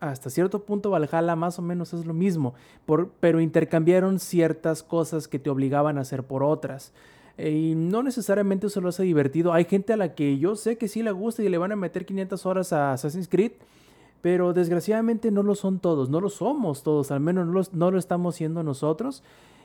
[0.00, 5.28] hasta cierto punto Valhalla más o menos es lo mismo, por- pero intercambiaron ciertas cosas
[5.28, 6.92] que te obligaban a hacer por otras.
[7.36, 9.52] Eh, Y no necesariamente eso lo hace divertido.
[9.52, 11.76] Hay gente a la que yo sé que sí le gusta y le van a
[11.76, 13.52] meter 500 horas a Assassin's Creed,
[14.22, 17.90] pero desgraciadamente no lo son todos, no lo somos todos, al menos no, los- no
[17.90, 19.22] lo estamos siendo nosotros.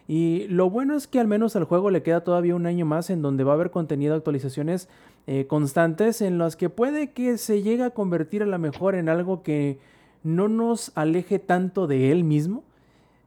[0.08, 3.10] Y lo bueno es que al menos al juego le queda todavía un año más
[3.10, 4.90] en donde va a haber contenido, actualizaciones
[5.28, 9.08] eh, constantes en las que puede que se llegue a convertir a lo mejor en
[9.08, 9.80] algo que
[10.24, 12.64] no nos aleje tanto de él mismo.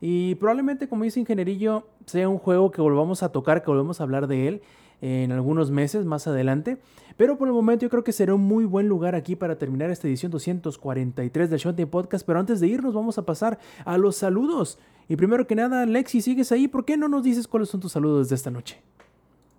[0.03, 4.05] Y probablemente, como dice Ingenierillo, sea un juego que volvamos a tocar, que volvamos a
[4.05, 4.61] hablar de él
[5.01, 6.77] en algunos meses más adelante.
[7.17, 9.91] Pero por el momento yo creo que será un muy buen lugar aquí para terminar
[9.91, 12.27] esta edición 243 del Showtime Podcast.
[12.27, 14.79] Pero antes de irnos vamos a pasar a los saludos.
[15.09, 16.69] Y primero que nada, Lexi, ¿sigues ahí?
[16.69, 18.83] ¿Por qué no nos dices cuáles son tus saludos de esta noche?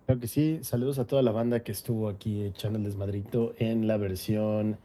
[0.06, 0.60] Claro que sí.
[0.62, 4.78] Saludos a toda la banda que estuvo aquí echando el desmadrito en la versión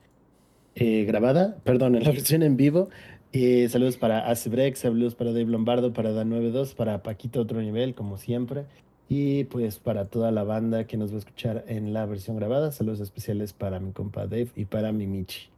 [0.76, 2.90] eh, grabada, perdón, en la versión en vivo.
[3.34, 8.18] Eh, saludos para Acebrex, saludos para Dave Lombardo, para Dan92, para Paquito Otro Nivel, como
[8.18, 8.66] siempre.
[9.10, 12.72] Y pues para toda la banda que nos va a escuchar en la versión grabada,
[12.72, 15.50] saludos especiales para mi compa Dave y para mi Michi.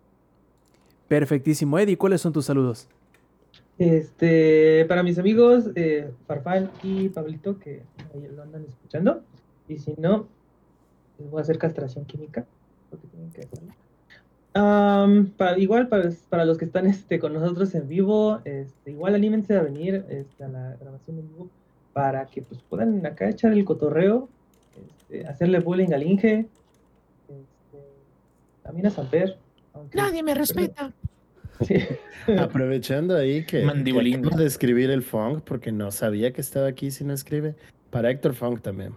[1.08, 2.88] Perfectísimo, Eddie, ¿cuáles son tus saludos?
[3.78, 7.84] Este, para mis amigos, eh, Farfán y Pablito, que
[8.14, 9.22] ahí lo andan escuchando.
[9.68, 10.28] Y si no,
[11.20, 12.46] les voy a hacer castración química.
[12.90, 13.74] Porque tienen que hacerlo.
[15.38, 19.56] Para, igual para, para los que están este, con nosotros en vivo, este, igual anímense
[19.56, 21.50] a venir este, a la grabación en vivo
[21.96, 24.28] para que pues, puedan acá echar el cotorreo,
[25.00, 26.40] este, hacerle bullying al Inge,
[27.30, 27.78] este,
[28.62, 29.38] también a Samper.
[29.74, 30.92] aunque- Nadie me respeta.
[31.62, 31.76] Sí.
[32.38, 36.92] Aprovechando ahí que, que acabo de escribir el Funk, porque no sabía que estaba aquí
[36.92, 37.56] si no escribe.
[37.92, 38.94] Para Héctor Funk también.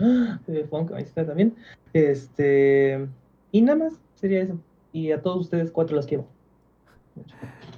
[0.48, 1.54] Eh, Funk, ahí está también.
[1.92, 3.06] Este,
[3.52, 4.58] y nada más sería eso.
[4.92, 6.26] Y a todos ustedes cuatro los quiero.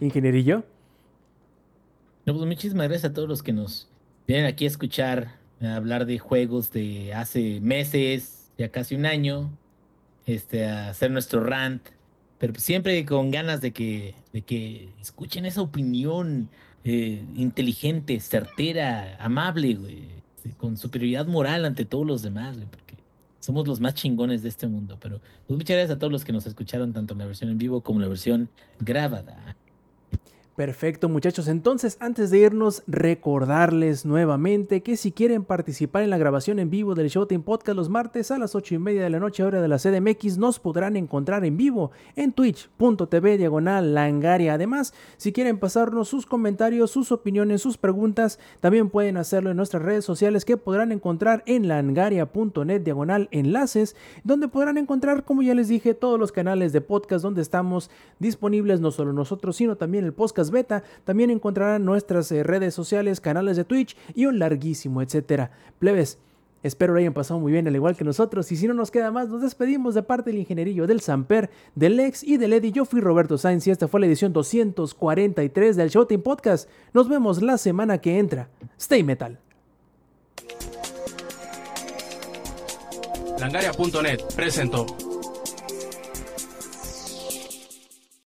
[0.01, 0.65] Ingenierillo.
[2.25, 3.90] No, pues muchísimas gracias a todos los que nos
[4.31, 9.51] vienen aquí a escuchar, hablar de juegos de hace meses, ya casi un año,
[10.25, 11.83] este, a hacer nuestro rant,
[12.39, 16.49] pero pues siempre con ganas de que, de que escuchen esa opinión
[16.85, 20.05] eh, inteligente, certera, amable, güey,
[20.37, 22.95] este, con superioridad moral ante todos los demás, güey, porque
[23.41, 24.97] somos los más chingones de este mundo.
[25.01, 27.59] Pero pues muchas gracias a todos los que nos escucharon, tanto en la versión en
[27.59, 29.57] vivo como en la versión grabada.
[30.57, 36.59] Perfecto muchachos, entonces antes de irnos recordarles nuevamente que si quieren participar en la grabación
[36.59, 39.45] en vivo del Showtime Podcast los martes a las 8 y media de la noche
[39.45, 44.55] hora de la CDMX nos podrán encontrar en vivo en twitch.tv diagonal langaria.
[44.55, 49.85] Además, si quieren pasarnos sus comentarios, sus opiniones, sus preguntas, también pueden hacerlo en nuestras
[49.85, 55.69] redes sociales que podrán encontrar en langaria.net diagonal enlaces, donde podrán encontrar, como ya les
[55.69, 57.89] dije, todos los canales de podcast donde estamos
[58.19, 60.83] disponibles, no solo nosotros, sino también el podcast beta.
[61.05, 65.51] También encontrarán nuestras eh, redes sociales, canales de Twitch y un larguísimo, etcétera.
[65.79, 66.19] Plebes.
[66.63, 68.51] Espero lo hayan pasado muy bien, al igual que nosotros.
[68.53, 71.97] Y si no nos queda más, nos despedimos de parte del ingenierillo, del Samper, del
[71.97, 72.73] Lex y del Eddie.
[72.73, 76.69] Yo fui Roberto Sainz y esta fue la edición 243 del Showtime Podcast.
[76.93, 78.49] Nos vemos la semana que entra.
[78.79, 79.39] Stay Metal.
[83.39, 84.85] Langaria.net presentó.